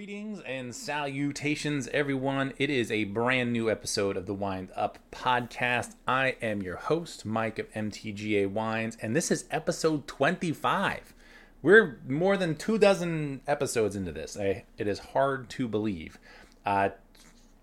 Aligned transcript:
Greetings 0.00 0.40
and 0.46 0.74
salutations, 0.74 1.86
everyone. 1.88 2.54
It 2.56 2.70
is 2.70 2.90
a 2.90 3.04
brand 3.04 3.52
new 3.52 3.70
episode 3.70 4.16
of 4.16 4.24
the 4.24 4.32
Wind 4.32 4.70
Up 4.74 4.98
podcast. 5.12 5.94
I 6.08 6.36
am 6.40 6.62
your 6.62 6.76
host, 6.76 7.26
Mike 7.26 7.58
of 7.58 7.70
MTGA 7.74 8.50
Wines, 8.50 8.96
and 9.02 9.14
this 9.14 9.30
is 9.30 9.44
episode 9.50 10.06
25. 10.06 11.12
We're 11.60 11.98
more 12.08 12.38
than 12.38 12.54
two 12.54 12.78
dozen 12.78 13.42
episodes 13.46 13.94
into 13.94 14.10
this. 14.10 14.38
I, 14.38 14.64
it 14.78 14.88
is 14.88 15.00
hard 15.00 15.50
to 15.50 15.68
believe. 15.68 16.18
Uh, 16.64 16.88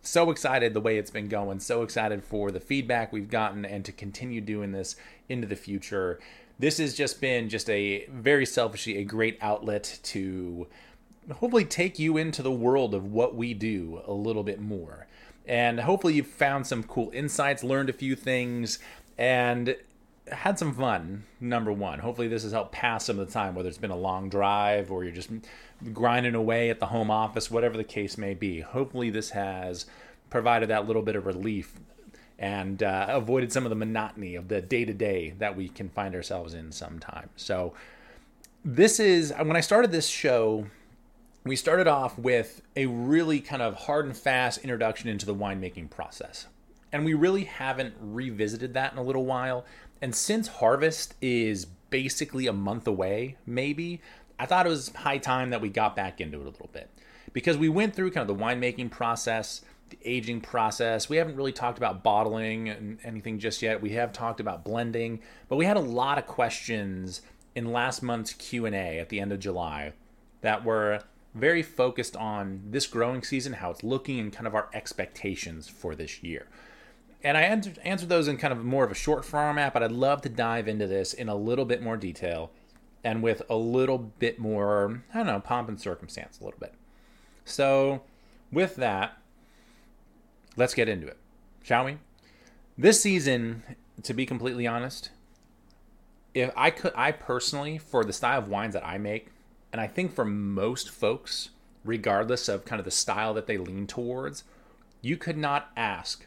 so 0.04 0.30
excited 0.30 0.76
the 0.76 0.80
way 0.80 1.00
it's 1.00 1.10
been 1.10 1.30
going, 1.30 1.60
so 1.60 1.82
excited 1.82 2.24
for 2.24 2.52
the 2.52 2.60
feedback 2.60 3.12
we've 3.12 3.32
gotten 3.32 3.66
and 3.66 3.84
to 3.84 3.92
continue 3.92 4.42
doing 4.42 4.74
this 4.74 4.96
into 5.28 5.48
the 5.48 5.56
future. 5.56 6.20
This 6.60 6.78
has 6.78 6.94
just 6.94 7.20
been 7.20 7.50
just 7.50 7.68
a 7.68 8.06
very 8.12 8.46
selfishly 8.46 9.00
a 9.00 9.04
great 9.04 9.40
outlet 9.42 10.00
to 10.04 10.68
hopefully 11.32 11.66
take 11.66 12.00
you 12.00 12.18
into 12.18 12.42
the 12.42 12.52
world 12.52 12.94
of 12.94 13.12
what 13.12 13.36
we 13.36 13.54
do 13.54 14.02
a 14.06 14.14
little 14.14 14.44
bit 14.44 14.60
more. 14.60 15.08
And 15.46 15.80
hopefully 15.80 16.16
you've 16.16 16.28
found 16.28 16.68
some 16.68 16.84
cool 16.84 17.10
insights, 17.14 17.64
learned 17.64 17.90
a 17.90 17.94
few 17.94 18.16
things, 18.16 18.80
and 19.18 19.76
had 20.32 20.60
some 20.60 20.74
fun. 20.74 21.24
Number 21.40 21.72
one, 21.72 22.00
hopefully 22.00 22.28
this 22.28 22.44
has 22.44 22.52
helped 22.52 22.74
pass 22.74 23.06
some 23.06 23.20
of 23.20 23.28
the 23.28 23.34
time, 23.34 23.56
whether 23.56 23.70
it's 23.70 23.78
been 23.78 23.92
a 23.92 23.98
long 23.98 24.30
drive 24.30 24.92
or 24.92 25.04
you're 25.04 25.14
just 25.14 25.30
grinding 25.94 26.36
away 26.36 26.70
at 26.70 26.80
the 26.80 26.88
home 26.88 27.10
office, 27.10 27.50
whatever 27.50 27.78
the 27.78 27.84
case 27.84 28.18
may 28.18 28.34
be. 28.34 28.60
Hopefully 28.60 29.10
this 29.10 29.30
has 29.32 29.86
provided 30.30 30.70
that 30.70 30.86
little 30.86 31.02
bit 31.02 31.16
of 31.16 31.26
relief 31.26 31.74
and 32.40 32.84
uh, 32.84 33.08
avoided 33.10 33.52
some 33.52 33.66
of 33.66 33.70
the 33.70 33.76
monotony 33.76 34.36
of 34.36 34.48
the 34.48 34.62
day 34.62 34.86
to 34.86 34.94
day 34.94 35.34
that 35.40 35.56
we 35.56 35.70
can 35.70 35.90
find 35.90 36.14
ourselves 36.14 36.54
in 36.54 36.72
sometimes. 36.72 37.30
So, 37.36 37.74
this 38.66 39.00
is 39.00 39.34
when 39.38 39.56
I 39.56 39.62
started 39.62 39.92
this 39.92 40.08
show 40.08 40.68
we 41.48 41.56
started 41.56 41.88
off 41.88 42.18
with 42.18 42.62
a 42.76 42.86
really 42.86 43.40
kind 43.40 43.62
of 43.62 43.76
hard 43.76 44.06
and 44.06 44.18
fast 44.18 44.60
introduction 44.60 45.10
into 45.10 45.26
the 45.26 45.36
winemaking 45.36 45.90
process. 45.90 46.48
And 46.92 47.06
we 47.06 47.14
really 47.14 47.44
haven't 47.44 47.96
revisited 48.00 48.74
that 48.74 48.94
in 48.94 48.98
a 48.98 49.04
little 49.04 49.26
while. 49.26 49.66
And 50.02 50.16
since 50.16 50.48
harvest 50.48 51.16
is 51.22 51.66
basically 51.66 52.48
a 52.48 52.54
month 52.54 52.88
away, 52.88 53.38
maybe, 53.46 54.02
I 54.40 54.46
thought 54.46 54.66
it 54.66 54.70
was 54.70 54.90
high 54.90 55.18
time 55.18 55.50
that 55.50 55.62
we 55.62 55.70
got 55.70 55.96
back 55.96 56.22
into 56.22 56.40
it 56.40 56.48
a 56.48 56.50
little 56.50 56.70
bit. 56.72 56.90
Because 57.34 57.58
we 57.58 57.70
went 57.70 57.94
through 57.94 58.12
kind 58.12 58.30
of 58.30 58.38
the 58.38 58.44
winemaking 58.44 58.90
process, 58.90 59.62
the 59.90 59.98
aging 60.04 60.42
process. 60.42 61.10
We 61.10 61.18
haven't 61.18 61.36
really 61.36 61.52
talked 61.52 61.78
about 61.78 62.04
bottling 62.04 62.70
and 62.70 63.00
anything 63.04 63.40
just 63.40 63.62
yet. 63.62 63.82
We 63.82 63.92
have 63.92 64.12
talked 64.12 64.40
about 64.40 64.64
blending, 64.64 65.22
but 65.50 65.58
we 65.58 65.66
had 65.66 65.78
a 65.78 65.82
lot 65.82 66.18
of 66.18 66.26
questions 66.26 67.22
in 67.56 67.72
last 67.72 68.02
month's 68.02 68.34
Q&A 68.34 69.00
at 69.00 69.10
the 69.10 69.20
end 69.20 69.32
of 69.32 69.40
July 69.40 69.94
that 70.42 70.64
were 70.64 71.02
very 71.34 71.62
focused 71.62 72.16
on 72.16 72.62
this 72.70 72.88
growing 72.88 73.24
season, 73.24 73.54
how 73.54 73.72
it's 73.72 73.84
looking, 73.84 74.20
and 74.20 74.34
kind 74.34 74.48
of 74.48 74.56
our 74.56 74.70
expectations 74.74 75.68
for 75.68 75.96
this 75.96 76.24
year. 76.24 76.48
And 77.24 77.38
I 77.38 77.42
answered, 77.42 78.10
those 78.10 78.28
in 78.28 78.38
kind 78.38 78.54
of 78.54 78.64
more 78.64 78.84
of 78.84 78.92
a 78.92 78.96
short 78.96 79.26
format, 79.26 79.74
but 79.74 79.84
I'd 79.84 79.92
love 79.92 80.22
to 80.22 80.30
dive 80.30 80.68
into 80.68 80.88
this 80.88 81.14
in 81.14 81.30
a 81.30 81.36
little 81.36 81.66
bit 81.66 81.82
more 81.82 81.98
detail 81.98 82.52
and 83.04 83.24
with 83.24 83.42
a 83.50 83.56
little 83.56 83.98
bit 83.98 84.40
more, 84.40 85.02
I 85.14 85.18
don't 85.18 85.28
know, 85.28 85.40
pomp 85.40 85.70
and 85.70 85.80
circumstance 85.80 86.40
a 86.40 86.44
little 86.44 86.60
bit. 86.60 86.74
So, 87.46 88.02
with 88.52 88.76
that, 88.76 89.18
let's 90.56 90.74
get 90.74 90.90
into 90.90 91.08
it, 91.08 91.18
shall 91.64 91.86
we? 91.86 91.98
This 92.78 93.02
season, 93.02 93.64
to 94.04 94.14
be 94.14 94.26
completely 94.26 94.68
honest, 94.68 95.10
if 96.34 96.52
I 96.56 96.70
could, 96.70 96.94
I 96.96 97.12
personally, 97.12 97.78
for 97.78 98.04
the 98.04 98.14
style 98.14 98.40
of 98.40 98.48
wines 98.48 98.74
that 98.74 98.86
I 98.86 98.98
make, 98.98 99.30
and 99.72 99.82
I 99.82 99.88
think 99.88 100.14
for 100.14 100.26
most 100.26 100.90
folks, 100.90 101.50
regardless 101.84 102.48
of 102.48 102.66
kind 102.66 102.80
of 102.80 102.86
the 102.86 102.92
style 102.92 103.34
that 103.34 103.48
they 103.48 103.58
lean 103.58 103.88
towards, 103.88 104.44
you 105.02 105.18
could 105.18 105.38
not 105.38 105.72
ask 105.76 106.26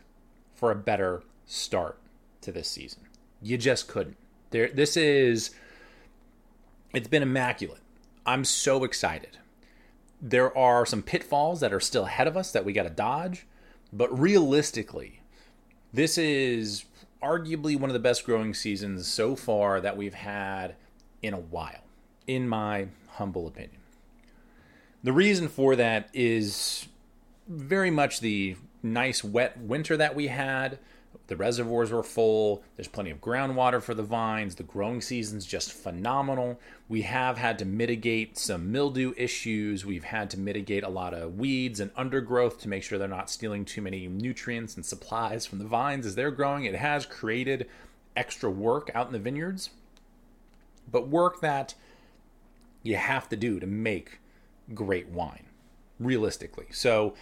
for 0.55 0.71
a 0.71 0.77
better 0.77 1.23
start 1.47 1.99
to 2.43 2.53
this 2.53 2.69
season. 2.69 3.03
You 3.43 3.59
just 3.59 3.89
couldn't. 3.89 4.17
There 4.51 4.69
this 4.69 4.97
is 4.97 5.51
it's 6.93 7.09
been 7.09 7.23
immaculate. 7.23 7.81
I'm 8.27 8.45
so 8.45 8.85
excited. 8.85 9.39
There 10.21 10.57
are 10.57 10.85
some 10.85 11.03
pitfalls 11.03 11.61
that 11.61 11.73
are 11.73 11.81
still 11.81 12.05
ahead 12.05 12.27
of 12.27 12.37
us 12.37 12.53
that 12.53 12.65
we 12.65 12.73
got 12.73 12.83
to 12.83 12.91
dodge, 12.91 13.47
but 13.93 14.17
realistically, 14.17 15.23
this 15.93 16.19
is 16.19 16.85
arguably 17.23 17.79
one 17.79 17.91
of 17.91 17.95
the 17.95 18.01
best 18.01 18.25
growing 18.25 18.53
seasons 18.55 19.07
so 19.07 19.35
far 19.35 19.81
that 19.81 19.97
we've 19.97 20.15
had 20.15 20.75
in 21.23 21.35
a 21.35 21.41
while 21.41 21.85
in 22.27 22.49
my 22.49 22.87
humble 23.21 23.47
opinion. 23.47 23.81
The 25.05 25.13
reason 25.13 25.49
for 25.49 25.77
that 25.77 26.09
is 26.15 26.89
very 27.47 27.91
much 27.91 28.21
the 28.21 28.57
nice 28.83 29.23
wet 29.23 29.59
winter 29.59 29.95
that 29.99 30.15
we 30.15 30.29
had. 30.29 30.79
The 31.27 31.37
reservoirs 31.37 31.93
were 31.93 32.03
full. 32.03 32.63
There's 32.77 32.89
plenty 32.89 33.11
of 33.11 33.21
groundwater 33.21 33.83
for 33.83 33.95
the 33.95 34.03
vines. 34.03 34.55
The 34.55 34.63
growing 34.63 35.03
season's 35.03 35.45
just 35.45 35.71
phenomenal. 35.71 36.59
We 36.89 37.03
have 37.03 37.37
had 37.37 37.59
to 37.59 37.65
mitigate 37.65 38.39
some 38.39 38.73
mildew 38.73 39.13
issues. 39.19 39.85
We've 39.85 40.05
had 40.05 40.31
to 40.31 40.39
mitigate 40.39 40.83
a 40.83 40.89
lot 40.89 41.13
of 41.13 41.39
weeds 41.39 41.79
and 41.79 41.91
undergrowth 41.97 42.59
to 42.61 42.69
make 42.69 42.83
sure 42.83 42.99
they're 42.99 43.07
not 43.07 43.31
stealing 43.31 43.67
too 43.67 43.83
many 43.83 44.09
nutrients 44.09 44.77
and 44.77 44.85
supplies 44.85 45.45
from 45.45 45.59
the 45.59 45.67
vines 45.67 46.07
as 46.07 46.15
they're 46.15 46.31
growing. 46.31 46.65
It 46.65 46.75
has 46.75 47.05
created 47.05 47.69
extra 48.17 48.51
work 48.51 48.91
out 48.95 49.07
in 49.07 49.13
the 49.13 49.19
vineyards, 49.19 49.71
but 50.91 51.09
work 51.09 51.43
that 51.43 51.75
you 52.83 52.97
have 52.97 53.29
to 53.29 53.37
do 53.37 53.61
to 53.61 53.67
make 53.67 54.21
great 54.75 55.09
wine, 55.09 55.47
realistically. 55.99 56.67
So, 56.71 57.15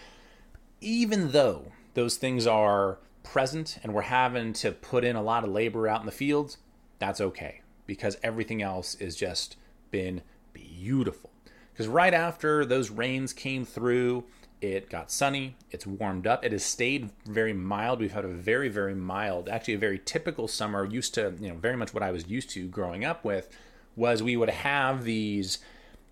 even 0.81 1.31
though 1.31 1.71
those 1.93 2.15
things 2.15 2.47
are 2.47 2.99
present 3.23 3.77
and 3.83 3.93
we're 3.93 4.01
having 4.01 4.53
to 4.53 4.71
put 4.71 5.03
in 5.03 5.15
a 5.15 5.21
lot 5.21 5.43
of 5.43 5.49
labor 5.49 5.87
out 5.87 5.99
in 5.99 6.05
the 6.05 6.11
fields, 6.11 6.57
that's 6.99 7.19
okay 7.19 7.61
because 7.85 8.17
everything 8.23 8.61
else 8.61 8.95
has 8.99 9.15
just 9.15 9.55
been 9.91 10.21
beautiful. 10.53 11.31
Because 11.71 11.87
right 11.87 12.13
after 12.13 12.65
those 12.65 12.89
rains 12.89 13.33
came 13.33 13.65
through, 13.65 14.25
it 14.61 14.89
got 14.89 15.11
sunny, 15.11 15.55
it's 15.71 15.87
warmed 15.87 16.27
up, 16.27 16.43
it 16.43 16.51
has 16.51 16.63
stayed 16.63 17.09
very 17.25 17.53
mild. 17.53 17.99
We've 17.99 18.11
had 18.11 18.25
a 18.25 18.29
very, 18.29 18.69
very 18.69 18.93
mild, 18.93 19.49
actually 19.49 19.75
a 19.75 19.79
very 19.79 19.99
typical 20.03 20.47
summer, 20.47 20.85
used 20.85 21.13
to, 21.15 21.33
you 21.39 21.49
know, 21.49 21.55
very 21.55 21.77
much 21.77 21.93
what 21.93 22.03
I 22.03 22.11
was 22.11 22.27
used 22.27 22.49
to 22.51 22.67
growing 22.67 23.05
up 23.05 23.23
with 23.23 23.49
was 23.95 24.23
we 24.23 24.37
would 24.37 24.49
have 24.49 25.03
these 25.03 25.59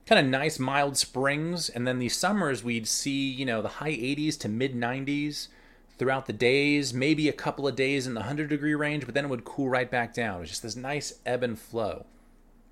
kind 0.06 0.26
of 0.26 0.32
nice 0.32 0.58
mild 0.58 0.98
springs 0.98 1.70
and 1.70 1.86
then 1.86 2.00
these 2.00 2.16
summers 2.16 2.64
we'd 2.64 2.88
see 2.88 3.30
you 3.30 3.46
know 3.46 3.62
the 3.62 3.68
high 3.68 3.92
80s 3.92 4.40
to 4.40 4.48
mid 4.48 4.74
90s 4.74 5.50
throughout 5.98 6.28
the 6.28 6.34
days 6.34 6.94
maybe 6.94 7.28
a 7.28 7.34
couple 7.34 7.68
of 7.68 7.76
days 7.76 8.08
in 8.08 8.14
the 8.14 8.22
100 8.22 8.50
degree 8.50 8.74
range 8.74 9.06
but 9.06 9.14
then 9.14 9.26
it 9.26 9.30
would 9.30 9.44
cool 9.44 9.70
right 9.70 9.92
back 9.92 10.14
down. 10.14 10.38
It 10.38 10.42
was 10.42 10.50
just 10.50 10.64
this 10.64 10.76
nice 10.76 11.14
ebb 11.26 11.44
and 11.44 11.60
flow. 11.60 12.06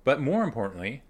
But 0.04 0.20
more 0.20 0.42
importantly 0.42 1.02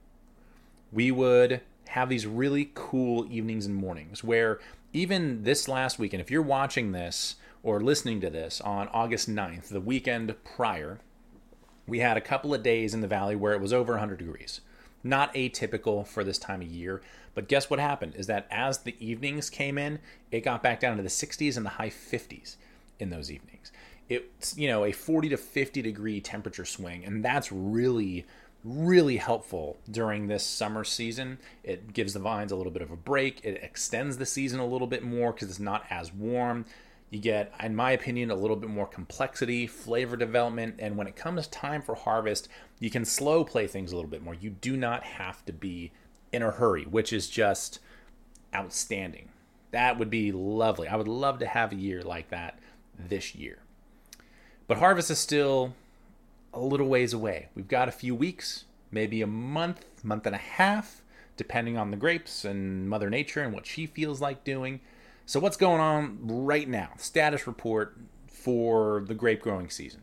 we 0.91 1.11
would 1.11 1.61
have 1.89 2.09
these 2.09 2.27
really 2.27 2.71
cool 2.75 3.27
evenings 3.31 3.67
and 3.67 3.75
mornings 3.75 4.25
where 4.25 4.59
even 4.93 5.45
this 5.45 5.69
last 5.69 5.99
weekend 5.99 6.21
if 6.21 6.31
you're 6.31 6.43
watching 6.43 6.93
this 6.93 7.37
or 7.63 7.81
listening 7.81 8.21
to 8.21 8.31
this 8.31 8.61
on 8.61 8.89
august 8.89 9.28
9th 9.31 9.69
the 9.69 9.81
weekend 9.81 10.34
prior 10.45 10.99
we 11.86 12.00
had 12.00 12.16
a 12.16 12.20
couple 12.20 12.54
of 12.54 12.62
days 12.62 12.94
in 12.94 13.00
the 13.00 13.06
valley 13.06 13.36
where 13.36 13.52
it 13.52 13.60
was 13.60 13.72
over 13.72 13.92
100 13.94 14.19
degrees. 14.19 14.60
Not 15.04 15.32
atypical 15.34 16.06
for 16.06 16.24
this 16.24 16.38
time 16.38 16.62
of 16.62 16.69
year, 16.69 17.00
but 17.34 17.48
guess 17.48 17.70
what 17.70 17.78
happened 17.78 18.14
is 18.16 18.26
that 18.26 18.47
as 18.50 18.78
the 18.78 18.97
evenings 18.98 19.50
came 19.50 19.78
in, 19.78 20.00
it 20.30 20.41
got 20.41 20.62
back 20.62 20.80
down 20.80 20.97
to 20.97 21.02
the 21.02 21.08
60s 21.08 21.56
and 21.56 21.64
the 21.64 21.70
high 21.70 21.91
50s 21.91 22.56
in 22.98 23.10
those 23.10 23.30
evenings. 23.30 23.70
It's, 24.08 24.56
you 24.56 24.69
know, 24.69 24.84
a 24.84 24.92
40 24.92 25.28
to 25.30 25.36
50 25.36 25.82
degree 25.82 26.20
temperature 26.20 26.64
swing, 26.64 27.04
and 27.04 27.24
that's 27.24 27.52
really 27.52 28.24
really 28.66 29.16
helpful 29.16 29.78
during 29.88 30.26
this 30.26 30.44
summer 30.44 30.82
season. 30.82 31.38
It 31.62 31.92
gives 31.92 32.14
the 32.14 32.18
vines 32.18 32.50
a 32.50 32.56
little 32.56 32.72
bit 32.72 32.82
of 32.82 32.91
a 32.91 32.97
break. 32.97 33.44
It 33.44 33.62
extends 33.62 34.18
the 34.18 34.26
season 34.26 34.58
a 34.58 34.66
little 34.66 34.89
bit 34.89 35.04
more 35.04 35.32
because 35.32 35.48
it's 35.48 35.60
not 35.60 35.84
as 35.89 36.12
warm. 36.12 36.65
You 37.10 37.20
get, 37.20 37.53
in 37.62 37.76
my 37.76 37.92
opinion, 37.92 38.30
a 38.30 38.34
little 38.34 38.56
bit 38.56 38.68
more 38.68 38.86
complexity, 38.86 39.66
flavor 39.66 40.16
development, 40.16 40.76
and 40.78 40.97
when 40.97 41.06
it 41.06 41.14
comes 41.14 41.47
time 41.47 41.80
for 41.80 41.94
harvest, 41.94 42.48
you 42.80 42.91
can 42.91 43.04
slow 43.04 43.44
play 43.44 43.66
things 43.66 43.92
a 43.92 43.97
little 43.97 44.10
bit 44.10 44.22
more. 44.22 44.34
You 44.34 44.50
do 44.50 44.76
not 44.76 45.04
have 45.04 45.44
to 45.47 45.53
be 45.53 45.92
in 46.32 46.42
a 46.42 46.50
hurry, 46.50 46.84
which 46.84 47.12
is 47.12 47.28
just 47.28 47.78
outstanding. 48.54 49.28
That 49.70 49.98
would 49.98 50.10
be 50.10 50.32
lovely. 50.32 50.88
I 50.88 50.97
would 50.97 51.08
love 51.08 51.38
to 51.38 51.47
have 51.47 51.72
a 51.72 51.76
year 51.76 52.03
like 52.03 52.30
that 52.30 52.58
this 52.98 53.34
year. 53.34 53.58
But 54.66 54.78
harvest 54.78 55.10
is 55.10 55.18
still 55.18 55.74
a 56.53 56.60
little 56.60 56.88
ways 56.88 57.12
away. 57.12 57.48
We've 57.54 57.68
got 57.68 57.88
a 57.88 57.92
few 57.92 58.14
weeks, 58.14 58.64
maybe 58.91 59.22
a 59.22 59.26
month, 59.26 59.84
month 60.03 60.26
and 60.26 60.34
a 60.34 60.38
half, 60.38 61.03
depending 61.36 61.76
on 61.76 61.91
the 61.91 61.97
grapes 61.97 62.44
and 62.44 62.88
Mother 62.88 63.10
Nature 63.10 63.42
and 63.42 63.53
what 63.53 63.66
she 63.66 63.86
feels 63.86 64.20
like 64.20 64.42
doing. 64.42 64.80
So, 65.28 65.41
what's 65.41 65.57
going 65.57 65.81
on 65.81 66.19
right 66.23 66.69
now? 66.69 66.91
Status 66.99 67.49
report 67.49 67.99
for 68.28 69.03
the 69.09 69.15
grape 69.15 69.43
growing 69.43 69.69
season. 69.69 70.03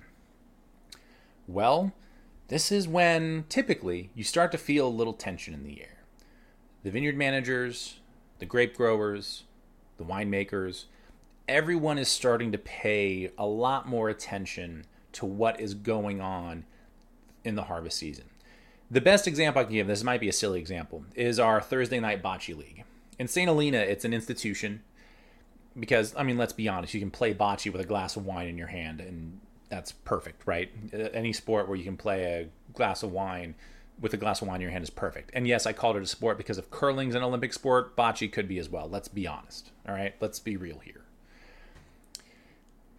Well, 1.47 1.93
this 2.49 2.73
is 2.73 2.89
when 2.89 3.45
typically 3.47 4.09
you 4.13 4.25
start 4.25 4.51
to 4.51 4.57
feel 4.57 4.85
a 4.85 4.89
little 4.89 5.13
tension 5.13 5.53
in 5.53 5.63
the 5.63 5.81
air. 5.81 6.03
The 6.83 6.91
vineyard 6.91 7.15
managers, 7.15 8.01
the 8.39 8.45
grape 8.45 8.75
growers, 8.75 9.45
the 9.97 10.03
winemakers, 10.03 10.85
everyone 11.47 11.97
is 11.97 12.09
starting 12.09 12.51
to 12.51 12.57
pay 12.57 13.31
a 13.37 13.45
lot 13.45 13.87
more 13.87 14.09
attention 14.09 14.83
to 15.13 15.25
what 15.25 15.57
is 15.57 15.73
going 15.73 16.19
on 16.19 16.65
in 17.45 17.55
the 17.55 17.63
harvest 17.63 17.97
season. 17.97 18.25
The 18.91 18.99
best 18.99 19.25
example 19.25 19.61
I 19.61 19.63
can 19.63 19.73
give, 19.73 19.87
this 19.87 20.03
might 20.03 20.19
be 20.19 20.27
a 20.27 20.33
silly 20.33 20.59
example, 20.59 21.05
is 21.15 21.39
our 21.39 21.61
Thursday 21.61 22.01
night 22.01 22.21
bocce 22.21 22.57
league. 22.57 22.83
In 23.17 23.29
St. 23.29 23.47
Helena, 23.47 23.77
it's 23.77 24.03
an 24.03 24.13
institution 24.13 24.81
because, 25.79 26.13
I 26.15 26.23
mean, 26.23 26.37
let's 26.37 26.53
be 26.53 26.67
honest, 26.67 26.93
you 26.93 26.99
can 26.99 27.11
play 27.11 27.33
bocce 27.33 27.71
with 27.71 27.81
a 27.81 27.85
glass 27.85 28.15
of 28.15 28.25
wine 28.25 28.47
in 28.47 28.57
your 28.57 28.67
hand, 28.67 29.01
and 29.01 29.39
that's 29.69 29.91
perfect, 29.91 30.45
right? 30.45 30.69
Any 31.13 31.33
sport 31.33 31.67
where 31.67 31.77
you 31.77 31.83
can 31.83 31.97
play 31.97 32.23
a 32.23 32.73
glass 32.73 33.03
of 33.03 33.11
wine 33.11 33.55
with 33.99 34.13
a 34.13 34.17
glass 34.17 34.41
of 34.41 34.47
wine 34.47 34.57
in 34.57 34.61
your 34.61 34.71
hand 34.71 34.83
is 34.83 34.89
perfect. 34.89 35.31
And 35.33 35.47
yes, 35.47 35.65
I 35.65 35.73
called 35.73 35.95
it 35.95 36.03
a 36.03 36.07
sport 36.07 36.37
because 36.37 36.57
if 36.57 36.69
curling's 36.69 37.15
an 37.15 37.23
Olympic 37.23 37.53
sport, 37.53 37.95
bocce 37.95 38.31
could 38.31 38.47
be 38.47 38.59
as 38.59 38.69
well. 38.69 38.89
Let's 38.89 39.07
be 39.07 39.27
honest. 39.27 39.71
All 39.87 39.95
right, 39.95 40.13
let's 40.19 40.39
be 40.39 40.57
real 40.57 40.79
here. 40.79 41.01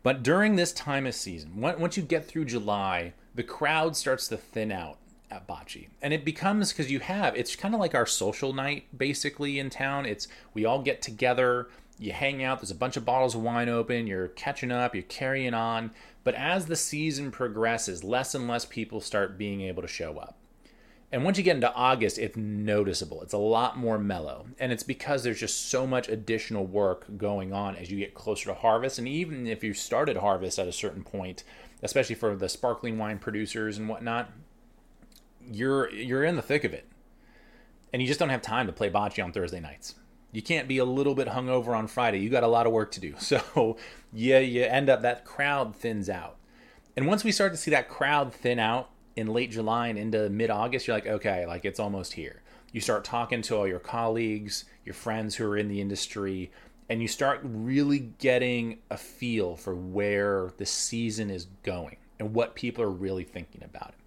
But 0.02 0.22
during 0.22 0.56
this 0.56 0.72
time 0.72 1.06
of 1.06 1.14
season, 1.14 1.60
once 1.60 1.96
you 1.96 2.02
get 2.02 2.26
through 2.26 2.44
July, 2.44 3.14
the 3.34 3.42
crowd 3.42 3.96
starts 3.96 4.28
to 4.28 4.36
thin 4.36 4.70
out 4.70 4.98
at 5.30 5.48
bocce 5.48 5.88
and 6.02 6.12
it 6.12 6.24
becomes 6.24 6.70
because 6.70 6.90
you 6.90 7.00
have 7.00 7.34
it's 7.34 7.56
kind 7.56 7.74
of 7.74 7.80
like 7.80 7.94
our 7.94 8.06
social 8.06 8.52
night 8.52 8.86
basically 8.96 9.58
in 9.58 9.70
town 9.70 10.06
it's 10.06 10.28
we 10.52 10.64
all 10.64 10.80
get 10.80 11.02
together 11.02 11.68
you 11.98 12.12
hang 12.12 12.42
out 12.42 12.58
there's 12.58 12.70
a 12.70 12.74
bunch 12.74 12.96
of 12.96 13.04
bottles 13.04 13.34
of 13.34 13.42
wine 13.42 13.68
open 13.68 14.06
you're 14.06 14.28
catching 14.28 14.72
up 14.72 14.94
you're 14.94 15.02
carrying 15.04 15.54
on 15.54 15.90
but 16.24 16.34
as 16.34 16.66
the 16.66 16.76
season 16.76 17.30
progresses 17.30 18.02
less 18.02 18.34
and 18.34 18.48
less 18.48 18.64
people 18.64 19.00
start 19.00 19.38
being 19.38 19.60
able 19.60 19.82
to 19.82 19.88
show 19.88 20.18
up 20.18 20.36
and 21.14 21.22
once 21.22 21.38
you 21.38 21.44
get 21.44 21.54
into 21.54 21.72
August, 21.72 22.18
it's 22.18 22.36
noticeable. 22.36 23.22
It's 23.22 23.34
a 23.34 23.38
lot 23.38 23.78
more 23.78 23.98
mellow. 23.98 24.46
And 24.58 24.72
it's 24.72 24.82
because 24.82 25.22
there's 25.22 25.38
just 25.38 25.70
so 25.70 25.86
much 25.86 26.08
additional 26.08 26.66
work 26.66 27.06
going 27.16 27.52
on 27.52 27.76
as 27.76 27.88
you 27.88 28.00
get 28.00 28.14
closer 28.14 28.46
to 28.46 28.54
harvest. 28.54 28.98
And 28.98 29.06
even 29.06 29.46
if 29.46 29.62
you 29.62 29.74
started 29.74 30.16
harvest 30.16 30.58
at 30.58 30.66
a 30.66 30.72
certain 30.72 31.04
point, 31.04 31.44
especially 31.84 32.16
for 32.16 32.34
the 32.34 32.48
sparkling 32.48 32.98
wine 32.98 33.20
producers 33.20 33.78
and 33.78 33.88
whatnot, 33.88 34.32
you're 35.48 35.88
you're 35.92 36.24
in 36.24 36.34
the 36.34 36.42
thick 36.42 36.64
of 36.64 36.74
it. 36.74 36.88
And 37.92 38.02
you 38.02 38.08
just 38.08 38.18
don't 38.18 38.30
have 38.30 38.42
time 38.42 38.66
to 38.66 38.72
play 38.72 38.90
bocce 38.90 39.22
on 39.22 39.30
Thursday 39.30 39.60
nights. 39.60 39.94
You 40.34 40.42
can't 40.42 40.68
be 40.68 40.78
a 40.78 40.84
little 40.84 41.14
bit 41.14 41.28
hungover 41.28 41.68
on 41.68 41.86
Friday. 41.86 42.18
You 42.18 42.28
got 42.28 42.42
a 42.42 42.48
lot 42.48 42.66
of 42.66 42.72
work 42.72 42.90
to 42.92 43.00
do. 43.00 43.14
So 43.20 43.76
yeah, 44.12 44.40
you 44.40 44.62
end 44.64 44.90
up 44.90 45.02
that 45.02 45.24
crowd 45.24 45.74
thins 45.74 46.10
out. 46.10 46.36
And 46.96 47.06
once 47.06 47.24
we 47.24 47.32
start 47.32 47.52
to 47.52 47.58
see 47.58 47.70
that 47.70 47.88
crowd 47.88 48.32
thin 48.32 48.58
out, 48.58 48.90
in 49.16 49.28
late 49.28 49.50
July 49.50 49.88
and 49.88 49.98
into 49.98 50.28
mid 50.28 50.50
August, 50.50 50.86
you're 50.86 50.96
like, 50.96 51.06
okay, 51.06 51.46
like 51.46 51.64
it's 51.64 51.80
almost 51.80 52.14
here. 52.14 52.42
You 52.72 52.80
start 52.80 53.04
talking 53.04 53.42
to 53.42 53.56
all 53.56 53.68
your 53.68 53.78
colleagues, 53.78 54.64
your 54.84 54.94
friends 54.94 55.36
who 55.36 55.46
are 55.46 55.56
in 55.56 55.68
the 55.68 55.80
industry, 55.80 56.50
and 56.88 57.00
you 57.00 57.08
start 57.08 57.40
really 57.44 58.10
getting 58.18 58.78
a 58.90 58.96
feel 58.96 59.56
for 59.56 59.74
where 59.74 60.52
the 60.58 60.66
season 60.66 61.30
is 61.30 61.46
going 61.62 61.96
and 62.18 62.34
what 62.34 62.54
people 62.54 62.82
are 62.84 62.90
really 62.90 63.24
thinking 63.24 63.62
about 63.62 63.90
it. 63.90 64.03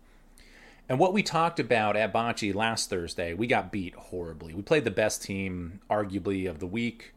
And 0.89 0.99
what 0.99 1.13
we 1.13 1.21
talked 1.21 1.59
about 1.59 1.97
at 1.97 2.13
Bocce 2.13 2.55
last 2.55 2.89
Thursday, 2.89 3.33
we 3.33 3.45
got 3.45 3.71
beat 3.71 3.93
horribly. 3.95 4.53
We 4.53 4.61
played 4.61 4.85
the 4.85 4.91
best 4.91 5.21
team, 5.21 5.81
arguably, 5.89 6.49
of 6.49 6.59
the 6.59 6.67
week. 6.67 7.13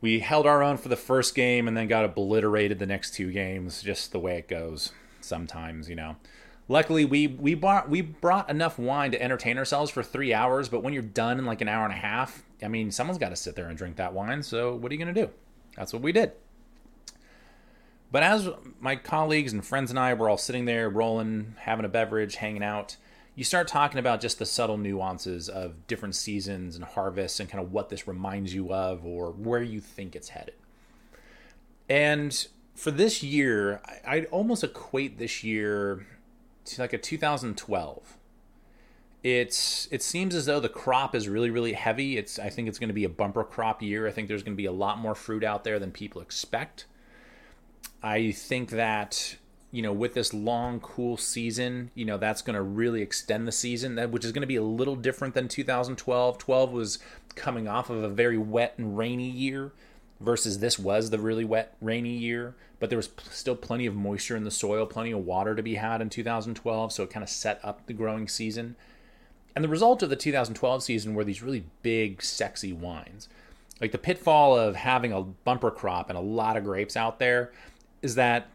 We 0.00 0.20
held 0.20 0.46
our 0.46 0.62
own 0.62 0.78
for 0.78 0.88
the 0.88 0.96
first 0.96 1.34
game 1.34 1.68
and 1.68 1.76
then 1.76 1.86
got 1.86 2.04
obliterated 2.04 2.78
the 2.78 2.86
next 2.86 3.14
two 3.14 3.30
games, 3.30 3.82
just 3.82 4.10
the 4.10 4.18
way 4.18 4.38
it 4.38 4.48
goes 4.48 4.92
sometimes, 5.20 5.88
you 5.88 5.94
know. 5.94 6.16
Luckily, 6.68 7.04
we 7.04 7.26
we 7.26 7.54
bought 7.54 7.90
we 7.90 8.00
brought 8.00 8.48
enough 8.48 8.78
wine 8.78 9.10
to 9.10 9.22
entertain 9.22 9.58
ourselves 9.58 9.90
for 9.90 10.02
three 10.02 10.32
hours. 10.32 10.68
But 10.68 10.82
when 10.82 10.94
you're 10.94 11.02
done 11.02 11.38
in 11.38 11.44
like 11.44 11.60
an 11.60 11.68
hour 11.68 11.84
and 11.84 11.92
a 11.92 11.96
half, 11.96 12.42
I 12.62 12.68
mean, 12.68 12.90
someone's 12.90 13.18
got 13.18 13.28
to 13.28 13.36
sit 13.36 13.54
there 13.54 13.68
and 13.68 13.76
drink 13.76 13.96
that 13.96 14.14
wine. 14.14 14.42
So 14.42 14.74
what 14.74 14.90
are 14.90 14.94
you 14.94 14.98
gonna 14.98 15.12
do? 15.12 15.30
That's 15.76 15.92
what 15.92 16.02
we 16.02 16.12
did. 16.12 16.32
But 18.12 18.22
as 18.22 18.50
my 18.78 18.96
colleagues 18.96 19.54
and 19.54 19.64
friends 19.64 19.88
and 19.88 19.98
I 19.98 20.12
were 20.12 20.28
all 20.28 20.36
sitting 20.36 20.66
there, 20.66 20.90
rolling, 20.90 21.54
having 21.60 21.86
a 21.86 21.88
beverage, 21.88 22.36
hanging 22.36 22.62
out, 22.62 22.98
you 23.34 23.42
start 23.42 23.66
talking 23.68 23.98
about 23.98 24.20
just 24.20 24.38
the 24.38 24.44
subtle 24.44 24.76
nuances 24.76 25.48
of 25.48 25.86
different 25.86 26.14
seasons 26.14 26.76
and 26.76 26.84
harvests 26.84 27.40
and 27.40 27.48
kind 27.48 27.64
of 27.64 27.72
what 27.72 27.88
this 27.88 28.06
reminds 28.06 28.54
you 28.54 28.70
of 28.70 29.06
or 29.06 29.30
where 29.30 29.62
you 29.62 29.80
think 29.80 30.14
it's 30.14 30.28
headed. 30.28 30.54
And 31.88 32.46
for 32.74 32.90
this 32.90 33.22
year, 33.22 33.80
I'd 34.06 34.26
almost 34.26 34.62
equate 34.62 35.18
this 35.18 35.42
year 35.42 36.06
to 36.66 36.82
like 36.82 36.92
a 36.92 36.98
2012. 36.98 38.18
It's 39.22 39.88
it 39.90 40.02
seems 40.02 40.34
as 40.34 40.46
though 40.46 40.60
the 40.60 40.68
crop 40.68 41.14
is 41.14 41.28
really 41.28 41.48
really 41.48 41.74
heavy. 41.74 42.18
It's 42.18 42.38
I 42.38 42.50
think 42.50 42.68
it's 42.68 42.78
going 42.78 42.88
to 42.88 42.94
be 42.94 43.04
a 43.04 43.08
bumper 43.08 43.44
crop 43.44 43.80
year. 43.80 44.06
I 44.06 44.10
think 44.10 44.28
there's 44.28 44.42
going 44.42 44.54
to 44.54 44.60
be 44.60 44.66
a 44.66 44.72
lot 44.72 44.98
more 44.98 45.14
fruit 45.14 45.44
out 45.44 45.64
there 45.64 45.78
than 45.78 45.92
people 45.92 46.20
expect. 46.20 46.86
I 48.02 48.32
think 48.32 48.70
that 48.70 49.36
you 49.70 49.82
know 49.82 49.92
with 49.92 50.14
this 50.14 50.34
long 50.34 50.80
cool 50.80 51.16
season, 51.16 51.90
you 51.94 52.04
know 52.04 52.18
that's 52.18 52.42
going 52.42 52.54
to 52.54 52.62
really 52.62 53.02
extend 53.02 53.46
the 53.46 53.52
season 53.52 53.94
that 53.96 54.10
which 54.10 54.24
is 54.24 54.32
going 54.32 54.42
to 54.42 54.46
be 54.46 54.56
a 54.56 54.62
little 54.62 54.96
different 54.96 55.34
than 55.34 55.48
2012. 55.48 56.38
12 56.38 56.72
was 56.72 56.98
coming 57.34 57.68
off 57.68 57.90
of 57.90 58.02
a 58.02 58.08
very 58.08 58.38
wet 58.38 58.74
and 58.76 58.96
rainy 58.98 59.30
year 59.30 59.72
versus 60.20 60.58
this 60.58 60.78
was 60.78 61.10
the 61.10 61.18
really 61.18 61.44
wet 61.44 61.74
rainy 61.80 62.16
year 62.16 62.54
but 62.82 62.90
there 62.90 62.96
was 62.96 63.10
still 63.30 63.54
plenty 63.54 63.86
of 63.86 63.94
moisture 63.94 64.34
in 64.34 64.42
the 64.42 64.50
soil, 64.50 64.86
plenty 64.86 65.12
of 65.12 65.24
water 65.24 65.54
to 65.54 65.62
be 65.62 65.76
had 65.76 66.02
in 66.02 66.10
2012, 66.10 66.92
so 66.92 67.04
it 67.04 67.10
kind 67.10 67.22
of 67.22 67.28
set 67.28 67.60
up 67.62 67.86
the 67.86 67.92
growing 67.92 68.26
season. 68.26 68.74
And 69.54 69.62
the 69.62 69.68
result 69.68 70.02
of 70.02 70.10
the 70.10 70.16
2012 70.16 70.82
season 70.82 71.14
were 71.14 71.22
these 71.22 71.44
really 71.44 71.64
big, 71.82 72.24
sexy 72.24 72.72
wines. 72.72 73.28
Like 73.80 73.92
the 73.92 73.98
pitfall 73.98 74.58
of 74.58 74.74
having 74.74 75.12
a 75.12 75.22
bumper 75.22 75.70
crop 75.70 76.08
and 76.08 76.18
a 76.18 76.20
lot 76.20 76.56
of 76.56 76.64
grapes 76.64 76.96
out 76.96 77.20
there 77.20 77.52
is 78.02 78.16
that 78.16 78.48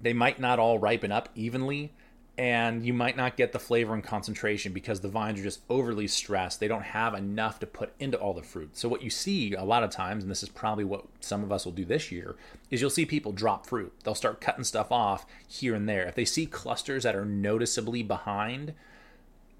they 0.00 0.12
might 0.12 0.38
not 0.38 0.58
all 0.58 0.78
ripen 0.78 1.10
up 1.10 1.28
evenly 1.34 1.92
and 2.38 2.84
you 2.84 2.94
might 2.94 3.16
not 3.16 3.36
get 3.36 3.52
the 3.52 3.58
flavor 3.58 3.92
and 3.92 4.02
concentration 4.02 4.72
because 4.72 5.00
the 5.00 5.08
vines 5.08 5.38
are 5.38 5.42
just 5.42 5.60
overly 5.68 6.06
stressed. 6.06 6.60
They 6.60 6.68
don't 6.68 6.82
have 6.82 7.14
enough 7.14 7.58
to 7.60 7.66
put 7.66 7.92
into 7.98 8.16
all 8.16 8.32
the 8.32 8.42
fruit. 8.42 8.76
So, 8.76 8.88
what 8.88 9.02
you 9.02 9.10
see 9.10 9.52
a 9.52 9.64
lot 9.64 9.82
of 9.82 9.90
times, 9.90 10.24
and 10.24 10.30
this 10.30 10.42
is 10.42 10.48
probably 10.48 10.84
what 10.84 11.04
some 11.20 11.42
of 11.42 11.52
us 11.52 11.66
will 11.66 11.72
do 11.72 11.84
this 11.84 12.10
year, 12.10 12.36
is 12.70 12.80
you'll 12.80 12.88
see 12.88 13.04
people 13.04 13.32
drop 13.32 13.66
fruit. 13.66 13.92
They'll 14.02 14.14
start 14.14 14.40
cutting 14.40 14.64
stuff 14.64 14.90
off 14.90 15.26
here 15.46 15.74
and 15.74 15.86
there. 15.86 16.08
If 16.08 16.14
they 16.14 16.24
see 16.24 16.46
clusters 16.46 17.02
that 17.02 17.14
are 17.14 17.26
noticeably 17.26 18.02
behind, 18.02 18.72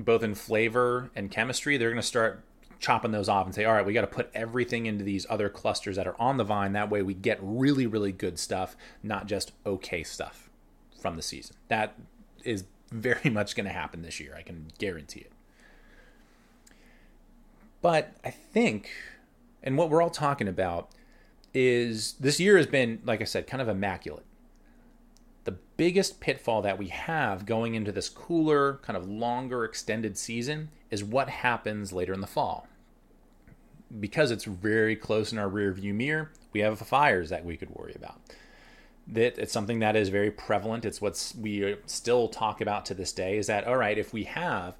both 0.01 0.23
in 0.23 0.35
flavor 0.35 1.11
and 1.15 1.31
chemistry, 1.31 1.77
they're 1.77 1.91
going 1.91 2.01
to 2.01 2.07
start 2.07 2.43
chopping 2.83 3.13
those 3.13 3.29
off 3.29 3.47
and 3.47 3.55
say, 3.55 3.65
all 3.65 3.73
right, 3.73 3.87
we 3.87 3.93
got 3.93 4.01
to 4.03 4.09
put 4.09 4.29
everything 4.35 4.87
into 4.87 5.05
these 5.05 5.25
other 5.31 5.49
clusters 5.49 5.97
that 5.97 6.07
are 6.07 6.21
on 6.21 6.37
the 6.37 6.45
vine. 6.45 6.73
That 6.73 6.91
way 6.91 7.01
we 7.01 7.15
get 7.15 7.39
really, 7.41 7.87
really 7.87 8.11
good 8.11 8.39
stuff, 8.39 8.77
not 9.03 9.27
just 9.27 9.53
okay 9.65 10.03
stuff 10.03 10.51
from 11.01 11.15
the 11.17 11.23
season. 11.23 11.55
That 11.69 11.97
is 12.45 12.65
very 12.91 13.31
much 13.31 13.55
going 13.55 13.67
to 13.67 13.73
happen 13.73 14.03
this 14.03 14.19
year. 14.19 14.35
I 14.37 14.43
can 14.43 14.67
guarantee 14.79 15.21
it. 15.21 15.33
But 17.81 18.15
I 18.25 18.31
think, 18.31 18.91
and 19.63 19.79
what 19.79 19.89
we're 19.89 20.03
all 20.03 20.11
talking 20.11 20.49
about 20.49 20.91
is 21.55 22.15
this 22.15 22.41
year 22.41 22.57
has 22.57 22.67
been, 22.67 23.01
like 23.05 23.21
I 23.21 23.25
said, 23.25 23.47
kind 23.47 23.63
of 23.63 23.69
immaculate. 23.69 24.27
The 25.45 25.57
biggest 25.77 26.21
pitfall 26.21 26.63
that 26.63 26.79
we 26.79 26.89
have 26.89 27.47
going 27.47 27.75
into 27.75 27.93
this 27.93 28.09
cooler, 28.09 28.81
kind 28.83 28.97
of 28.97 29.09
longer, 29.09 29.65
extended 29.65 30.19
season 30.19 30.71
is 30.91 31.05
what 31.05 31.29
happens 31.29 31.93
later 31.93 32.13
in 32.13 32.21
the 32.21 32.27
fall. 32.27 32.67
Because 34.01 34.31
it's 34.31 34.45
very 34.45 34.97
close 34.97 35.33
in 35.33 35.39
our 35.39 35.49
rear 35.49 35.73
view 35.73 35.93
mirror, 35.93 36.31
we 36.53 36.61
have 36.61 36.79
fires 36.79 37.31
that 37.31 37.45
we 37.45 37.57
could 37.57 37.71
worry 37.71 37.95
about 37.95 38.21
that 39.09 39.39
it's 39.39 39.53
something 39.53 39.81
that 39.81 39.97
is 39.97 40.09
very 40.09 40.31
prevalent. 40.31 40.85
It's 40.85 41.01
what 41.01 41.33
we 41.39 41.77
still 41.87 42.29
talk 42.29 42.61
about 42.61 42.87
to 42.87 42.95
this 42.95 43.13
day. 43.13 43.37
Is 43.37 43.47
that 43.49 43.67
all 43.67 43.77
right? 43.77 43.99
If 43.99 44.13
we 44.13 44.25
have 44.25 44.77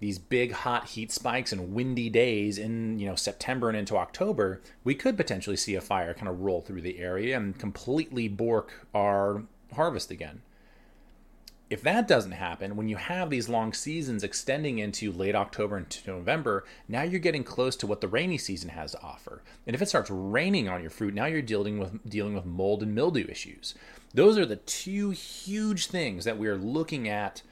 these 0.00 0.18
big 0.18 0.52
hot 0.52 0.88
heat 0.90 1.10
spikes 1.10 1.52
and 1.52 1.74
windy 1.74 2.08
days 2.08 2.56
in 2.58 2.98
you 2.98 3.06
know 3.06 3.14
September 3.14 3.68
and 3.68 3.76
into 3.76 3.96
October, 3.96 4.60
we 4.84 4.94
could 4.94 5.16
potentially 5.16 5.56
see 5.56 5.74
a 5.74 5.80
fire 5.80 6.14
kind 6.14 6.28
of 6.28 6.40
roll 6.40 6.60
through 6.60 6.82
the 6.82 6.98
area 6.98 7.36
and 7.36 7.58
completely 7.58 8.28
bork 8.28 8.86
our 8.94 9.42
harvest 9.74 10.10
again 10.10 10.40
if 11.70 11.82
that 11.82 12.08
doesn't 12.08 12.32
happen, 12.32 12.76
when 12.76 12.88
you 12.88 12.96
have 12.96 13.28
these 13.28 13.48
long 13.48 13.74
seasons 13.74 14.24
extending 14.24 14.78
into 14.78 15.12
late 15.12 15.34
October 15.34 15.76
into 15.76 16.10
November, 16.10 16.64
now 16.88 17.02
you're 17.02 17.20
getting 17.20 17.44
close 17.44 17.76
to 17.76 17.86
what 17.86 18.00
the 18.00 18.08
rainy 18.08 18.38
season 18.38 18.70
has 18.70 18.92
to 18.92 19.02
offer. 19.02 19.42
And 19.66 19.76
if 19.76 19.82
it 19.82 19.88
starts 19.88 20.10
raining 20.10 20.68
on 20.68 20.80
your 20.80 20.90
fruit, 20.90 21.12
now 21.12 21.26
you're 21.26 21.42
dealing 21.42 21.78
with 21.78 22.08
dealing 22.08 22.34
with 22.34 22.46
mold 22.46 22.82
and 22.82 22.94
mildew 22.94 23.26
issues. 23.28 23.74
Those 24.14 24.38
are 24.38 24.46
the 24.46 24.56
two 24.56 25.10
huge 25.10 25.88
things 25.88 26.24
that 26.24 26.38
we 26.38 26.48
are 26.48 26.56
looking 26.56 27.08
at. 27.08 27.42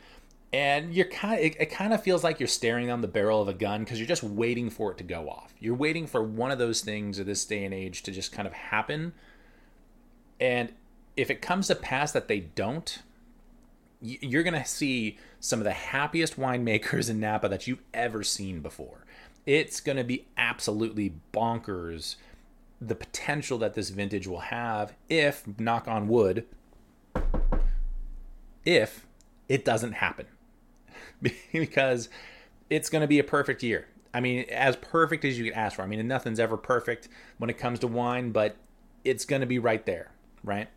And 0.52 0.94
you're 0.94 1.08
kind 1.08 1.38
of, 1.38 1.44
it, 1.44 1.56
it 1.60 1.66
kind 1.66 1.92
of 1.92 2.02
feels 2.02 2.24
like 2.24 2.40
you're 2.40 2.46
staring 2.46 2.86
down 2.86 3.02
the 3.02 3.08
barrel 3.08 3.42
of 3.42 3.48
a 3.48 3.52
gun 3.52 3.84
because 3.84 3.98
you're 3.98 4.08
just 4.08 4.22
waiting 4.22 4.70
for 4.70 4.92
it 4.92 4.98
to 4.98 5.04
go 5.04 5.28
off. 5.28 5.52
You're 5.60 5.74
waiting 5.74 6.06
for 6.06 6.22
one 6.22 6.50
of 6.50 6.58
those 6.58 6.80
things 6.80 7.18
at 7.18 7.26
this 7.26 7.44
day 7.44 7.64
and 7.64 7.74
age 7.74 8.02
to 8.04 8.12
just 8.12 8.32
kind 8.32 8.46
of 8.46 8.54
happen. 8.54 9.12
And 10.40 10.72
if 11.16 11.30
it 11.30 11.42
comes 11.42 11.66
to 11.66 11.74
pass 11.74 12.12
that 12.12 12.28
they 12.28 12.40
don't, 12.40 13.02
you're 14.00 14.42
going 14.42 14.60
to 14.60 14.68
see 14.68 15.18
some 15.40 15.60
of 15.60 15.64
the 15.64 15.72
happiest 15.72 16.38
winemakers 16.38 17.08
in 17.10 17.20
Napa 17.20 17.48
that 17.48 17.66
you've 17.66 17.82
ever 17.94 18.22
seen 18.22 18.60
before. 18.60 19.04
It's 19.44 19.80
going 19.80 19.96
to 19.96 20.04
be 20.04 20.26
absolutely 20.36 21.14
bonkers 21.32 22.16
the 22.80 22.94
potential 22.94 23.58
that 23.58 23.74
this 23.74 23.90
vintage 23.90 24.26
will 24.26 24.40
have 24.40 24.94
if, 25.08 25.44
knock 25.58 25.88
on 25.88 26.08
wood, 26.08 26.46
if 28.64 29.06
it 29.48 29.64
doesn't 29.64 29.92
happen. 29.92 30.26
because 31.52 32.08
it's 32.68 32.90
going 32.90 33.00
to 33.00 33.08
be 33.08 33.18
a 33.18 33.24
perfect 33.24 33.62
year. 33.62 33.86
I 34.12 34.20
mean, 34.20 34.46
as 34.50 34.76
perfect 34.76 35.24
as 35.24 35.38
you 35.38 35.44
could 35.44 35.54
ask 35.54 35.76
for. 35.76 35.82
I 35.82 35.86
mean, 35.86 36.06
nothing's 36.06 36.40
ever 36.40 36.56
perfect 36.56 37.08
when 37.38 37.50
it 37.50 37.58
comes 37.58 37.78
to 37.80 37.86
wine, 37.86 38.32
but 38.32 38.56
it's 39.04 39.24
going 39.24 39.40
to 39.40 39.46
be 39.46 39.58
right 39.58 39.84
there, 39.86 40.10
right? 40.42 40.68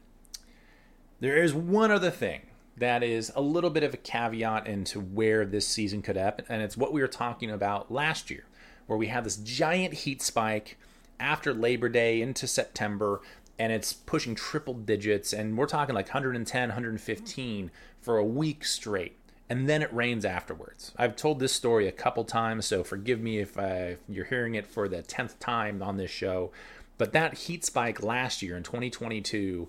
There 1.19 1.41
is 1.41 1.53
one 1.53 1.91
other 1.91 2.11
thing 2.11 2.48
that 2.79 3.03
is 3.03 3.31
a 3.35 3.41
little 3.41 3.69
bit 3.69 3.83
of 3.83 3.93
a 3.93 3.97
caveat 3.97 4.67
into 4.67 4.99
where 4.99 5.45
this 5.45 5.67
season 5.67 6.01
could 6.01 6.15
happen, 6.15 6.45
and 6.49 6.61
it's 6.61 6.77
what 6.77 6.93
we 6.93 7.01
were 7.01 7.07
talking 7.07 7.51
about 7.51 7.91
last 7.91 8.29
year, 8.29 8.45
where 8.87 8.97
we 8.97 9.07
had 9.07 9.23
this 9.23 9.37
giant 9.37 9.93
heat 9.93 10.21
spike 10.21 10.77
after 11.19 11.53
Labor 11.53 11.89
Day 11.89 12.21
into 12.21 12.47
September, 12.47 13.21
and 13.57 13.71
it's 13.73 13.93
pushing 13.93 14.35
triple 14.35 14.73
digits, 14.73 15.33
and 15.33 15.57
we're 15.57 15.65
talking 15.65 15.93
like 15.93 16.07
110, 16.07 16.69
115 16.69 17.71
for 18.01 18.17
a 18.17 18.25
week 18.25 18.63
straight. 18.63 19.15
And 19.51 19.67
then 19.67 19.81
it 19.81 19.91
rains 19.91 20.25
afterwards. 20.25 20.91
I've 20.95 21.15
told 21.15 21.39
this 21.39 21.51
story 21.51 21.87
a 21.87 21.91
couple 21.91 22.23
times, 22.23 22.67
so 22.67 22.83
forgive 22.83 23.19
me 23.19 23.39
if, 23.39 23.57
uh, 23.57 23.61
if 23.61 23.97
you're 24.07 24.25
hearing 24.25 24.53
it 24.53 24.67
for 24.67 24.87
the 24.87 25.01
10th 25.01 25.39
time 25.39 25.81
on 25.81 25.97
this 25.97 26.11
show. 26.11 26.51
But 26.99 27.13
that 27.13 27.33
heat 27.33 27.65
spike 27.65 28.03
last 28.03 28.43
year 28.43 28.55
in 28.55 28.61
2022, 28.61 29.67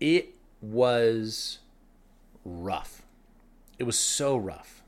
it 0.00 0.34
was 0.62 1.58
rough. 2.48 3.02
It 3.78 3.84
was 3.84 3.98
so 3.98 4.36
rough 4.36 4.82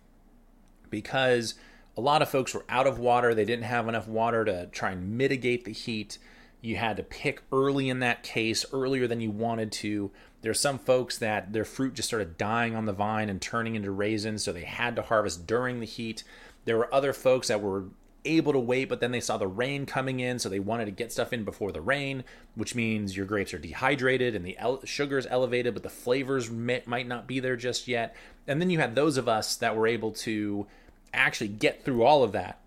because 0.91 1.55
a 1.97 2.01
lot 2.01 2.23
of 2.23 2.29
folks 2.29 2.55
were 2.55 2.65
out 2.69 2.87
of 2.87 2.99
water. 2.99 3.35
They 3.35 3.45
didn't 3.45 3.65
have 3.65 3.89
enough 3.89 4.09
water 4.09 4.45
to 4.45 4.67
try 4.67 4.91
and 4.91 5.17
mitigate 5.17 5.65
the 5.65 5.73
heat. 5.73 6.19
You 6.61 6.77
had 6.77 6.97
to 6.97 7.03
pick 7.03 7.43
early 7.53 7.89
in 7.89 8.01
that 8.01 8.23
case, 8.23 8.65
earlier 8.73 9.07
than 9.07 9.21
you 9.21 9.31
wanted 9.31 9.73
to. 9.73 10.11
There 10.43 10.51
There's 10.51 10.61
some 10.61 10.79
folks 10.79 11.19
that 11.19 11.53
their 11.53 11.65
fruit 11.65 11.95
just 11.95 12.09
started 12.09 12.37
dying 12.37 12.75
on 12.75 12.87
the 12.87 12.93
vine 12.93 13.29
and 13.29 13.41
turning 13.41 13.75
into 13.75 13.91
raisins, 13.91 14.43
so 14.43 14.53
they 14.53 14.65
had 14.65 14.97
to 14.97 15.03
harvest 15.03 15.47
during 15.47 15.81
the 15.81 15.87
heat. 15.87 16.25
There 16.65 16.77
were 16.77 16.93
other 16.95 17.13
folks 17.13 17.49
that 17.49 17.63
were 17.63 17.85
able 18.25 18.53
to 18.53 18.59
wait, 18.59 18.89
but 18.89 19.01
then 19.01 19.13
they 19.13 19.21
saw 19.21 19.37
the 19.37 19.47
rain 19.47 19.87
coming 19.87 20.21
in, 20.21 20.39
so 20.39 20.49
they 20.49 20.61
wanted 20.61 20.87
to 20.87 20.91
get 20.91 21.13
stuff 21.13 21.33
in 21.33 21.45
before 21.45 21.73
the 21.73 21.81
rain, 21.81 22.25
which 22.55 22.75
means 22.75 23.17
your 23.17 23.27
grapes 23.27 23.55
are 23.55 23.59
dehydrated 23.59 24.35
and 24.35 24.45
the 24.45 24.59
el- 24.59 24.85
sugar 24.85 25.19
is 25.19 25.27
elevated, 25.31 25.75
but 25.75 25.83
the 25.83 25.89
flavors 25.89 26.51
may- 26.51 26.83
might 26.87 27.07
not 27.07 27.27
be 27.27 27.41
there 27.41 27.57
just 27.57 27.89
yet. 27.89 28.15
And 28.47 28.61
then 28.61 28.71
you 28.71 28.79
had 28.79 28.95
those 28.95 29.17
of 29.17 29.29
us 29.29 29.57
that 29.57 29.77
were 29.77 29.87
able 29.87 30.13
to 30.13 30.67
actually 31.13 31.49
get 31.49 31.85
through 31.85 32.03
all 32.03 32.23
of 32.23 32.33
that 32.33 32.61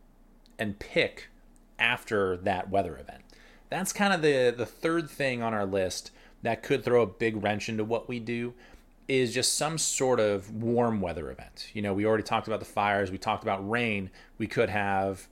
and 0.57 0.79
pick 0.79 1.29
after 1.79 2.37
that 2.37 2.69
weather 2.69 2.97
event. 2.97 3.23
That's 3.69 3.93
kind 3.93 4.13
of 4.13 4.21
the 4.21 4.53
the 4.55 4.65
third 4.65 5.09
thing 5.09 5.41
on 5.41 5.53
our 5.53 5.65
list 5.65 6.11
that 6.43 6.61
could 6.61 6.83
throw 6.83 7.01
a 7.01 7.07
big 7.07 7.41
wrench 7.41 7.69
into 7.69 7.83
what 7.83 8.07
we 8.07 8.19
do 8.19 8.53
is 9.07 9.33
just 9.33 9.55
some 9.57 9.77
sort 9.77 10.19
of 10.19 10.51
warm 10.51 11.01
weather 11.01 11.29
event. 11.29 11.69
You 11.73 11.81
know, 11.81 11.93
we 11.93 12.05
already 12.05 12.23
talked 12.23 12.47
about 12.47 12.59
the 12.59 12.65
fires, 12.65 13.11
we 13.11 13.17
talked 13.17 13.43
about 13.43 13.67
rain. 13.69 14.09
We 14.37 14.47
could 14.47 14.69
have 14.69 15.27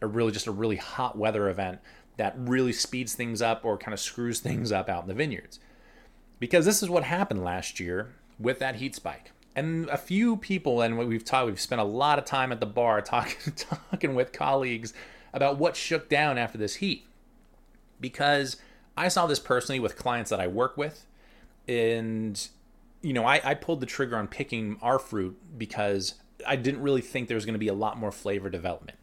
a 0.00 0.06
really 0.06 0.32
just 0.32 0.46
a 0.46 0.52
really 0.52 0.76
hot 0.76 1.16
weather 1.16 1.48
event 1.48 1.80
that 2.16 2.34
really 2.36 2.72
speeds 2.72 3.14
things 3.14 3.40
up 3.40 3.64
or 3.64 3.78
kind 3.78 3.94
of 3.94 4.00
screws 4.00 4.40
things 4.40 4.72
up 4.72 4.88
out 4.88 5.02
in 5.02 5.08
the 5.08 5.14
vineyards. 5.14 5.60
Because 6.40 6.64
this 6.64 6.82
is 6.82 6.90
what 6.90 7.04
happened 7.04 7.44
last 7.44 7.80
year 7.80 8.14
with 8.38 8.58
that 8.58 8.76
heat 8.76 8.94
spike. 8.94 9.32
And 9.56 9.88
a 9.88 9.96
few 9.96 10.36
people, 10.36 10.82
and 10.82 10.98
we've 10.98 11.24
talked, 11.24 11.46
we've 11.46 11.60
spent 11.60 11.80
a 11.80 11.84
lot 11.84 12.18
of 12.18 12.24
time 12.24 12.52
at 12.52 12.60
the 12.60 12.66
bar 12.66 13.00
talking, 13.02 13.52
talking 13.54 14.14
with 14.14 14.32
colleagues 14.32 14.92
about 15.32 15.58
what 15.58 15.76
shook 15.76 16.08
down 16.08 16.38
after 16.38 16.58
this 16.58 16.76
heat. 16.76 17.06
Because 18.00 18.56
I 18.96 19.08
saw 19.08 19.26
this 19.26 19.40
personally 19.40 19.80
with 19.80 19.96
clients 19.96 20.30
that 20.30 20.40
I 20.40 20.46
work 20.46 20.76
with, 20.76 21.06
and 21.66 22.48
you 23.02 23.12
know, 23.12 23.24
I, 23.24 23.40
I 23.44 23.54
pulled 23.54 23.80
the 23.80 23.86
trigger 23.86 24.16
on 24.16 24.26
picking 24.26 24.76
our 24.82 24.98
fruit 24.98 25.36
because 25.56 26.14
I 26.46 26.56
didn't 26.56 26.82
really 26.82 27.00
think 27.00 27.28
there 27.28 27.36
was 27.36 27.44
going 27.44 27.54
to 27.54 27.60
be 27.60 27.68
a 27.68 27.74
lot 27.74 27.98
more 27.98 28.12
flavor 28.12 28.50
development. 28.50 28.98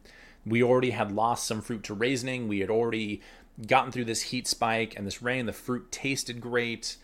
We 0.46 0.62
already 0.62 0.90
had 0.90 1.10
lost 1.10 1.46
some 1.46 1.60
fruit 1.60 1.82
to 1.84 1.94
raisining. 1.94 2.46
We 2.46 2.60
had 2.60 2.70
already 2.70 3.20
gotten 3.66 3.90
through 3.90 4.04
this 4.04 4.22
heat 4.22 4.46
spike 4.46 4.94
and 4.96 5.06
this 5.06 5.20
rain. 5.20 5.46
The 5.46 5.52
fruit 5.52 5.90
tasted 5.90 6.40
great. 6.40 6.96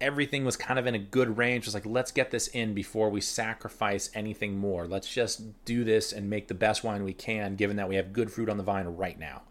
Everything 0.00 0.44
was 0.44 0.56
kind 0.56 0.78
of 0.78 0.86
in 0.86 0.96
a 0.96 0.98
good 0.98 1.38
range. 1.38 1.64
Just 1.64 1.74
like, 1.74 1.86
let's 1.86 2.10
get 2.10 2.32
this 2.32 2.48
in 2.48 2.74
before 2.74 3.08
we 3.08 3.20
sacrifice 3.20 4.10
anything 4.14 4.58
more. 4.58 4.86
Let's 4.86 5.12
just 5.12 5.64
do 5.64 5.84
this 5.84 6.12
and 6.12 6.28
make 6.28 6.48
the 6.48 6.54
best 6.54 6.82
wine 6.82 7.04
we 7.04 7.12
can, 7.12 7.54
given 7.54 7.76
that 7.76 7.88
we 7.88 7.94
have 7.94 8.12
good 8.12 8.32
fruit 8.32 8.48
on 8.48 8.56
the 8.56 8.64
vine 8.64 8.86
right 8.86 9.18
now. 9.18 9.42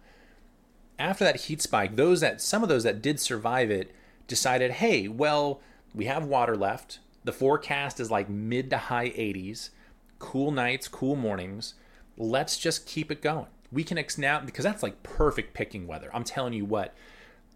After 0.99 1.23
that 1.23 1.41
heat 1.41 1.61
spike, 1.61 1.95
those 1.95 2.19
that 2.19 2.41
some 2.41 2.63
of 2.63 2.69
those 2.69 2.83
that 2.83 3.01
did 3.01 3.19
survive 3.19 3.71
it 3.71 3.95
decided, 4.27 4.71
hey, 4.71 5.07
well, 5.07 5.61
we 5.95 6.05
have 6.05 6.25
water 6.25 6.57
left. 6.57 6.99
The 7.23 7.31
forecast 7.31 8.01
is 8.01 8.11
like 8.11 8.29
mid 8.29 8.69
to 8.71 8.77
high 8.77 9.09
80s, 9.09 9.69
cool 10.19 10.51
nights, 10.51 10.89
cool 10.89 11.15
mornings 11.15 11.75
let's 12.17 12.58
just 12.58 12.86
keep 12.86 13.12
it 13.12 13.22
going. 13.22 13.48
We 13.72 13.84
can 13.84 13.98
ex- 13.98 14.17
now 14.17 14.39
because 14.39 14.63
that's 14.63 14.84
like 14.84 15.01
perfect 15.03 15.53
picking 15.53 15.88
weather. 15.88 16.10
I'm 16.13 16.24
telling 16.24 16.53
you 16.53 16.65
what, 16.65 16.93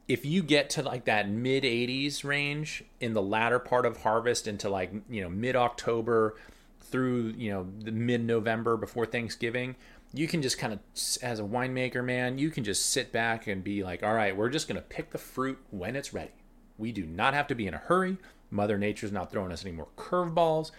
if 0.07 0.25
you 0.25 0.41
get 0.41 0.69
to 0.71 0.81
like 0.81 1.05
that 1.05 1.29
mid 1.29 1.63
80s 1.63 2.23
range 2.23 2.83
in 2.99 3.13
the 3.13 3.21
latter 3.21 3.59
part 3.59 3.85
of 3.85 3.97
harvest 3.97 4.47
into 4.47 4.69
like, 4.69 4.91
you 5.09 5.21
know, 5.21 5.29
mid 5.29 5.55
October 5.55 6.35
through, 6.79 7.33
you 7.37 7.51
know, 7.51 7.67
the 7.79 7.91
mid 7.91 8.23
November 8.23 8.77
before 8.77 9.05
Thanksgiving, 9.05 9.75
you 10.13 10.27
can 10.27 10.41
just 10.41 10.57
kind 10.57 10.73
of 10.73 10.79
as 11.21 11.39
a 11.39 11.43
winemaker, 11.43 12.03
man, 12.03 12.37
you 12.37 12.49
can 12.49 12.63
just 12.63 12.87
sit 12.87 13.11
back 13.11 13.47
and 13.47 13.63
be 13.63 13.83
like, 13.83 14.03
"All 14.03 14.13
right, 14.13 14.35
we're 14.35 14.49
just 14.49 14.67
going 14.67 14.77
to 14.77 14.87
pick 14.87 15.11
the 15.11 15.17
fruit 15.17 15.59
when 15.69 15.95
it's 15.95 16.13
ready." 16.13 16.31
We 16.77 16.91
do 16.91 17.05
not 17.05 17.33
have 17.33 17.47
to 17.47 17.55
be 17.55 17.67
in 17.67 17.73
a 17.73 17.77
hurry. 17.79 18.17
Mother 18.49 18.77
Nature's 18.77 19.11
not 19.11 19.31
throwing 19.31 19.51
us 19.51 19.65
any 19.65 19.75
more 19.75 19.89
curveballs 19.97 20.71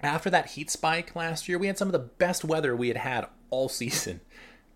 after 0.00 0.30
that 0.30 0.50
heat 0.50 0.70
spike 0.70 1.16
last 1.16 1.48
year, 1.48 1.58
we 1.58 1.66
had 1.66 1.78
some 1.78 1.88
of 1.88 1.92
the 1.92 1.98
best 1.98 2.44
weather 2.44 2.76
we 2.76 2.88
had 2.88 2.98
had 2.98 3.26
all 3.50 3.68
season. 3.68 4.20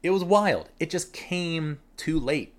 It 0.03 0.11
was 0.11 0.25
wild. 0.25 0.71
It 0.79 0.91
just 0.91 1.13
came 1.13 1.81
too 1.97 2.19
late 2.19 2.55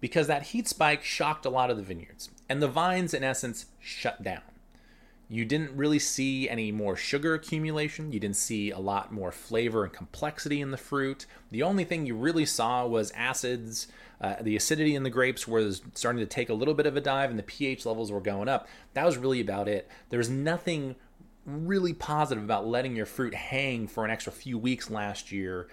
because 0.00 0.26
that 0.26 0.44
heat 0.44 0.68
spike 0.68 1.02
shocked 1.02 1.46
a 1.46 1.50
lot 1.50 1.70
of 1.70 1.76
the 1.76 1.82
vineyards, 1.82 2.30
and 2.48 2.62
the 2.62 2.68
vines, 2.68 3.14
in 3.14 3.24
essence, 3.24 3.66
shut 3.78 4.22
down. 4.22 4.42
You 5.28 5.44
didn't 5.46 5.76
really 5.76 5.98
see 5.98 6.48
any 6.48 6.70
more 6.70 6.96
sugar 6.96 7.32
accumulation. 7.32 8.12
You 8.12 8.20
didn't 8.20 8.36
see 8.36 8.70
a 8.70 8.78
lot 8.78 9.12
more 9.12 9.32
flavor 9.32 9.84
and 9.84 9.92
complexity 9.92 10.60
in 10.60 10.70
the 10.70 10.76
fruit. 10.76 11.24
The 11.50 11.62
only 11.62 11.84
thing 11.84 12.04
you 12.04 12.14
really 12.14 12.44
saw 12.44 12.86
was 12.86 13.10
acids. 13.12 13.88
Uh, 14.20 14.36
the 14.40 14.56
acidity 14.56 14.94
in 14.94 15.02
the 15.02 15.10
grapes 15.10 15.48
was 15.48 15.80
starting 15.94 16.20
to 16.20 16.26
take 16.26 16.50
a 16.50 16.54
little 16.54 16.74
bit 16.74 16.86
of 16.86 16.96
a 16.96 17.00
dive, 17.00 17.30
and 17.30 17.38
the 17.38 17.42
pH 17.42 17.86
levels 17.86 18.12
were 18.12 18.20
going 18.20 18.48
up. 18.48 18.68
That 18.92 19.06
was 19.06 19.16
really 19.16 19.40
about 19.40 19.66
it. 19.66 19.88
There 20.10 20.18
was 20.18 20.28
nothing 20.30 20.96
really 21.46 21.92
positive 21.92 22.42
about 22.42 22.66
letting 22.66 22.96
your 22.96 23.06
fruit 23.06 23.34
hang 23.34 23.86
for 23.86 24.04
an 24.04 24.10
extra 24.10 24.32
few 24.32 24.58
weeks 24.58 24.90
last 24.90 25.30
year. 25.30 25.68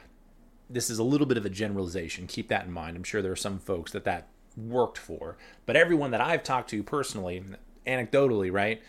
This 0.70 0.90
is 0.90 1.00
a 1.00 1.04
little 1.04 1.28
bit 1.28 1.38
of 1.38 1.46
a 1.46 1.50
generalization. 1.50 2.28
Keep 2.28 2.50
that 2.50 2.66
in 2.66 2.72
mind. 2.72 2.98
I'm 2.98 3.04
sure 3.04 3.22
there 3.22 3.32
are 3.32 3.38
some 3.38 3.60
folks 3.60 3.92
that 3.92 4.06
that 4.06 4.28
worked 4.58 4.98
for, 4.98 5.38
but 5.66 5.76
everyone 5.76 6.12
that 6.12 6.22
I've 6.22 6.44
talked 6.44 6.70
to 6.72 6.84
personally, 6.84 7.42
anecdotally, 7.88 8.52
right, 8.52 8.82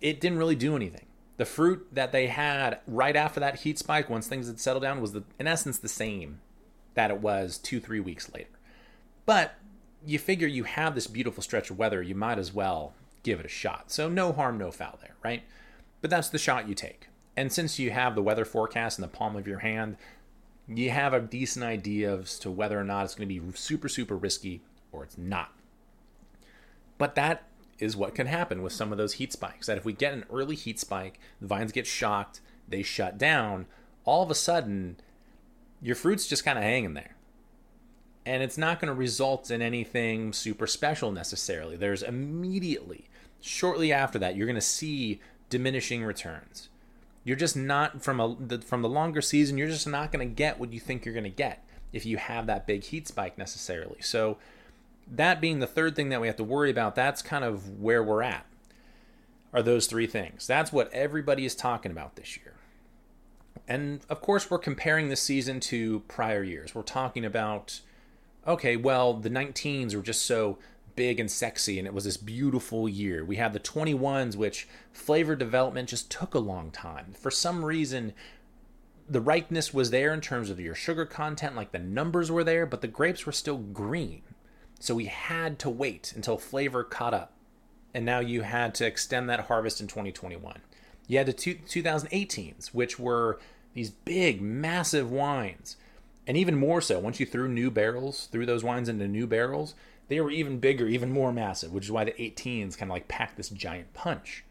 it 0.00 0.20
didn't 0.20 0.38
really 0.38 0.56
do 0.56 0.74
anything. 0.74 1.06
The 1.36 1.44
fruit 1.44 1.86
that 1.92 2.10
they 2.10 2.26
had 2.26 2.80
right 2.86 3.14
after 3.14 3.38
that 3.38 3.60
heat 3.60 3.78
spike, 3.78 4.10
once 4.10 4.26
things 4.26 4.48
had 4.48 4.58
settled 4.58 4.82
down, 4.82 5.00
was 5.00 5.12
the, 5.12 5.22
in 5.38 5.46
essence 5.46 5.78
the 5.78 5.88
same 5.88 6.40
that 6.94 7.12
it 7.12 7.20
was 7.20 7.58
two, 7.58 7.78
three 7.78 8.00
weeks 8.00 8.32
later. 8.34 8.50
But 9.24 9.54
you 10.04 10.18
figure 10.18 10.48
you 10.48 10.64
have 10.64 10.96
this 10.96 11.06
beautiful 11.06 11.42
stretch 11.42 11.70
of 11.70 11.78
weather, 11.78 12.02
you 12.02 12.16
might 12.16 12.38
as 12.38 12.52
well 12.52 12.94
give 13.22 13.38
it 13.38 13.46
a 13.46 13.48
shot. 13.48 13.92
So 13.92 14.08
no 14.08 14.32
harm, 14.32 14.58
no 14.58 14.72
foul 14.72 14.98
there, 15.00 15.14
right? 15.22 15.42
But 16.00 16.10
that's 16.10 16.28
the 16.28 16.38
shot 16.38 16.68
you 16.68 16.74
take. 16.74 17.08
And 17.36 17.52
since 17.52 17.78
you 17.78 17.90
have 17.90 18.14
the 18.14 18.22
weather 18.22 18.44
forecast 18.44 18.98
in 18.98 19.02
the 19.02 19.08
palm 19.08 19.36
of 19.36 19.46
your 19.46 19.60
hand, 19.60 19.96
you 20.66 20.90
have 20.90 21.14
a 21.14 21.20
decent 21.20 21.64
idea 21.64 22.16
as 22.16 22.38
to 22.40 22.50
whether 22.50 22.78
or 22.78 22.84
not 22.84 23.04
it's 23.04 23.14
going 23.14 23.28
to 23.28 23.40
be 23.40 23.56
super, 23.56 23.88
super 23.88 24.16
risky 24.16 24.60
or 24.92 25.04
it's 25.04 25.16
not. 25.16 25.52
But 26.98 27.14
that 27.14 27.44
is 27.78 27.96
what 27.96 28.14
can 28.14 28.26
happen 28.26 28.62
with 28.62 28.72
some 28.72 28.92
of 28.92 28.98
those 28.98 29.14
heat 29.14 29.32
spikes. 29.32 29.66
That 29.66 29.78
if 29.78 29.84
we 29.84 29.92
get 29.92 30.12
an 30.12 30.24
early 30.30 30.56
heat 30.56 30.80
spike, 30.80 31.18
the 31.40 31.46
vines 31.46 31.72
get 31.72 31.86
shocked, 31.86 32.40
they 32.66 32.82
shut 32.82 33.18
down, 33.18 33.66
all 34.04 34.22
of 34.22 34.30
a 34.30 34.34
sudden, 34.34 34.96
your 35.80 35.94
fruit's 35.94 36.26
just 36.26 36.44
kind 36.44 36.58
of 36.58 36.64
hanging 36.64 36.94
there. 36.94 37.14
And 38.26 38.42
it's 38.42 38.58
not 38.58 38.80
going 38.80 38.88
to 38.88 38.98
result 38.98 39.50
in 39.50 39.62
anything 39.62 40.32
super 40.32 40.66
special 40.66 41.12
necessarily. 41.12 41.76
There's 41.76 42.02
immediately, 42.02 43.08
shortly 43.40 43.92
after 43.92 44.18
that, 44.18 44.36
you're 44.36 44.46
going 44.46 44.56
to 44.56 44.60
see 44.60 45.20
diminishing 45.50 46.04
returns. 46.04 46.68
You're 47.24 47.36
just 47.36 47.56
not 47.56 48.02
from 48.02 48.20
a 48.20 48.36
the, 48.38 48.60
from 48.60 48.82
the 48.82 48.88
longer 48.88 49.20
season. 49.20 49.58
You're 49.58 49.68
just 49.68 49.86
not 49.86 50.12
going 50.12 50.26
to 50.26 50.34
get 50.34 50.58
what 50.58 50.72
you 50.72 50.80
think 50.80 51.04
you're 51.04 51.14
going 51.14 51.24
to 51.24 51.30
get 51.30 51.64
if 51.92 52.06
you 52.06 52.16
have 52.16 52.46
that 52.46 52.66
big 52.66 52.84
heat 52.84 53.08
spike 53.08 53.38
necessarily. 53.38 54.00
So 54.00 54.38
that 55.10 55.40
being 55.40 55.58
the 55.58 55.66
third 55.66 55.96
thing 55.96 56.10
that 56.10 56.20
we 56.20 56.26
have 56.26 56.36
to 56.36 56.44
worry 56.44 56.70
about, 56.70 56.94
that's 56.94 57.22
kind 57.22 57.44
of 57.44 57.80
where 57.80 58.02
we're 58.02 58.22
at. 58.22 58.46
Are 59.52 59.62
those 59.62 59.86
three 59.86 60.06
things? 60.06 60.46
That's 60.46 60.72
what 60.72 60.92
everybody 60.92 61.46
is 61.46 61.54
talking 61.54 61.90
about 61.90 62.16
this 62.16 62.36
year. 62.36 62.54
And 63.66 64.00
of 64.08 64.20
course, 64.20 64.50
we're 64.50 64.58
comparing 64.58 65.08
this 65.08 65.22
season 65.22 65.60
to 65.60 66.00
prior 66.00 66.42
years. 66.42 66.74
We're 66.74 66.82
talking 66.82 67.24
about, 67.24 67.80
okay, 68.46 68.76
well, 68.76 69.14
the 69.14 69.30
19s 69.30 69.94
were 69.94 70.02
just 70.02 70.22
so 70.22 70.58
big 70.98 71.20
and 71.20 71.30
sexy, 71.30 71.78
and 71.78 71.86
it 71.86 71.94
was 71.94 72.02
this 72.04 72.16
beautiful 72.16 72.88
year. 72.88 73.24
We 73.24 73.36
had 73.36 73.52
the 73.52 73.60
21s, 73.60 74.34
which 74.34 74.66
flavor 74.92 75.36
development 75.36 75.88
just 75.88 76.10
took 76.10 76.34
a 76.34 76.40
long 76.40 76.72
time. 76.72 77.14
For 77.16 77.30
some 77.30 77.64
reason, 77.64 78.12
the 79.08 79.20
ripeness 79.20 79.72
was 79.72 79.90
there 79.90 80.12
in 80.12 80.20
terms 80.20 80.50
of 80.50 80.58
your 80.58 80.74
sugar 80.74 81.06
content, 81.06 81.54
like 81.54 81.70
the 81.70 81.78
numbers 81.78 82.32
were 82.32 82.42
there, 82.42 82.66
but 82.66 82.80
the 82.80 82.88
grapes 82.88 83.26
were 83.26 83.32
still 83.32 83.58
green. 83.58 84.22
So 84.80 84.96
we 84.96 85.04
had 85.04 85.60
to 85.60 85.70
wait 85.70 86.12
until 86.16 86.36
flavor 86.36 86.82
caught 86.82 87.14
up. 87.14 87.32
And 87.94 88.04
now 88.04 88.18
you 88.18 88.42
had 88.42 88.74
to 88.76 88.86
extend 88.86 89.30
that 89.30 89.46
harvest 89.46 89.80
in 89.80 89.86
2021. 89.86 90.58
You 91.06 91.18
had 91.18 91.28
the 91.28 91.32
two, 91.32 91.54
2018s, 91.54 92.74
which 92.74 92.98
were 92.98 93.38
these 93.72 93.90
big, 93.90 94.42
massive 94.42 95.12
wines. 95.12 95.76
And 96.26 96.36
even 96.36 96.56
more 96.56 96.80
so, 96.80 96.98
once 96.98 97.20
you 97.20 97.24
threw 97.24 97.48
new 97.48 97.70
barrels, 97.70 98.28
threw 98.32 98.44
those 98.44 98.64
wines 98.64 98.88
into 98.88 99.06
new 99.06 99.28
barrels, 99.28 99.76
they 100.08 100.20
were 100.20 100.30
even 100.30 100.58
bigger, 100.58 100.86
even 100.86 101.12
more 101.12 101.32
massive, 101.32 101.72
which 101.72 101.84
is 101.84 101.92
why 101.92 102.04
the 102.04 102.12
18s 102.12 102.76
kind 102.76 102.90
of 102.90 102.94
like 102.94 103.08
packed 103.08 103.36
this 103.36 103.50
giant 103.50 103.92
punch. 103.94 104.44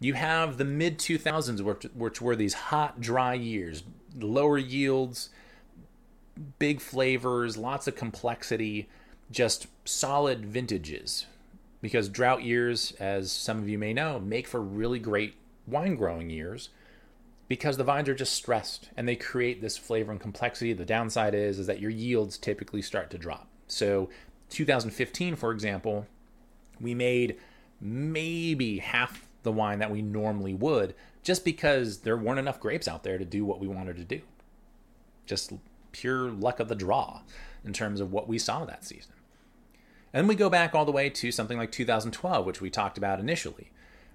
You 0.00 0.14
have 0.14 0.58
the 0.58 0.64
mid 0.64 0.98
2000s, 0.98 1.60
which, 1.60 1.84
which 1.94 2.20
were 2.20 2.36
these 2.36 2.54
hot, 2.54 3.00
dry 3.00 3.34
years, 3.34 3.84
lower 4.18 4.58
yields, 4.58 5.30
big 6.58 6.80
flavors, 6.80 7.56
lots 7.56 7.86
of 7.86 7.94
complexity, 7.94 8.88
just 9.30 9.68
solid 9.84 10.44
vintages. 10.44 11.26
Because 11.80 12.08
drought 12.08 12.42
years, 12.42 12.92
as 12.92 13.30
some 13.30 13.58
of 13.58 13.68
you 13.68 13.78
may 13.78 13.92
know, 13.92 14.18
make 14.18 14.46
for 14.46 14.60
really 14.60 14.98
great 14.98 15.34
wine 15.66 15.96
growing 15.96 16.30
years 16.30 16.70
because 17.46 17.76
the 17.76 17.84
vines 17.84 18.08
are 18.08 18.14
just 18.14 18.32
stressed 18.32 18.90
and 18.96 19.06
they 19.06 19.16
create 19.16 19.60
this 19.60 19.76
flavor 19.76 20.10
and 20.10 20.20
complexity. 20.20 20.72
The 20.72 20.84
downside 20.84 21.34
is 21.34 21.58
is 21.58 21.66
that 21.66 21.80
your 21.80 21.90
yields 21.90 22.38
typically 22.38 22.82
start 22.82 23.10
to 23.10 23.18
drop. 23.18 23.48
So 23.68 24.08
2015, 24.54 25.36
for 25.36 25.52
example, 25.52 26.06
we 26.80 26.94
made 26.94 27.36
maybe 27.80 28.78
half 28.78 29.28
the 29.42 29.52
wine 29.52 29.78
that 29.80 29.90
we 29.90 30.00
normally 30.00 30.54
would 30.54 30.94
just 31.22 31.44
because 31.44 31.98
there 31.98 32.16
weren't 32.16 32.38
enough 32.38 32.60
grapes 32.60 32.88
out 32.88 33.02
there 33.02 33.18
to 33.18 33.24
do 33.24 33.44
what 33.44 33.60
we 33.60 33.66
wanted 33.66 33.96
to 33.96 34.04
do. 34.04 34.20
Just 35.26 35.52
pure 35.92 36.30
luck 36.30 36.60
of 36.60 36.68
the 36.68 36.74
draw 36.74 37.20
in 37.64 37.72
terms 37.72 38.00
of 38.00 38.12
what 38.12 38.28
we 38.28 38.38
saw 38.38 38.64
that 38.64 38.84
season. 38.84 39.12
And 40.12 40.28
we 40.28 40.34
go 40.34 40.48
back 40.48 40.74
all 40.74 40.84
the 40.84 40.92
way 40.92 41.10
to 41.10 41.32
something 41.32 41.58
like 41.58 41.72
2012, 41.72 42.46
which 42.46 42.60
we 42.60 42.70
talked 42.70 42.98
about 42.98 43.18
initially, 43.18 43.70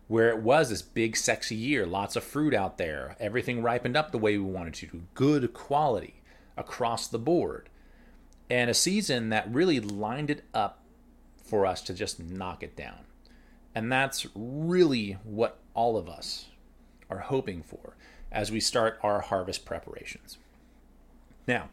where 0.08 0.30
it 0.30 0.40
was 0.40 0.70
this 0.70 0.82
big, 0.82 1.18
sexy 1.18 1.56
year, 1.56 1.86
lots 1.86 2.16
of 2.16 2.24
fruit 2.24 2.54
out 2.54 2.78
there, 2.78 3.16
everything 3.20 3.62
ripened 3.62 3.98
up 3.98 4.12
the 4.12 4.18
way 4.18 4.38
we 4.38 4.44
wanted 4.44 4.76
to, 4.76 5.04
good 5.14 5.54
quality 5.54 6.22
across 6.56 7.08
the 7.08 7.20
board 7.20 7.70
and 8.50 8.70
a 8.70 8.74
season 8.74 9.30
that 9.30 9.52
really 9.54 9.80
lined 9.80 10.30
it 10.30 10.44
up 10.54 10.84
for 11.44 11.66
us 11.66 11.82
to 11.82 11.94
just 11.94 12.20
knock 12.20 12.64
it 12.64 12.76
down. 12.76 13.00
And 13.76 13.92
that's 13.92 14.26
really 14.36 15.18
what 15.24 15.60
all 15.74 15.98
of 15.98 16.10
us 16.10 16.48
are 17.10 17.20
hoping 17.20 17.64
for 17.64 17.96
as 18.32 18.52
we 18.52 18.60
start 18.60 19.00
our 19.04 19.22
harvest 19.22 19.66
preparations. 19.66 20.38
Now, 21.48 21.70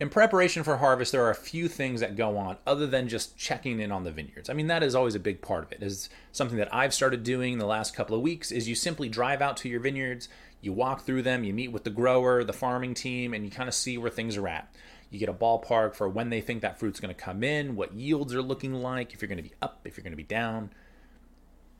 in 0.00 0.08
preparation 0.08 0.64
for 0.64 0.78
harvest, 0.78 1.12
there 1.12 1.24
are 1.24 1.30
a 1.30 1.34
few 1.34 1.68
things 1.68 2.00
that 2.00 2.16
go 2.16 2.36
on 2.36 2.56
other 2.66 2.88
than 2.88 3.08
just 3.08 3.36
checking 3.36 3.78
in 3.78 3.92
on 3.92 4.02
the 4.02 4.10
vineyards. 4.10 4.50
I 4.50 4.52
mean, 4.52 4.66
that 4.66 4.82
is 4.82 4.96
always 4.96 5.14
a 5.14 5.20
big 5.20 5.40
part 5.42 5.62
of 5.62 5.70
it. 5.70 5.82
Is 5.82 6.08
something 6.32 6.58
that 6.58 6.74
I've 6.74 6.92
started 6.92 7.22
doing 7.22 7.58
the 7.58 7.66
last 7.66 7.94
couple 7.94 8.16
of 8.16 8.22
weeks 8.22 8.50
is 8.50 8.68
you 8.68 8.74
simply 8.74 9.08
drive 9.08 9.40
out 9.40 9.56
to 9.58 9.68
your 9.68 9.78
vineyards, 9.78 10.28
you 10.60 10.72
walk 10.72 11.02
through 11.02 11.22
them, 11.22 11.44
you 11.44 11.52
meet 11.52 11.70
with 11.70 11.84
the 11.84 11.90
grower, 11.90 12.42
the 12.42 12.52
farming 12.52 12.94
team, 12.94 13.32
and 13.32 13.44
you 13.44 13.50
kind 13.50 13.68
of 13.68 13.74
see 13.74 13.96
where 13.96 14.10
things 14.10 14.36
are 14.36 14.48
at. 14.48 14.74
You 15.12 15.18
get 15.18 15.28
a 15.28 15.34
ballpark 15.34 15.94
for 15.94 16.08
when 16.08 16.30
they 16.30 16.40
think 16.40 16.62
that 16.62 16.78
fruit's 16.78 16.98
going 16.98 17.14
to 17.14 17.20
come 17.20 17.44
in, 17.44 17.76
what 17.76 17.92
yields 17.92 18.34
are 18.34 18.40
looking 18.40 18.72
like, 18.72 19.12
if 19.12 19.20
you're 19.20 19.28
going 19.28 19.36
to 19.36 19.42
be 19.42 19.52
up, 19.60 19.82
if 19.84 19.96
you're 19.96 20.02
going 20.02 20.12
to 20.12 20.16
be 20.16 20.22
down. 20.22 20.70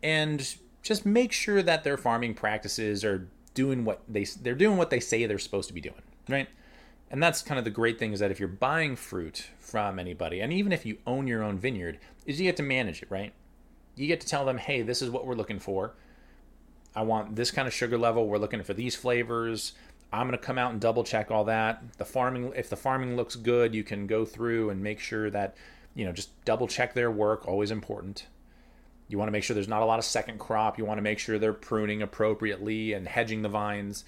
And 0.02 0.54
just 0.82 1.06
make 1.06 1.32
sure 1.32 1.62
that 1.62 1.82
their 1.82 1.96
farming 1.96 2.34
practices 2.34 3.04
are 3.04 3.28
doing 3.54 3.86
what 3.86 4.02
they 4.06 4.24
they're 4.24 4.54
doing 4.54 4.76
what 4.76 4.90
they 4.90 5.00
say 5.00 5.24
they're 5.24 5.38
supposed 5.38 5.68
to 5.68 5.74
be 5.74 5.80
doing, 5.80 6.02
right? 6.28 6.46
And 7.10 7.22
that's 7.22 7.40
kind 7.40 7.58
of 7.58 7.64
the 7.64 7.70
great 7.70 7.98
thing 7.98 8.12
is 8.12 8.20
that 8.20 8.30
if 8.30 8.38
you're 8.38 8.48
buying 8.48 8.96
fruit 8.96 9.48
from 9.58 9.98
anybody, 9.98 10.40
and 10.40 10.52
even 10.52 10.70
if 10.70 10.84
you 10.84 10.98
own 11.06 11.26
your 11.26 11.42
own 11.42 11.58
vineyard, 11.58 11.98
is 12.26 12.38
you 12.38 12.46
get 12.46 12.56
to 12.58 12.62
manage 12.62 13.02
it, 13.02 13.10
right? 13.10 13.32
You 13.94 14.06
get 14.06 14.20
to 14.20 14.26
tell 14.26 14.44
them, 14.44 14.58
hey, 14.58 14.82
this 14.82 15.00
is 15.00 15.08
what 15.10 15.26
we're 15.26 15.34
looking 15.34 15.58
for. 15.58 15.94
I 16.94 17.02
want 17.02 17.36
this 17.36 17.50
kind 17.50 17.66
of 17.66 17.72
sugar 17.72 17.96
level. 17.96 18.26
We're 18.26 18.38
looking 18.38 18.62
for 18.62 18.74
these 18.74 18.94
flavors. 18.94 19.72
I'm 20.12 20.26
going 20.26 20.38
to 20.38 20.44
come 20.44 20.58
out 20.58 20.72
and 20.72 20.80
double 20.80 21.04
check 21.04 21.30
all 21.30 21.44
that. 21.44 21.82
The 21.96 22.04
farming, 22.04 22.52
if 22.54 22.68
the 22.68 22.76
farming 22.76 23.16
looks 23.16 23.36
good, 23.36 23.74
you 23.74 23.82
can 23.82 24.06
go 24.06 24.24
through 24.24 24.70
and 24.70 24.82
make 24.82 25.00
sure 25.00 25.30
that, 25.30 25.56
you 25.94 26.04
know, 26.04 26.12
just 26.12 26.44
double 26.44 26.68
check 26.68 26.94
their 26.94 27.10
work, 27.10 27.48
always 27.48 27.70
important. 27.70 28.26
You 29.08 29.18
want 29.18 29.28
to 29.28 29.32
make 29.32 29.44
sure 29.44 29.54
there's 29.54 29.68
not 29.68 29.82
a 29.82 29.86
lot 29.86 29.98
of 29.98 30.04
second 30.04 30.38
crop. 30.38 30.78
You 30.78 30.84
want 30.84 30.98
to 30.98 31.02
make 31.02 31.18
sure 31.18 31.38
they're 31.38 31.52
pruning 31.52 32.02
appropriately 32.02 32.92
and 32.92 33.06
hedging 33.08 33.42
the 33.42 33.48
vines 33.48 34.04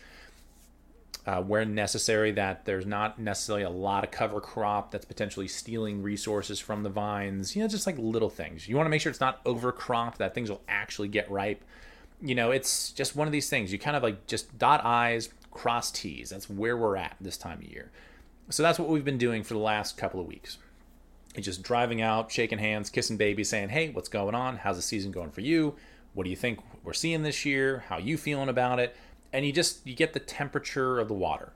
uh, 1.26 1.42
where 1.42 1.64
necessary, 1.64 2.32
that 2.32 2.64
there's 2.64 2.84
not 2.84 3.18
necessarily 3.18 3.64
a 3.64 3.70
lot 3.70 4.04
of 4.04 4.10
cover 4.10 4.40
crop 4.40 4.90
that's 4.90 5.04
potentially 5.04 5.48
stealing 5.48 6.02
resources 6.02 6.60
from 6.60 6.82
the 6.82 6.90
vines. 6.90 7.56
You 7.56 7.62
know, 7.62 7.68
just 7.68 7.86
like 7.86 7.98
little 7.98 8.28
things. 8.28 8.68
You 8.68 8.76
want 8.76 8.86
to 8.86 8.90
make 8.90 9.00
sure 9.00 9.10
it's 9.10 9.20
not 9.20 9.42
overcropped, 9.44 10.18
that 10.18 10.34
things 10.34 10.50
will 10.50 10.62
actually 10.68 11.08
get 11.08 11.30
ripe. 11.30 11.64
You 12.20 12.34
know, 12.34 12.50
it's 12.50 12.90
just 12.92 13.16
one 13.16 13.26
of 13.26 13.32
these 13.32 13.48
things. 13.48 13.72
You 13.72 13.78
kind 13.78 13.96
of 13.96 14.02
like 14.02 14.26
just 14.26 14.58
dot 14.58 14.84
I's, 14.84 15.30
cross 15.54 15.90
T's. 15.90 16.28
That's 16.28 16.50
where 16.50 16.76
we're 16.76 16.96
at 16.96 17.16
this 17.20 17.38
time 17.38 17.58
of 17.58 17.64
year. 17.64 17.90
So 18.50 18.62
that's 18.62 18.78
what 18.78 18.90
we've 18.90 19.04
been 19.04 19.16
doing 19.16 19.42
for 19.42 19.54
the 19.54 19.60
last 19.60 19.96
couple 19.96 20.20
of 20.20 20.26
weeks. 20.26 20.58
It's 21.34 21.46
just 21.46 21.62
driving 21.62 22.02
out, 22.02 22.30
shaking 22.30 22.58
hands, 22.58 22.90
kissing 22.90 23.16
babies, 23.16 23.48
saying, 23.48 23.70
"Hey, 23.70 23.88
what's 23.90 24.10
going 24.10 24.34
on? 24.34 24.58
How's 24.58 24.76
the 24.76 24.82
season 24.82 25.10
going 25.10 25.30
for 25.30 25.40
you? 25.40 25.76
What 26.12 26.24
do 26.24 26.30
you 26.30 26.36
think 26.36 26.60
we're 26.84 26.92
seeing 26.92 27.22
this 27.22 27.44
year? 27.46 27.84
How 27.88 27.96
you 27.96 28.18
feeling 28.18 28.50
about 28.50 28.78
it?" 28.78 28.94
And 29.32 29.46
you 29.46 29.52
just 29.52 29.86
you 29.86 29.94
get 29.94 30.12
the 30.12 30.20
temperature 30.20 31.00
of 31.00 31.08
the 31.08 31.14
water. 31.14 31.54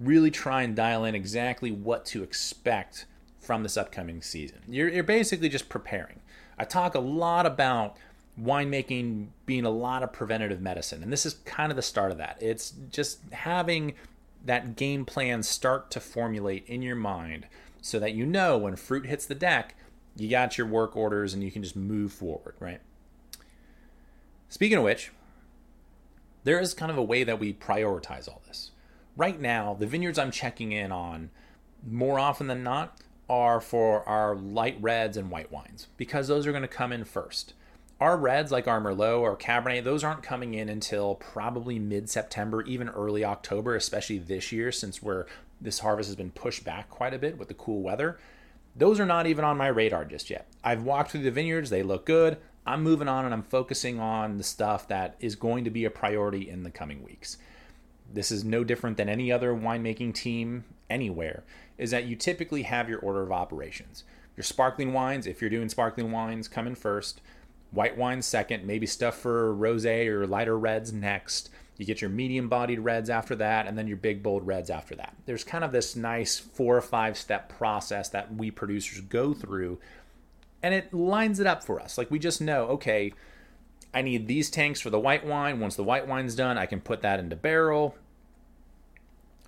Really 0.00 0.30
try 0.30 0.62
and 0.62 0.74
dial 0.74 1.04
in 1.04 1.14
exactly 1.14 1.70
what 1.70 2.04
to 2.06 2.22
expect 2.22 3.06
from 3.38 3.62
this 3.62 3.76
upcoming 3.76 4.22
season. 4.22 4.60
You're, 4.66 4.88
you're 4.88 5.04
basically 5.04 5.48
just 5.48 5.68
preparing. 5.68 6.20
I 6.58 6.64
talk 6.64 6.94
a 6.94 7.00
lot 7.00 7.46
about 7.46 7.96
winemaking 8.40 9.28
being 9.46 9.64
a 9.64 9.70
lot 9.70 10.02
of 10.02 10.12
preventative 10.12 10.60
medicine. 10.60 11.02
And 11.02 11.12
this 11.12 11.24
is 11.24 11.34
kind 11.44 11.70
of 11.70 11.76
the 11.76 11.82
start 11.82 12.10
of 12.10 12.18
that. 12.18 12.36
It's 12.40 12.74
just 12.90 13.20
having 13.32 13.94
that 14.44 14.76
game 14.76 15.04
plan 15.04 15.42
start 15.42 15.90
to 15.92 16.00
formulate 16.00 16.66
in 16.66 16.82
your 16.82 16.96
mind 16.96 17.46
so 17.80 17.98
that 17.98 18.14
you 18.14 18.26
know 18.26 18.58
when 18.58 18.76
fruit 18.76 19.06
hits 19.06 19.26
the 19.26 19.34
deck, 19.34 19.74
you 20.16 20.28
got 20.28 20.58
your 20.58 20.66
work 20.66 20.96
orders 20.96 21.34
and 21.34 21.42
you 21.42 21.50
can 21.50 21.62
just 21.62 21.76
move 21.76 22.12
forward, 22.12 22.54
right? 22.58 22.80
Speaking 24.48 24.78
of 24.78 24.84
which, 24.84 25.12
there 26.44 26.60
is 26.60 26.74
kind 26.74 26.90
of 26.90 26.98
a 26.98 27.02
way 27.02 27.24
that 27.24 27.38
we 27.38 27.52
prioritize 27.52 28.28
all 28.28 28.42
this. 28.46 28.70
Right 29.16 29.40
now, 29.40 29.74
the 29.74 29.86
vineyards 29.86 30.18
I'm 30.18 30.30
checking 30.30 30.72
in 30.72 30.92
on 30.92 31.30
more 31.86 32.18
often 32.18 32.46
than 32.46 32.62
not 32.62 32.98
are 33.28 33.60
for 33.60 34.06
our 34.08 34.36
light 34.36 34.76
reds 34.80 35.16
and 35.16 35.30
white 35.30 35.50
wines 35.50 35.88
because 35.96 36.28
those 36.28 36.46
are 36.46 36.52
going 36.52 36.62
to 36.62 36.68
come 36.68 36.92
in 36.92 37.04
first 37.04 37.54
our 38.04 38.16
reds 38.16 38.52
like 38.52 38.68
our 38.68 38.80
merlot 38.80 39.20
or 39.20 39.36
cabernet 39.36 39.82
those 39.82 40.04
aren't 40.04 40.22
coming 40.22 40.54
in 40.54 40.68
until 40.68 41.14
probably 41.16 41.78
mid-september 41.78 42.62
even 42.62 42.88
early 42.90 43.24
october 43.24 43.74
especially 43.74 44.18
this 44.18 44.52
year 44.52 44.70
since 44.70 45.02
we're 45.02 45.26
this 45.60 45.80
harvest 45.80 46.08
has 46.08 46.16
been 46.16 46.30
pushed 46.30 46.64
back 46.64 46.90
quite 46.90 47.14
a 47.14 47.18
bit 47.18 47.38
with 47.38 47.48
the 47.48 47.54
cool 47.54 47.82
weather. 47.82 48.18
Those 48.76 49.00
are 49.00 49.06
not 49.06 49.26
even 49.26 49.44
on 49.44 49.56
my 49.56 49.68
radar 49.68 50.04
just 50.04 50.30
yet. 50.30 50.46
I've 50.62 50.82
walked 50.82 51.10
through 51.10 51.22
the 51.22 51.30
vineyards. 51.30 51.70
They 51.70 51.82
look 51.82 52.04
good. 52.04 52.38
I'm 52.66 52.82
moving 52.82 53.08
on 53.08 53.26
and 53.26 53.34
i'm 53.34 53.42
focusing 53.42 54.00
on 54.00 54.38
the 54.38 54.44
stuff 54.44 54.88
that 54.88 55.16
is 55.20 55.36
going 55.36 55.64
to 55.64 55.70
be 55.70 55.84
a 55.84 55.90
priority 55.90 56.48
in 56.48 56.62
the 56.62 56.70
coming 56.70 57.02
weeks. 57.02 57.36
This 58.12 58.30
is 58.30 58.44
no 58.44 58.64
different 58.64 58.96
than 58.96 59.08
any 59.08 59.30
other 59.30 59.54
winemaking 59.54 60.14
team 60.14 60.64
anywhere 60.88 61.44
is 61.76 61.90
that 61.90 62.04
you 62.04 62.16
typically 62.16 62.62
have 62.62 62.88
your 62.88 63.00
order 63.00 63.22
of 63.22 63.32
operations. 63.32 64.04
Your 64.36 64.44
sparkling 64.44 64.92
wines 64.92 65.26
if 65.26 65.40
you're 65.40 65.50
doing 65.50 65.68
sparkling 65.68 66.10
wines 66.10 66.48
come 66.48 66.66
in 66.66 66.74
first 66.74 67.20
white 67.74 67.96
wine 67.96 68.22
second, 68.22 68.66
maybe 68.66 68.86
stuff 68.86 69.16
for 69.16 69.54
rosé 69.54 70.06
or 70.06 70.26
lighter 70.26 70.58
reds 70.58 70.92
next. 70.92 71.50
You 71.76 71.84
get 71.84 72.00
your 72.00 72.10
medium 72.10 72.48
bodied 72.48 72.80
reds 72.80 73.10
after 73.10 73.34
that, 73.36 73.66
and 73.66 73.76
then 73.76 73.88
your 73.88 73.96
big 73.96 74.22
bold 74.22 74.46
reds 74.46 74.70
after 74.70 74.94
that. 74.94 75.14
There's 75.26 75.42
kind 75.42 75.64
of 75.64 75.72
this 75.72 75.96
nice 75.96 76.38
four 76.38 76.76
or 76.76 76.82
five 76.82 77.18
step 77.18 77.48
process 77.48 78.08
that 78.10 78.34
we 78.34 78.50
producers 78.50 79.00
go 79.00 79.34
through, 79.34 79.80
and 80.62 80.72
it 80.72 80.94
lines 80.94 81.40
it 81.40 81.46
up 81.46 81.64
for 81.64 81.80
us. 81.80 81.98
Like 81.98 82.10
we 82.10 82.18
just 82.18 82.40
know, 82.40 82.66
okay, 82.66 83.12
I 83.92 84.02
need 84.02 84.28
these 84.28 84.50
tanks 84.50 84.80
for 84.80 84.90
the 84.90 85.00
white 85.00 85.26
wine. 85.26 85.60
Once 85.60 85.74
the 85.74 85.84
white 85.84 86.06
wine's 86.06 86.34
done, 86.34 86.58
I 86.58 86.66
can 86.66 86.80
put 86.80 87.02
that 87.02 87.18
into 87.18 87.36
barrel. 87.36 87.96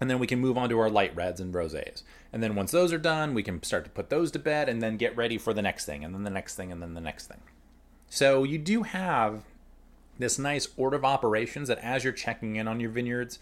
And 0.00 0.10
then 0.10 0.18
we 0.18 0.26
can 0.26 0.40
move 0.40 0.58
on 0.58 0.68
to 0.68 0.78
our 0.78 0.90
light 0.90 1.16
reds 1.16 1.40
and 1.40 1.54
rosés. 1.54 2.02
And 2.32 2.42
then 2.42 2.54
once 2.54 2.70
those 2.70 2.92
are 2.92 2.98
done, 2.98 3.34
we 3.34 3.42
can 3.42 3.62
start 3.62 3.84
to 3.84 3.90
put 3.90 4.10
those 4.10 4.30
to 4.32 4.38
bed 4.38 4.68
and 4.68 4.82
then 4.82 4.98
get 4.98 5.16
ready 5.16 5.38
for 5.38 5.54
the 5.54 5.62
next 5.62 5.86
thing, 5.86 6.04
and 6.04 6.14
then 6.14 6.22
the 6.22 6.30
next 6.30 6.54
thing, 6.54 6.70
and 6.70 6.82
then 6.82 6.94
the 6.94 7.00
next 7.00 7.28
thing. 7.28 7.40
So 8.08 8.44
you 8.44 8.58
do 8.58 8.82
have 8.84 9.44
this 10.18 10.38
nice 10.38 10.68
order 10.76 10.96
of 10.96 11.04
operations 11.04 11.68
that 11.68 11.78
as 11.78 12.04
you're 12.04 12.12
checking 12.12 12.56
in 12.56 12.66
on 12.66 12.80
your 12.80 12.90
vineyards, 12.90 13.38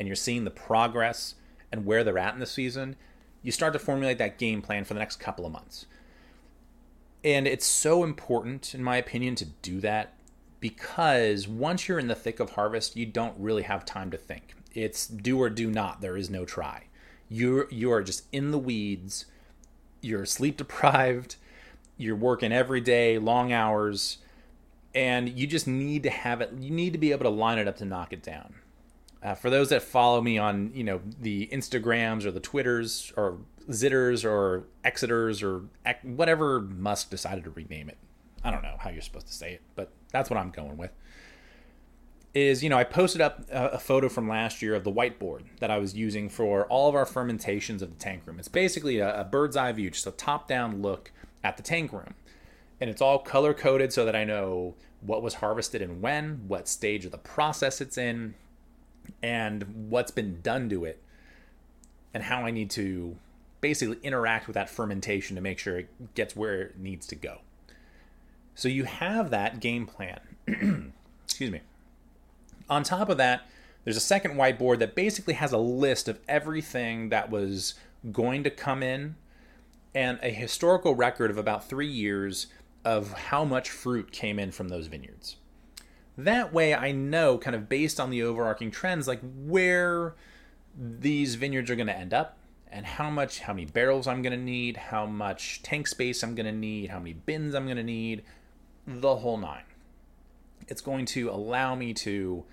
and 0.00 0.08
you're 0.08 0.16
seeing 0.16 0.44
the 0.44 0.50
progress 0.50 1.34
and 1.70 1.84
where 1.84 2.02
they're 2.02 2.18
at 2.18 2.32
in 2.32 2.40
the 2.40 2.46
season, 2.46 2.96
you 3.42 3.52
start 3.52 3.74
to 3.74 3.78
formulate 3.78 4.16
that 4.16 4.38
game 4.38 4.62
plan 4.62 4.82
for 4.82 4.94
the 4.94 4.98
next 4.98 5.16
couple 5.16 5.44
of 5.44 5.52
months. 5.52 5.84
And 7.22 7.46
it's 7.46 7.66
so 7.66 8.02
important, 8.02 8.74
in 8.74 8.82
my 8.82 8.96
opinion, 8.96 9.34
to 9.36 9.44
do 9.44 9.78
that 9.80 10.14
because 10.58 11.46
once 11.46 11.86
you're 11.86 11.98
in 11.98 12.08
the 12.08 12.14
thick 12.14 12.40
of 12.40 12.52
harvest, 12.52 12.96
you 12.96 13.04
don't 13.04 13.34
really 13.38 13.62
have 13.62 13.84
time 13.84 14.10
to 14.10 14.16
think. 14.16 14.54
It's 14.74 15.06
do 15.06 15.38
or 15.38 15.50
do 15.50 15.70
not. 15.70 16.00
There 16.00 16.16
is 16.16 16.30
no 16.30 16.46
try. 16.46 16.84
You're 17.28 17.68
you 17.70 17.92
are 17.92 18.02
just 18.02 18.24
in 18.32 18.52
the 18.52 18.58
weeds. 18.58 19.26
You're 20.00 20.24
sleep 20.24 20.56
deprived. 20.56 21.36
You're 22.00 22.16
working 22.16 22.52
every 22.52 22.80
day, 22.80 23.18
long 23.18 23.52
hours, 23.52 24.18
and 24.94 25.28
you 25.28 25.46
just 25.46 25.66
need 25.66 26.02
to 26.04 26.10
have 26.10 26.40
it. 26.40 26.52
You 26.58 26.70
need 26.70 26.92
to 26.92 26.98
be 26.98 27.12
able 27.12 27.24
to 27.24 27.30
line 27.30 27.58
it 27.58 27.68
up 27.68 27.76
to 27.76 27.84
knock 27.84 28.12
it 28.12 28.22
down. 28.22 28.54
Uh, 29.22 29.34
for 29.34 29.50
those 29.50 29.68
that 29.68 29.82
follow 29.82 30.22
me 30.22 30.38
on, 30.38 30.72
you 30.74 30.82
know, 30.82 31.00
the 31.20 31.48
Instagrams 31.52 32.24
or 32.24 32.30
the 32.30 32.40
Twitters 32.40 33.12
or 33.16 33.38
Zitters 33.68 34.24
or 34.24 34.64
Exeters 34.84 35.42
or 35.42 35.66
whatever 36.02 36.60
Musk 36.60 37.10
decided 37.10 37.44
to 37.44 37.50
rename 37.50 37.90
it. 37.90 37.98
I 38.42 38.50
don't 38.50 38.62
know 38.62 38.76
how 38.78 38.88
you're 38.88 39.02
supposed 39.02 39.26
to 39.26 39.34
say 39.34 39.52
it, 39.52 39.62
but 39.74 39.92
that's 40.10 40.30
what 40.30 40.38
I'm 40.38 40.50
going 40.50 40.78
with. 40.78 40.92
Is, 42.32 42.62
you 42.62 42.70
know, 42.70 42.78
I 42.78 42.84
posted 42.84 43.20
up 43.20 43.44
a, 43.50 43.70
a 43.70 43.78
photo 43.78 44.08
from 44.08 44.28
last 44.28 44.62
year 44.62 44.74
of 44.74 44.84
the 44.84 44.92
whiteboard 44.92 45.42
that 45.58 45.70
I 45.70 45.78
was 45.78 45.94
using 45.94 46.28
for 46.28 46.64
all 46.66 46.88
of 46.88 46.94
our 46.94 47.04
fermentations 47.04 47.82
of 47.82 47.90
the 47.90 47.96
tank 47.96 48.22
room. 48.24 48.38
It's 48.38 48.48
basically 48.48 49.00
a, 49.00 49.20
a 49.20 49.24
bird's 49.24 49.56
eye 49.56 49.72
view, 49.72 49.90
just 49.90 50.06
a 50.06 50.12
top 50.12 50.48
down 50.48 50.80
look 50.80 51.12
at 51.42 51.56
the 51.56 51.62
tank 51.62 51.92
room. 51.92 52.14
And 52.80 52.88
it's 52.88 53.02
all 53.02 53.18
color 53.18 53.52
coded 53.52 53.92
so 53.92 54.04
that 54.04 54.16
I 54.16 54.24
know 54.24 54.74
what 55.00 55.22
was 55.22 55.34
harvested 55.34 55.82
and 55.82 56.00
when, 56.02 56.42
what 56.48 56.68
stage 56.68 57.04
of 57.04 57.10
the 57.10 57.18
process 57.18 57.80
it's 57.80 57.98
in, 57.98 58.34
and 59.22 59.88
what's 59.90 60.10
been 60.10 60.40
done 60.40 60.68
to 60.70 60.84
it, 60.84 61.02
and 62.14 62.24
how 62.24 62.42
I 62.42 62.50
need 62.50 62.70
to 62.70 63.16
basically 63.60 63.98
interact 64.02 64.46
with 64.46 64.54
that 64.54 64.70
fermentation 64.70 65.36
to 65.36 65.42
make 65.42 65.58
sure 65.58 65.78
it 65.78 66.14
gets 66.14 66.34
where 66.34 66.62
it 66.62 66.78
needs 66.78 67.06
to 67.08 67.14
go. 67.14 67.38
So 68.54 68.68
you 68.68 68.84
have 68.84 69.30
that 69.30 69.60
game 69.60 69.86
plan. 69.86 70.20
Excuse 71.24 71.50
me. 71.50 71.60
On 72.68 72.82
top 72.82 73.08
of 73.08 73.16
that, 73.18 73.42
there's 73.84 73.96
a 73.96 74.00
second 74.00 74.32
whiteboard 74.32 74.78
that 74.78 74.94
basically 74.94 75.34
has 75.34 75.52
a 75.52 75.58
list 75.58 76.08
of 76.08 76.20
everything 76.28 77.08
that 77.08 77.30
was 77.30 77.74
going 78.12 78.44
to 78.44 78.50
come 78.50 78.82
in 78.82 79.16
and 79.94 80.18
a 80.22 80.30
historical 80.30 80.94
record 80.94 81.30
of 81.30 81.38
about 81.38 81.68
three 81.68 81.90
years 81.90 82.46
of 82.84 83.12
how 83.12 83.44
much 83.44 83.70
fruit 83.70 84.12
came 84.12 84.38
in 84.38 84.50
from 84.50 84.68
those 84.68 84.86
vineyards. 84.86 85.36
That 86.16 86.52
way, 86.52 86.74
I 86.74 86.92
know, 86.92 87.38
kind 87.38 87.56
of 87.56 87.68
based 87.68 87.98
on 87.98 88.10
the 88.10 88.22
overarching 88.22 88.70
trends, 88.70 89.08
like 89.08 89.20
where 89.22 90.14
these 90.76 91.34
vineyards 91.34 91.70
are 91.70 91.76
going 91.76 91.86
to 91.86 91.96
end 91.96 92.14
up 92.14 92.36
and 92.70 92.86
how 92.86 93.10
much, 93.10 93.40
how 93.40 93.52
many 93.52 93.66
barrels 93.66 94.06
I'm 94.06 94.22
going 94.22 94.38
to 94.38 94.44
need, 94.44 94.76
how 94.76 95.06
much 95.06 95.62
tank 95.62 95.88
space 95.88 96.22
I'm 96.22 96.34
going 96.34 96.46
to 96.46 96.52
need, 96.52 96.90
how 96.90 96.98
many 96.98 97.14
bins 97.14 97.54
I'm 97.54 97.64
going 97.64 97.76
to 97.76 97.82
need, 97.82 98.22
the 98.86 99.16
whole 99.16 99.36
nine. 99.36 99.64
It's 100.68 100.80
going 100.80 101.06
to 101.06 101.30
allow 101.30 101.74
me 101.74 101.92
to 101.94 102.44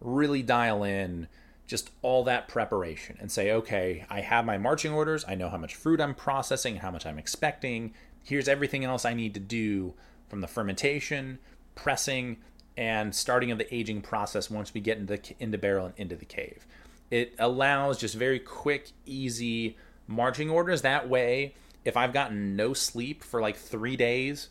really 0.00 0.42
dial 0.42 0.84
in 0.84 1.28
just 1.66 1.90
all 2.02 2.24
that 2.24 2.48
preparation 2.48 3.16
and 3.20 3.30
say, 3.30 3.50
okay, 3.50 4.04
I 4.10 4.20
have 4.20 4.44
my 4.44 4.58
marching 4.58 4.92
orders. 4.92 5.24
I 5.26 5.34
know 5.34 5.48
how 5.48 5.56
much 5.56 5.74
fruit 5.74 6.00
I'm 6.00 6.14
processing, 6.14 6.76
how 6.76 6.90
much 6.90 7.06
I'm 7.06 7.18
expecting. 7.18 7.94
Here's 8.22 8.48
everything 8.48 8.84
else 8.84 9.04
I 9.04 9.14
need 9.14 9.34
to 9.34 9.40
do 9.40 9.94
from 10.28 10.40
the 10.40 10.46
fermentation, 10.46 11.38
pressing, 11.74 12.38
and 12.76 13.14
starting 13.14 13.50
of 13.50 13.58
the 13.58 13.74
aging 13.74 14.02
process 14.02 14.50
once 14.50 14.74
we 14.74 14.80
get 14.80 14.98
into, 14.98 15.18
into 15.38 15.58
barrel 15.58 15.86
and 15.86 15.94
into 15.96 16.16
the 16.16 16.24
cave. 16.24 16.66
It 17.10 17.34
allows 17.38 17.98
just 17.98 18.14
very 18.14 18.38
quick, 18.38 18.90
easy 19.06 19.76
marching 20.06 20.50
orders. 20.50 20.82
That 20.82 21.08
way, 21.08 21.54
if 21.84 21.96
I've 21.96 22.12
gotten 22.12 22.56
no 22.56 22.74
sleep 22.74 23.22
for 23.22 23.40
like 23.40 23.56
three 23.56 23.96
days 23.96 24.48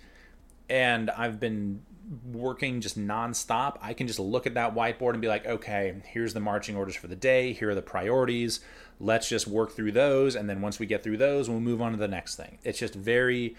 and 0.70 1.10
I've 1.12 1.40
been 1.40 1.82
working 2.32 2.82
just 2.82 3.00
nonstop, 3.00 3.78
I 3.82 3.94
can 3.94 4.08
just 4.08 4.20
look 4.20 4.46
at 4.46 4.56
that 4.56 4.76
whiteboard 4.76 5.14
and 5.14 5.22
be 5.22 5.28
like, 5.28 5.46
okay, 5.46 5.96
here's 6.06 6.34
the 6.34 6.40
marching 6.40 6.76
orders 6.76 6.96
for 6.96 7.08
the 7.08 7.16
day. 7.16 7.54
Here 7.54 7.70
are 7.70 7.76
the 7.76 7.82
priorities. 7.82 8.60
Let's 9.00 9.28
just 9.28 9.48
work 9.48 9.72
through 9.72 9.94
those, 9.94 10.36
and 10.36 10.50
then 10.50 10.62
once 10.62 10.80
we 10.80 10.86
get 10.86 11.04
through 11.04 11.18
those, 11.18 11.50
we'll 11.50 11.60
move 11.60 11.82
on 11.82 11.92
to 11.92 11.98
the 11.98 12.08
next 12.08 12.36
thing. 12.36 12.60
It's 12.64 12.80
just 12.80 12.94
very, 12.94 13.56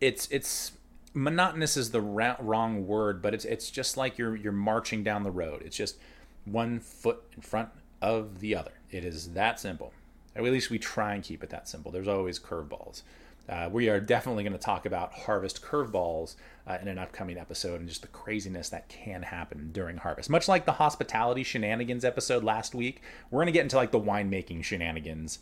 it's 0.00 0.28
it's 0.30 0.72
monotonous 1.14 1.76
is 1.76 1.90
the 1.90 2.00
wrong 2.00 2.86
word, 2.86 3.20
but 3.20 3.34
it's 3.34 3.44
it's 3.44 3.70
just 3.70 3.96
like 3.96 4.18
you're 4.18 4.36
you're 4.36 4.52
marching 4.52 5.02
down 5.02 5.24
the 5.24 5.30
road. 5.30 5.62
It's 5.64 5.76
just 5.76 5.96
one 6.44 6.80
foot 6.80 7.22
in 7.34 7.42
front 7.42 7.70
of 8.00 8.40
the 8.40 8.54
other. 8.54 8.72
It 8.90 9.04
is 9.04 9.32
that 9.32 9.60
simple. 9.60 9.92
At 10.36 10.44
least 10.44 10.70
we 10.70 10.78
try 10.78 11.14
and 11.14 11.22
keep 11.22 11.42
it 11.42 11.50
that 11.50 11.68
simple. 11.68 11.90
There's 11.90 12.08
always 12.08 12.38
curveballs. 12.38 13.02
Uh, 13.48 13.68
we 13.72 13.88
are 13.88 13.98
definitely 13.98 14.42
going 14.42 14.52
to 14.52 14.58
talk 14.58 14.84
about 14.84 15.12
harvest 15.12 15.62
curveballs 15.62 16.36
uh, 16.66 16.76
in 16.82 16.88
an 16.88 16.98
upcoming 16.98 17.38
episode 17.38 17.80
and 17.80 17.88
just 17.88 18.02
the 18.02 18.08
craziness 18.08 18.68
that 18.68 18.88
can 18.88 19.22
happen 19.22 19.70
during 19.72 19.96
harvest. 19.96 20.28
Much 20.28 20.48
like 20.48 20.66
the 20.66 20.72
hospitality 20.72 21.42
shenanigans 21.42 22.04
episode 22.04 22.44
last 22.44 22.74
week, 22.74 23.00
we're 23.30 23.38
going 23.38 23.46
to 23.46 23.52
get 23.52 23.62
into 23.62 23.76
like 23.76 23.90
the 23.90 24.00
winemaking 24.00 24.62
shenanigans. 24.62 25.38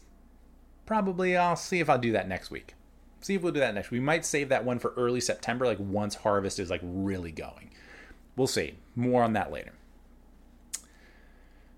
Probably 0.85 1.37
I'll 1.37 1.57
see 1.57 1.81
if 1.81 1.91
I'll 1.91 1.99
do 1.99 2.13
that 2.13 2.29
next 2.29 2.51
week. 2.51 2.75
See 3.21 3.35
if 3.35 3.43
we'll 3.43 3.53
do 3.53 3.61
that 3.61 3.75
next. 3.75 3.91
We 3.91 3.99
might 3.99 4.25
save 4.25 4.51
that 4.51 4.65
one 4.65 4.79
for 4.79 4.93
early 4.97 5.21
September, 5.21 5.67
like 5.67 5.81
once 5.81 6.15
harvest 6.15 6.61
is 6.61 6.71
like 6.71 6.83
really 6.85 7.33
going. 7.33 7.71
We'll 8.37 8.47
see. 8.47 8.75
More 8.95 9.25
on 9.25 9.33
that 9.33 9.51
later. 9.51 9.73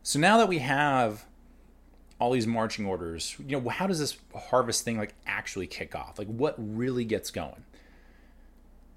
So 0.03 0.19
now 0.19 0.37
that 0.37 0.49
we 0.49 0.59
have 0.59 1.25
all 2.19 2.33
these 2.33 2.47
marching 2.47 2.87
orders, 2.87 3.37
you 3.39 3.61
know, 3.61 3.69
how 3.69 3.87
does 3.87 3.99
this 3.99 4.19
harvest 4.35 4.85
thing 4.85 4.99
like 4.99 5.15
actually 5.27 5.67
kick 5.67 5.95
off? 5.95 6.19
Like 6.19 6.29
what 6.29 6.55
really 6.59 7.05
gets 7.05 7.31
going? 7.31 7.65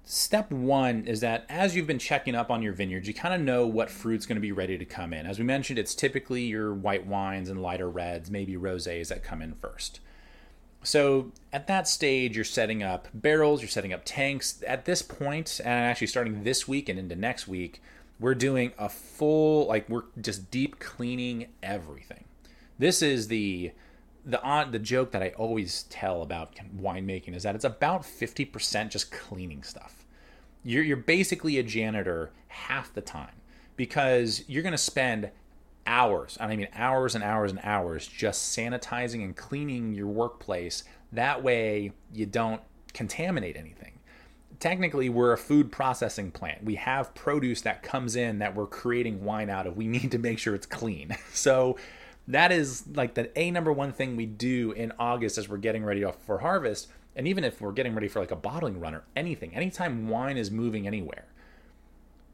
Step 0.04 0.50
one 0.50 1.06
is 1.06 1.20
that 1.20 1.46
as 1.48 1.76
you've 1.76 1.86
been 1.86 1.98
checking 1.98 2.34
up 2.34 2.50
on 2.50 2.60
your 2.60 2.72
vineyards, 2.72 3.06
you 3.06 3.14
kind 3.14 3.34
of 3.34 3.40
know 3.40 3.66
what 3.66 3.88
fruit's 3.88 4.26
going 4.26 4.36
to 4.36 4.40
be 4.40 4.50
ready 4.50 4.76
to 4.76 4.84
come 4.84 5.12
in. 5.12 5.26
As 5.26 5.38
we 5.38 5.44
mentioned, 5.44 5.78
it's 5.78 5.94
typically 5.94 6.42
your 6.42 6.74
white 6.74 7.06
wines 7.06 7.48
and 7.48 7.62
lighter 7.62 7.88
reds, 7.88 8.28
maybe 8.28 8.54
rosés 8.54 9.08
that 9.08 9.22
come 9.22 9.40
in 9.40 9.54
first. 9.54 10.00
So 10.82 11.30
at 11.52 11.68
that 11.68 11.86
stage, 11.86 12.34
you're 12.34 12.44
setting 12.44 12.82
up 12.82 13.06
barrels, 13.14 13.62
you're 13.62 13.68
setting 13.68 13.92
up 13.92 14.02
tanks. 14.04 14.62
At 14.66 14.84
this 14.84 15.02
point, 15.02 15.60
and 15.64 15.68
actually 15.68 16.08
starting 16.08 16.42
this 16.42 16.66
week 16.66 16.88
and 16.88 16.98
into 16.98 17.14
next 17.14 17.46
week, 17.46 17.80
we're 18.18 18.34
doing 18.34 18.72
a 18.78 18.88
full, 18.88 19.68
like 19.68 19.88
we're 19.88 20.04
just 20.20 20.50
deep 20.50 20.80
cleaning 20.80 21.46
everything. 21.62 22.24
This 22.82 23.00
is 23.00 23.28
the 23.28 23.70
the 24.26 24.42
on 24.42 24.72
the 24.72 24.78
joke 24.80 25.12
that 25.12 25.22
I 25.22 25.28
always 25.36 25.84
tell 25.84 26.20
about 26.20 26.56
winemaking 26.76 27.36
is 27.36 27.44
that 27.44 27.54
it's 27.54 27.64
about 27.64 28.02
50% 28.02 28.90
just 28.90 29.12
cleaning 29.12 29.62
stuff. 29.62 30.04
You're 30.64 30.82
you're 30.82 30.96
basically 30.96 31.58
a 31.58 31.62
janitor 31.62 32.32
half 32.48 32.92
the 32.92 33.00
time 33.00 33.36
because 33.76 34.42
you're 34.48 34.64
going 34.64 34.72
to 34.72 34.78
spend 34.78 35.30
hours, 35.86 36.36
and 36.40 36.50
I 36.50 36.56
mean 36.56 36.66
hours 36.74 37.14
and 37.14 37.22
hours 37.22 37.52
and 37.52 37.60
hours 37.62 38.04
just 38.04 38.58
sanitizing 38.58 39.22
and 39.22 39.36
cleaning 39.36 39.94
your 39.94 40.08
workplace. 40.08 40.82
That 41.12 41.40
way 41.40 41.92
you 42.12 42.26
don't 42.26 42.62
contaminate 42.94 43.56
anything. 43.56 44.00
Technically, 44.58 45.08
we're 45.08 45.32
a 45.32 45.38
food 45.38 45.70
processing 45.70 46.32
plant. 46.32 46.64
We 46.64 46.74
have 46.74 47.14
produce 47.14 47.60
that 47.60 47.84
comes 47.84 48.16
in 48.16 48.40
that 48.40 48.56
we're 48.56 48.66
creating 48.66 49.24
wine 49.24 49.50
out 49.50 49.68
of. 49.68 49.76
We 49.76 49.86
need 49.86 50.10
to 50.10 50.18
make 50.18 50.40
sure 50.40 50.56
it's 50.56 50.66
clean. 50.66 51.16
So 51.32 51.76
that 52.28 52.52
is 52.52 52.84
like 52.94 53.14
the 53.14 53.36
a 53.38 53.50
number 53.50 53.72
one 53.72 53.92
thing 53.92 54.16
we 54.16 54.26
do 54.26 54.72
in 54.72 54.92
August 54.98 55.38
as 55.38 55.48
we're 55.48 55.56
getting 55.56 55.84
ready 55.84 56.04
for 56.24 56.38
harvest. 56.38 56.88
And 57.14 57.28
even 57.28 57.44
if 57.44 57.60
we're 57.60 57.72
getting 57.72 57.94
ready 57.94 58.08
for 58.08 58.20
like 58.20 58.30
a 58.30 58.36
bottling 58.36 58.80
run 58.80 58.94
or 58.94 59.04
anything, 59.14 59.54
anytime 59.54 60.08
wine 60.08 60.36
is 60.36 60.50
moving 60.50 60.86
anywhere, 60.86 61.26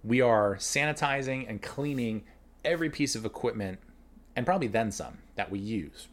we 0.05 0.21
are 0.21 0.57
sanitizing 0.57 1.49
and 1.49 1.61
cleaning 1.61 2.25
every 2.65 2.91
piece 2.91 3.17
of 3.17 3.25
equipment 3.25 3.79
and 4.37 4.47
probably 4.47 4.69
then 4.69 4.93
some 4.93 5.19
that 5.35 5.51
we 5.51 5.59
use 5.59 6.07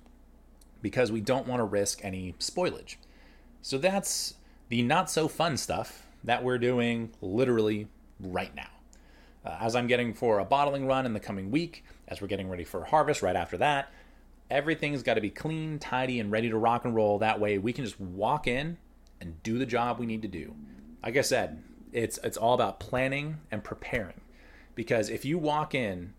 because 0.81 1.11
we 1.11 1.21
don't 1.21 1.47
want 1.47 1.59
to 1.59 1.63
risk 1.63 2.03
any 2.03 2.33
spoilage. 2.39 2.95
So 3.61 3.77
that's 3.77 4.35
the 4.69 4.81
not 4.81 5.09
so 5.09 5.27
fun 5.27 5.57
stuff 5.57 6.07
that 6.23 6.43
we're 6.43 6.57
doing 6.57 7.11
literally 7.21 7.87
right 8.19 8.53
now. 8.55 8.69
Uh, 9.45 9.57
as 9.59 9.75
I'm 9.75 9.87
getting 9.87 10.13
for 10.13 10.39
a 10.39 10.45
bottling 10.45 10.87
run 10.87 11.05
in 11.05 11.13
the 11.13 11.19
coming 11.19 11.51
week, 11.51 11.83
as 12.07 12.21
we're 12.21 12.27
getting 12.27 12.49
ready 12.49 12.63
for 12.63 12.85
harvest 12.85 13.21
right 13.21 13.35
after 13.35 13.57
that. 13.57 13.91
Everything's 14.49 15.03
got 15.03 15.15
to 15.15 15.21
be 15.21 15.29
clean, 15.31 15.79
tidy, 15.79 16.19
and 16.19 16.31
ready 16.31 16.49
to 16.49 16.57
rock 16.57 16.85
and 16.85 16.95
roll. 16.95 17.17
That 17.19 17.39
way, 17.39 17.57
we 17.57 17.73
can 17.73 17.83
just 17.83 17.99
walk 17.99 18.47
in 18.47 18.77
and 19.19 19.41
do 19.43 19.57
the 19.57 19.65
job 19.65 19.97
we 19.97 20.05
need 20.05 20.21
to 20.21 20.27
do. 20.27 20.55
Like 21.03 21.17
I 21.17 21.21
said, 21.21 21.63
it's 21.91 22.19
it's 22.23 22.37
all 22.37 22.53
about 22.53 22.79
planning 22.79 23.37
and 23.51 23.63
preparing. 23.63 24.21
Because 24.75 25.09
if 25.09 25.25
you 25.25 25.37
walk 25.37 25.73
in 25.73 26.13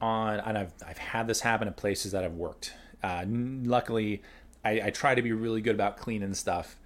on, 0.00 0.40
and 0.40 0.58
I've 0.58 0.74
I've 0.86 0.98
had 0.98 1.26
this 1.26 1.40
happen 1.40 1.68
at 1.68 1.76
places 1.76 2.12
that 2.12 2.24
I've 2.24 2.34
worked. 2.34 2.74
Uh, 3.02 3.24
luckily, 3.26 4.22
I, 4.64 4.80
I 4.84 4.90
try 4.90 5.14
to 5.14 5.22
be 5.22 5.32
really 5.32 5.60
good 5.60 5.74
about 5.74 5.96
cleaning 5.96 6.34
stuff. 6.34 6.76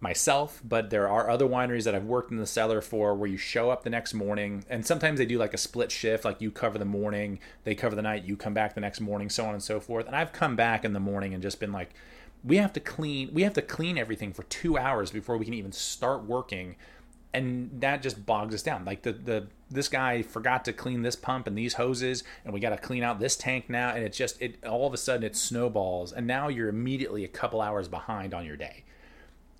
Myself, 0.00 0.62
but 0.64 0.90
there 0.90 1.08
are 1.08 1.28
other 1.28 1.46
wineries 1.46 1.84
that 1.84 1.94
I've 1.94 2.04
worked 2.04 2.30
in 2.30 2.36
the 2.36 2.46
cellar 2.46 2.80
for 2.80 3.14
where 3.14 3.28
you 3.28 3.36
show 3.36 3.70
up 3.70 3.82
the 3.82 3.90
next 3.90 4.14
morning 4.14 4.64
and 4.68 4.86
sometimes 4.86 5.18
they 5.18 5.26
do 5.26 5.38
like 5.38 5.54
a 5.54 5.58
split 5.58 5.90
shift, 5.90 6.24
like 6.24 6.40
you 6.40 6.50
cover 6.50 6.78
the 6.78 6.84
morning, 6.84 7.40
they 7.64 7.74
cover 7.74 7.96
the 7.96 8.02
night, 8.02 8.24
you 8.24 8.36
come 8.36 8.54
back 8.54 8.74
the 8.74 8.80
next 8.80 9.00
morning, 9.00 9.28
so 9.28 9.44
on 9.46 9.54
and 9.54 9.62
so 9.62 9.80
forth. 9.80 10.06
And 10.06 10.14
I've 10.14 10.32
come 10.32 10.54
back 10.54 10.84
in 10.84 10.92
the 10.92 11.00
morning 11.00 11.34
and 11.34 11.42
just 11.42 11.58
been 11.58 11.72
like, 11.72 11.94
we 12.44 12.56
have 12.56 12.72
to 12.72 12.80
clean 12.80 13.30
we 13.32 13.42
have 13.42 13.54
to 13.54 13.62
clean 13.62 13.98
everything 13.98 14.32
for 14.32 14.44
two 14.44 14.78
hours 14.78 15.10
before 15.10 15.36
we 15.36 15.44
can 15.44 15.54
even 15.54 15.72
start 15.72 16.24
working 16.24 16.76
and 17.34 17.70
that 17.80 18.00
just 18.00 18.24
bogs 18.24 18.54
us 18.54 18.62
down 18.62 18.84
like 18.84 19.02
the 19.02 19.12
the 19.12 19.46
this 19.70 19.88
guy 19.88 20.22
forgot 20.22 20.64
to 20.64 20.72
clean 20.72 21.02
this 21.02 21.16
pump 21.16 21.46
and 21.46 21.58
these 21.58 21.74
hoses 21.74 22.24
and 22.44 22.54
we 22.54 22.60
got 22.60 22.70
to 22.70 22.78
clean 22.78 23.02
out 23.02 23.20
this 23.20 23.36
tank 23.36 23.68
now 23.68 23.90
and 23.90 24.04
it's 24.04 24.16
just 24.16 24.40
it 24.40 24.64
all 24.64 24.86
of 24.86 24.94
a 24.94 24.96
sudden 24.96 25.24
it 25.24 25.36
snowballs 25.36 26.12
and 26.12 26.26
now 26.26 26.48
you're 26.48 26.68
immediately 26.68 27.24
a 27.24 27.28
couple 27.28 27.60
hours 27.60 27.88
behind 27.88 28.32
on 28.32 28.46
your 28.46 28.56
day 28.56 28.84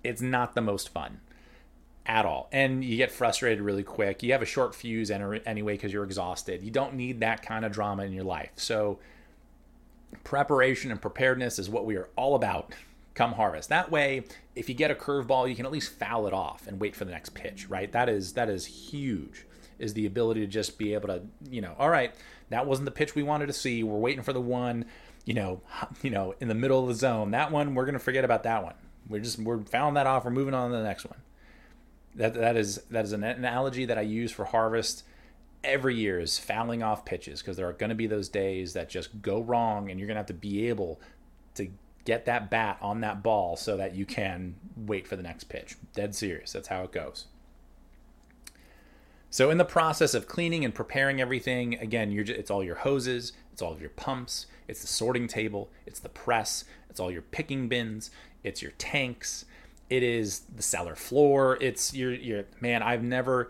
it's 0.03 0.21
not 0.21 0.55
the 0.55 0.61
most 0.61 0.89
fun 0.89 1.19
at 2.05 2.25
all. 2.25 2.49
And 2.51 2.83
you 2.83 2.97
get 2.97 3.11
frustrated 3.11 3.61
really 3.61 3.83
quick. 3.83 4.23
You 4.23 4.31
have 4.31 4.41
a 4.41 4.45
short 4.45 4.73
fuse 4.73 5.11
anyway 5.11 5.73
because 5.73 5.93
you're 5.93 6.03
exhausted. 6.03 6.63
You 6.63 6.71
don't 6.71 6.95
need 6.95 7.19
that 7.19 7.43
kind 7.43 7.63
of 7.63 7.71
drama 7.71 8.03
in 8.03 8.13
your 8.13 8.23
life. 8.23 8.51
So, 8.55 8.99
preparation 10.23 10.89
and 10.91 11.01
preparedness 11.01 11.59
is 11.59 11.69
what 11.69 11.85
we 11.85 11.95
are 11.95 12.09
all 12.15 12.35
about 12.35 12.73
come 13.13 13.33
harvest. 13.33 13.69
That 13.69 13.91
way, 13.91 14.23
if 14.55 14.69
you 14.69 14.75
get 14.75 14.91
a 14.91 14.95
curveball, 14.95 15.49
you 15.49 15.55
can 15.55 15.65
at 15.65 15.71
least 15.71 15.91
foul 15.91 16.25
it 16.25 16.33
off 16.33 16.67
and 16.67 16.79
wait 16.79 16.95
for 16.95 17.05
the 17.05 17.11
next 17.11 17.35
pitch, 17.35 17.69
right? 17.69 17.91
That 17.91 18.09
is 18.09 18.33
that 18.33 18.49
is 18.49 18.65
huge. 18.65 19.45
Is 19.77 19.93
the 19.93 20.05
ability 20.05 20.41
to 20.41 20.47
just 20.47 20.77
be 20.77 20.93
able 20.93 21.07
to, 21.07 21.21
you 21.49 21.61
know, 21.61 21.73
all 21.77 21.89
right, 21.89 22.13
that 22.49 22.65
wasn't 22.65 22.85
the 22.85 22.91
pitch 22.91 23.15
we 23.15 23.23
wanted 23.23 23.45
to 23.47 23.53
see. 23.53 23.83
We're 23.83 23.97
waiting 23.97 24.23
for 24.23 24.33
the 24.33 24.41
one, 24.41 24.85
you 25.25 25.33
know, 25.33 25.61
you 26.01 26.09
know, 26.09 26.33
in 26.39 26.47
the 26.47 26.55
middle 26.55 26.81
of 26.81 26.87
the 26.87 26.95
zone. 26.95 27.31
That 27.31 27.51
one, 27.51 27.75
we're 27.75 27.85
going 27.85 27.93
to 27.93 27.99
forget 27.99 28.25
about 28.25 28.43
that 28.43 28.63
one 28.63 28.73
we're 29.07 29.19
just 29.19 29.39
we're 29.39 29.59
fouling 29.59 29.95
that 29.95 30.07
off. 30.07 30.25
We're 30.25 30.31
moving 30.31 30.53
on 30.53 30.71
to 30.71 30.77
the 30.77 30.83
next 30.83 31.05
one. 31.05 31.19
That 32.15 32.33
that 32.33 32.57
is 32.57 32.77
that 32.89 33.05
is 33.05 33.13
an 33.13 33.23
analogy 33.23 33.85
that 33.85 33.97
I 33.97 34.01
use 34.01 34.31
for 34.31 34.45
harvest 34.45 35.03
every 35.63 35.95
year 35.95 36.19
is 36.19 36.39
fouling 36.39 36.83
off 36.83 37.05
pitches 37.05 37.41
because 37.41 37.57
there 37.57 37.67
are 37.67 37.73
going 37.73 37.89
to 37.89 37.95
be 37.95 38.07
those 38.07 38.29
days 38.29 38.73
that 38.73 38.89
just 38.89 39.21
go 39.21 39.41
wrong 39.41 39.89
and 39.89 39.99
you're 39.99 40.07
going 40.07 40.15
to 40.15 40.19
have 40.19 40.27
to 40.27 40.33
be 40.33 40.67
able 40.69 40.99
to 41.55 41.67
get 42.05 42.25
that 42.25 42.49
bat 42.49 42.77
on 42.81 43.01
that 43.01 43.21
ball 43.21 43.55
so 43.55 43.77
that 43.77 43.93
you 43.93 44.05
can 44.05 44.55
wait 44.77 45.07
for 45.07 45.15
the 45.15 45.23
next 45.23 45.45
pitch. 45.45 45.75
Dead 45.93 46.15
serious. 46.15 46.53
That's 46.53 46.69
how 46.69 46.83
it 46.83 46.91
goes. 46.91 47.25
So 49.29 49.51
in 49.51 49.57
the 49.57 49.65
process 49.65 50.13
of 50.13 50.27
cleaning 50.27 50.65
and 50.65 50.73
preparing 50.73 51.21
everything, 51.21 51.75
again, 51.75 52.15
just, 52.25 52.37
it's 52.37 52.49
all 52.49 52.63
your 52.63 52.75
hoses, 52.75 53.33
it's 53.53 53.61
all 53.61 53.71
of 53.71 53.81
your 53.81 53.91
pumps, 53.91 54.47
it's 54.67 54.81
the 54.81 54.87
sorting 54.87 55.27
table, 55.27 55.69
it's 55.85 55.99
the 55.99 56.09
press, 56.09 56.65
it's 56.89 56.99
all 56.99 57.11
your 57.11 57.21
picking 57.21 57.67
bins, 57.67 58.09
it's 58.43 58.61
your 58.61 58.71
tanks, 58.71 59.45
it 59.89 60.03
is 60.03 60.41
the 60.55 60.61
cellar 60.61 60.95
floor. 60.95 61.57
It's 61.59 61.93
your 61.93 62.13
your 62.13 62.45
man. 62.61 62.83
I've 62.83 63.03
never. 63.03 63.49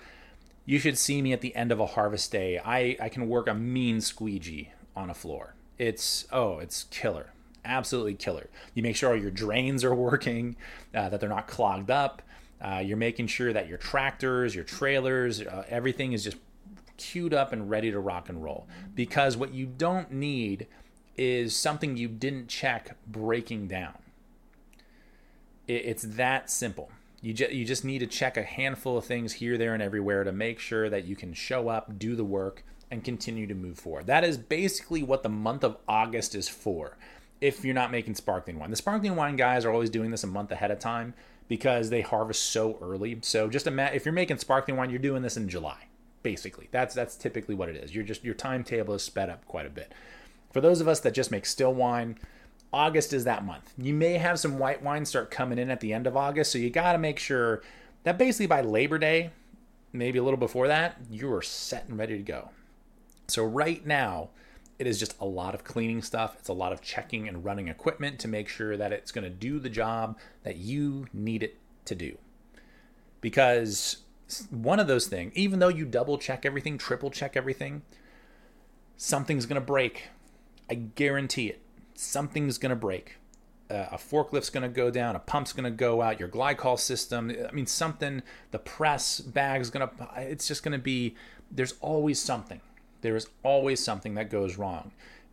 You 0.65 0.79
should 0.79 0.97
see 0.97 1.21
me 1.21 1.33
at 1.33 1.41
the 1.41 1.55
end 1.55 1.71
of 1.71 1.79
a 1.79 1.85
harvest 1.85 2.31
day. 2.31 2.59
I 2.59 2.95
I 2.99 3.09
can 3.09 3.27
work 3.27 3.47
a 3.47 3.53
mean 3.53 4.01
squeegee 4.01 4.71
on 4.95 5.09
a 5.09 5.13
floor. 5.13 5.55
It's 5.77 6.25
oh, 6.31 6.59
it's 6.59 6.85
killer, 6.85 7.33
absolutely 7.65 8.13
killer. 8.13 8.49
You 8.73 8.83
make 8.83 8.95
sure 8.95 9.11
all 9.11 9.17
your 9.17 9.31
drains 9.31 9.83
are 9.83 9.95
working, 10.09 10.55
uh, 10.93 11.09
that 11.09 11.19
they're 11.19 11.29
not 11.29 11.47
clogged 11.47 11.91
up. 11.91 12.21
Uh, 12.61 12.81
you're 12.83 12.97
making 12.97 13.27
sure 13.27 13.53
that 13.53 13.67
your 13.67 13.77
tractors, 13.77 14.53
your 14.53 14.63
trailers, 14.63 15.41
uh, 15.41 15.63
everything 15.69 16.13
is 16.13 16.23
just 16.23 16.37
queued 16.97 17.33
up 17.33 17.53
and 17.53 17.69
ready 17.69 17.91
to 17.91 17.99
rock 17.99 18.29
and 18.29 18.43
roll. 18.43 18.67
Because 18.95 19.37
what 19.37 19.53
you 19.53 19.65
don't 19.65 20.11
need 20.11 20.67
is 21.17 21.55
something 21.55 21.97
you 21.97 22.07
didn't 22.07 22.47
check 22.47 22.97
breaking 23.07 23.67
down. 23.67 23.97
It's 25.67 26.03
that 26.03 26.49
simple. 26.49 26.91
You, 27.21 27.33
ju- 27.33 27.49
you 27.51 27.65
just 27.65 27.85
need 27.85 27.99
to 27.99 28.07
check 28.07 28.37
a 28.37 28.43
handful 28.43 28.97
of 28.97 29.05
things 29.05 29.33
here, 29.33 29.57
there, 29.57 29.73
and 29.73 29.83
everywhere 29.83 30.23
to 30.23 30.31
make 30.31 30.59
sure 30.59 30.89
that 30.89 31.05
you 31.05 31.15
can 31.15 31.33
show 31.33 31.67
up, 31.69 31.99
do 31.99 32.15
the 32.15 32.23
work, 32.23 32.63
and 32.89 33.03
continue 33.03 33.45
to 33.47 33.53
move 33.53 33.77
forward. 33.77 34.07
That 34.07 34.23
is 34.23 34.37
basically 34.37 35.03
what 35.03 35.23
the 35.23 35.29
month 35.29 35.63
of 35.63 35.77
August 35.87 36.33
is 36.33 36.49
for 36.49 36.97
if 37.39 37.63
you're 37.63 37.75
not 37.75 37.91
making 37.91 38.15
sparkling 38.15 38.57
wine. 38.57 38.69
The 38.69 38.75
sparkling 38.75 39.15
wine 39.15 39.35
guys 39.35 39.63
are 39.63 39.71
always 39.71 39.89
doing 39.89 40.11
this 40.11 40.23
a 40.23 40.27
month 40.27 40.51
ahead 40.51 40.71
of 40.71 40.79
time 40.79 41.13
because 41.49 41.89
they 41.89 41.99
harvest 41.99 42.43
so 42.45 42.77
early. 42.81 43.17
So 43.21 43.49
just 43.49 43.67
imagine 43.67 43.97
if 43.97 44.05
you're 44.05 44.13
making 44.13 44.38
sparkling 44.38 44.77
wine, 44.77 44.89
you're 44.89 44.99
doing 44.99 45.23
this 45.23 45.35
in 45.35 45.49
July. 45.49 45.88
Basically, 46.23 46.69
that's 46.71 46.95
that's 46.95 47.17
typically 47.17 47.55
what 47.55 47.67
it 47.67 47.75
is. 47.75 47.93
You're 47.93 48.05
just 48.05 48.23
your 48.23 48.35
timetable 48.35 48.93
is 48.93 49.03
sped 49.03 49.29
up 49.29 49.45
quite 49.45 49.65
a 49.65 49.69
bit. 49.69 49.93
For 50.53 50.62
those 50.62 50.79
of 50.79 50.88
us 50.88 51.01
that 51.01 51.13
just 51.13 51.31
make 51.31 51.45
still 51.45 51.73
wine, 51.73 52.17
August 52.71 53.13
is 53.13 53.23
that 53.23 53.45
month. 53.45 53.73
You 53.77 53.93
may 53.93 54.13
have 54.13 54.39
some 54.39 54.59
white 54.59 54.83
wine 54.83 55.05
start 55.05 55.31
coming 55.31 55.59
in 55.59 55.69
at 55.69 55.79
the 55.79 55.93
end 55.93 56.07
of 56.07 56.15
August, 56.15 56.51
so 56.51 56.57
you 56.57 56.69
got 56.69 56.93
to 56.93 56.97
make 56.97 57.19
sure 57.19 57.62
that 58.03 58.17
basically 58.17 58.47
by 58.47 58.62
Labor 58.62 58.97
Day, 58.97 59.31
maybe 59.91 60.19
a 60.19 60.23
little 60.23 60.38
before 60.38 60.67
that, 60.67 60.97
you 61.09 61.33
are 61.33 61.41
set 61.41 61.88
and 61.88 61.97
ready 61.97 62.17
to 62.17 62.23
go. 62.23 62.49
So 63.27 63.43
right 63.43 63.85
now, 63.85 64.29
it 64.79 64.87
is 64.87 64.99
just 64.99 65.15
a 65.19 65.25
lot 65.25 65.53
of 65.53 65.63
cleaning 65.63 66.01
stuff. 66.01 66.35
It's 66.39 66.49
a 66.49 66.53
lot 66.53 66.73
of 66.73 66.81
checking 66.81 67.27
and 67.27 67.45
running 67.45 67.67
equipment 67.67 68.19
to 68.19 68.27
make 68.27 68.47
sure 68.47 68.75
that 68.77 68.91
it's 68.91 69.11
going 69.11 69.23
to 69.23 69.29
do 69.29 69.59
the 69.59 69.69
job 69.69 70.17
that 70.43 70.57
you 70.57 71.07
need 71.13 71.43
it 71.43 71.57
to 71.85 71.95
do. 71.95 72.17
Because 73.21 73.97
one 74.49 74.79
of 74.79 74.87
those 74.87 75.07
things, 75.07 75.33
even 75.35 75.59
though 75.59 75.67
you 75.67 75.85
double 75.85 76.17
check 76.17 76.45
everything, 76.45 76.77
triple 76.77 77.11
check 77.11 77.35
everything, 77.35 77.81
something's 78.97 79.45
going 79.45 79.59
to 79.59 79.65
break. 79.65 80.07
I 80.69 80.75
guarantee 80.75 81.47
it 81.47 81.61
something's 81.99 82.57
going 82.57 82.69
to 82.69 82.75
break. 82.75 83.17
Uh, 83.69 83.85
a 83.91 83.97
forklift's 83.97 84.49
going 84.49 84.63
to 84.63 84.69
go 84.69 84.89
down, 84.89 85.15
a 85.15 85.19
pump's 85.19 85.53
going 85.53 85.63
to 85.63 85.69
go 85.69 86.01
out, 86.01 86.19
your 86.19 86.29
glycol 86.29 86.79
system. 86.79 87.31
I 87.47 87.51
mean, 87.51 87.67
something, 87.67 88.23
the 88.49 88.57
press 88.57 89.19
bag's 89.19 89.69
going 89.69 89.87
to, 89.87 90.07
it's 90.17 90.47
just 90.47 90.63
going 90.63 90.71
to 90.71 90.83
be, 90.83 91.15
there's 91.51 91.75
always 91.81 92.19
something. 92.19 92.61
There 93.01 93.15
is 93.15 93.27
always 93.43 93.83
something 93.83 94.15
that 94.15 94.29
goes 94.29 94.57
wrong. 94.57 94.91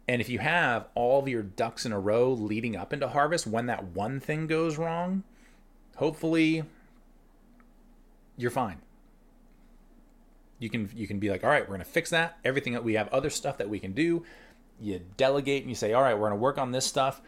And 0.08 0.20
if 0.20 0.28
you 0.28 0.38
have 0.38 0.86
all 0.94 1.20
of 1.20 1.28
your 1.28 1.42
ducks 1.42 1.84
in 1.84 1.92
a 1.92 1.98
row 1.98 2.32
leading 2.32 2.76
up 2.76 2.92
into 2.92 3.08
harvest, 3.08 3.46
when 3.46 3.66
that 3.66 3.84
one 3.84 4.20
thing 4.20 4.46
goes 4.46 4.78
wrong, 4.78 5.24
hopefully 5.96 6.62
you're 8.36 8.50
fine. 8.50 8.78
You 10.58 10.70
can 10.70 10.90
you 10.94 11.06
can 11.06 11.18
be 11.18 11.28
like, 11.28 11.44
all 11.44 11.50
right, 11.50 11.68
we're 11.68 11.74
gonna 11.74 11.84
fix 11.84 12.10
that. 12.10 12.38
Everything 12.44 12.72
that 12.72 12.84
we 12.84 12.94
have 12.94 13.08
other 13.08 13.30
stuff 13.30 13.58
that 13.58 13.68
we 13.68 13.78
can 13.78 13.92
do 13.92 14.24
you 14.80 15.00
delegate 15.16 15.62
and 15.62 15.70
you 15.70 15.74
say, 15.74 15.92
all 15.92 16.02
right, 16.02 16.18
we're 16.18 16.30
to 16.30 16.36
work 16.36 16.58
on 16.58 16.72
this 16.72 16.86
stuff. 16.86 17.20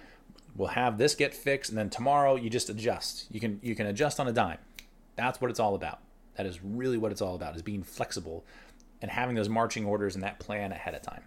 We'll 0.56 0.68
have 0.68 0.98
this 0.98 1.14
get 1.14 1.34
fixed, 1.34 1.70
and 1.70 1.78
then 1.78 1.88
tomorrow 1.88 2.34
you 2.34 2.50
just 2.50 2.68
adjust. 2.68 3.26
You 3.30 3.40
can 3.40 3.60
you 3.62 3.74
can 3.74 3.86
adjust 3.86 4.18
on 4.18 4.26
a 4.26 4.32
dime. 4.32 4.58
That's 5.14 5.40
what 5.40 5.50
it's 5.50 5.60
all 5.60 5.74
about. 5.74 6.00
That 6.36 6.46
is 6.46 6.62
really 6.62 6.98
what 6.98 7.12
it's 7.12 7.22
all 7.22 7.34
about: 7.34 7.54
is 7.54 7.62
being 7.62 7.82
flexible 7.82 8.44
and 9.00 9.10
having 9.10 9.34
those 9.34 9.48
marching 9.48 9.84
orders 9.84 10.14
and 10.14 10.24
that 10.24 10.38
plan 10.38 10.72
ahead 10.72 10.94
of 10.94 11.02
time. 11.02 11.22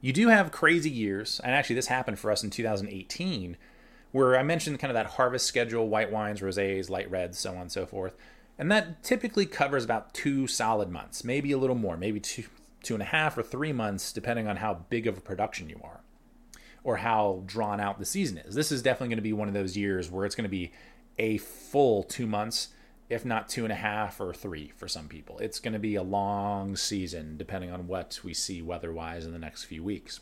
You 0.00 0.12
do 0.12 0.28
have 0.28 0.50
crazy 0.50 0.90
years, 0.90 1.40
and 1.44 1.54
actually 1.54 1.76
this 1.76 1.88
happened 1.88 2.18
for 2.18 2.30
us 2.30 2.42
in 2.42 2.50
2018, 2.50 3.56
where 4.12 4.38
I 4.38 4.42
mentioned 4.42 4.78
kind 4.78 4.90
of 4.90 4.94
that 4.94 5.12
harvest 5.14 5.46
schedule: 5.46 5.88
white 5.88 6.10
wines, 6.10 6.40
rosés, 6.40 6.88
light 6.88 7.10
reds, 7.10 7.38
so 7.38 7.50
on 7.52 7.62
and 7.62 7.72
so 7.72 7.86
forth. 7.86 8.16
And 8.58 8.70
that 8.70 9.02
typically 9.02 9.46
covers 9.46 9.84
about 9.84 10.12
two 10.12 10.46
solid 10.46 10.90
months, 10.90 11.24
maybe 11.24 11.52
a 11.52 11.58
little 11.58 11.76
more, 11.76 11.96
maybe 11.96 12.20
two, 12.20 12.44
two 12.82 12.94
and 12.94 13.02
a 13.02 13.06
half 13.06 13.38
or 13.38 13.42
three 13.42 13.72
months, 13.72 14.12
depending 14.12 14.48
on 14.48 14.56
how 14.56 14.84
big 14.90 15.06
of 15.06 15.16
a 15.16 15.20
production 15.20 15.68
you 15.68 15.80
are 15.82 16.00
or 16.82 16.98
how 16.98 17.42
drawn 17.46 17.80
out 17.80 17.98
the 17.98 18.04
season 18.04 18.38
is. 18.38 18.54
This 18.54 18.72
is 18.72 18.82
definitely 18.82 19.08
going 19.08 19.18
to 19.18 19.22
be 19.22 19.32
one 19.32 19.48
of 19.48 19.54
those 19.54 19.76
years 19.76 20.10
where 20.10 20.24
it's 20.24 20.34
going 20.34 20.44
to 20.44 20.50
be 20.50 20.72
a 21.18 21.38
full 21.38 22.02
two 22.02 22.26
months, 22.26 22.68
if 23.10 23.24
not 23.24 23.48
two 23.48 23.64
and 23.64 23.72
a 23.72 23.76
half 23.76 24.20
or 24.20 24.32
three 24.32 24.72
for 24.76 24.88
some 24.88 25.08
people. 25.08 25.38
It's 25.38 25.58
going 25.58 25.74
to 25.74 25.78
be 25.78 25.96
a 25.96 26.02
long 26.02 26.76
season, 26.76 27.36
depending 27.36 27.70
on 27.70 27.86
what 27.86 28.20
we 28.24 28.32
see 28.32 28.62
weather 28.62 28.92
wise 28.92 29.26
in 29.26 29.32
the 29.32 29.38
next 29.38 29.64
few 29.64 29.82
weeks. 29.82 30.20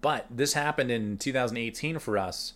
But 0.00 0.26
this 0.30 0.52
happened 0.52 0.92
in 0.92 1.18
2018 1.18 1.98
for 1.98 2.16
us, 2.16 2.54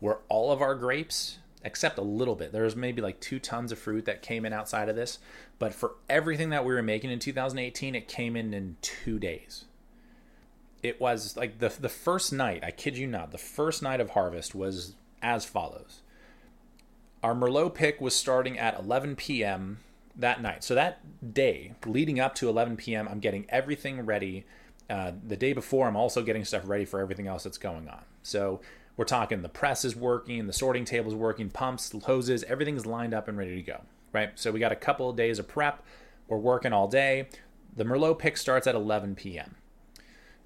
where 0.00 0.18
all 0.28 0.50
of 0.50 0.60
our 0.60 0.74
grapes 0.74 1.38
except 1.64 1.98
a 1.98 2.02
little 2.02 2.34
bit. 2.34 2.52
There 2.52 2.64
was 2.64 2.76
maybe 2.76 3.00
like 3.00 3.20
two 3.20 3.38
tons 3.38 3.72
of 3.72 3.78
fruit 3.78 4.04
that 4.06 4.22
came 4.22 4.44
in 4.44 4.52
outside 4.52 4.88
of 4.88 4.96
this, 4.96 5.18
but 5.58 5.72
for 5.72 5.94
everything 6.08 6.50
that 6.50 6.64
we 6.64 6.74
were 6.74 6.82
making 6.82 7.10
in 7.10 7.18
2018, 7.18 7.94
it 7.94 8.08
came 8.08 8.36
in 8.36 8.52
in 8.52 8.76
two 8.82 9.18
days. 9.18 9.66
It 10.82 11.00
was 11.00 11.36
like 11.36 11.60
the 11.60 11.68
the 11.68 11.88
first 11.88 12.32
night. 12.32 12.64
I 12.64 12.72
kid 12.72 12.98
you 12.98 13.06
not. 13.06 13.30
The 13.30 13.38
first 13.38 13.82
night 13.82 14.00
of 14.00 14.10
harvest 14.10 14.54
was 14.54 14.96
as 15.22 15.44
follows. 15.44 16.00
Our 17.22 17.34
Merlot 17.34 17.74
pick 17.74 18.00
was 18.00 18.16
starting 18.16 18.58
at 18.58 18.78
11 18.78 19.16
p.m. 19.16 19.78
that 20.16 20.42
night. 20.42 20.64
So 20.64 20.74
that 20.74 21.32
day, 21.34 21.74
leading 21.86 22.18
up 22.18 22.34
to 22.36 22.48
11 22.48 22.76
p.m., 22.76 23.08
I'm 23.08 23.20
getting 23.20 23.46
everything 23.48 24.04
ready. 24.04 24.44
Uh, 24.90 25.12
the 25.26 25.36
day 25.36 25.52
before, 25.52 25.86
I'm 25.86 25.96
also 25.96 26.22
getting 26.22 26.44
stuff 26.44 26.62
ready 26.66 26.84
for 26.84 27.00
everything 27.00 27.28
else 27.28 27.44
that's 27.44 27.58
going 27.58 27.88
on. 27.88 28.02
So 28.22 28.60
we're 28.96 29.04
talking 29.04 29.42
the 29.42 29.48
press 29.48 29.84
is 29.84 29.94
working, 29.94 30.46
the 30.46 30.52
sorting 30.52 30.84
table 30.84 31.08
is 31.08 31.14
working, 31.14 31.48
pumps, 31.48 31.92
hoses, 32.04 32.42
everything's 32.44 32.86
lined 32.86 33.14
up 33.14 33.28
and 33.28 33.38
ready 33.38 33.54
to 33.54 33.62
go, 33.62 33.82
right? 34.12 34.30
So 34.34 34.50
we 34.50 34.58
got 34.60 34.72
a 34.72 34.76
couple 34.76 35.08
of 35.08 35.16
days 35.16 35.38
of 35.38 35.46
prep. 35.46 35.82
We're 36.28 36.38
working 36.38 36.72
all 36.72 36.88
day. 36.88 37.28
The 37.74 37.84
Merlot 37.84 38.18
pick 38.18 38.36
starts 38.36 38.66
at 38.66 38.74
11 38.74 39.14
p.m. 39.14 39.54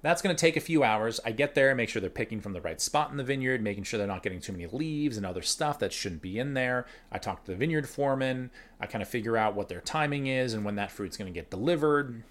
That's 0.01 0.21
going 0.21 0.35
to 0.35 0.39
take 0.39 0.55
a 0.55 0.61
few 0.61 0.83
hours. 0.83 1.19
I 1.25 1.31
get 1.31 1.55
there, 1.55 1.73
make 1.73 1.89
sure 1.89 1.99
they're 1.99 2.09
picking 2.09 2.39
from 2.39 2.53
the 2.53 2.61
right 2.61 2.79
spot 2.79 3.09
in 3.11 3.17
the 3.17 3.23
vineyard, 3.23 3.61
making 3.61 3.83
sure 3.83 3.97
they're 3.97 4.07
not 4.07 4.23
getting 4.23 4.39
too 4.39 4.51
many 4.51 4.67
leaves 4.67 5.17
and 5.17 5.25
other 5.25 5.41
stuff 5.41 5.79
that 5.79 5.91
shouldn't 5.91 6.21
be 6.21 6.37
in 6.37 6.53
there. 6.53 6.85
I 7.11 7.17
talk 7.17 7.43
to 7.45 7.51
the 7.51 7.57
vineyard 7.57 7.89
foreman. 7.89 8.51
I 8.79 8.85
kind 8.85 9.01
of 9.01 9.09
figure 9.09 9.37
out 9.37 9.55
what 9.55 9.69
their 9.69 9.81
timing 9.81 10.27
is 10.27 10.53
and 10.53 10.63
when 10.63 10.75
that 10.75 10.91
fruit's 10.91 11.17
going 11.17 11.31
to 11.31 11.37
get 11.37 11.49
delivered. 11.49 12.23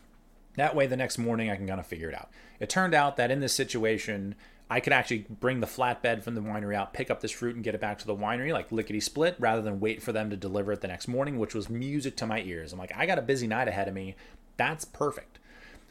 That 0.57 0.75
way, 0.75 0.87
the 0.87 0.97
next 0.97 1.19
morning, 1.19 1.51
I 1.51 1.57
can 1.57 1.67
kind 1.67 1.81
of 1.81 1.87
figure 1.87 2.09
it 2.09 2.15
out. 2.15 2.31
It 2.61 2.71
turned 2.71 2.95
out 2.95 3.17
that 3.17 3.31
in 3.31 3.41
this 3.41 3.53
situation, 3.53 4.37
I 4.71 4.81
could 4.81 4.93
actually 4.93 5.27
bring 5.29 5.61
the 5.61 5.67
flatbed 5.67 6.23
from 6.23 6.35
the 6.35 6.41
winery 6.41 6.75
out, 6.75 6.95
pick 6.95 7.11
up 7.11 7.21
this 7.21 7.31
fruit, 7.31 7.55
and 7.55 7.65
get 7.65 7.75
it 7.75 7.81
back 7.81 7.99
to 7.99 8.07
the 8.07 8.17
winery 8.17 8.53
like 8.53 8.73
lickety 8.73 9.01
split 9.01 9.37
rather 9.39 9.63
than 9.63 9.81
wait 9.81 10.03
for 10.03 10.13
them 10.13 10.31
to 10.31 10.37
deliver 10.37 10.73
it 10.73 10.81
the 10.81 10.89
next 10.89 11.09
morning, 11.09 11.39
which 11.39 11.55
was 11.55 11.69
music 11.69 12.17
to 12.17 12.27
my 12.27 12.41
ears. 12.41 12.73
I'm 12.73 12.79
like, 12.79 12.97
I 12.97 13.07
got 13.07 13.19
a 13.19 13.23
busy 13.23 13.47
night 13.47 13.69
ahead 13.69 13.87
of 13.87 13.95
me. 13.95 14.17
That's 14.57 14.85
perfect. 14.85 15.39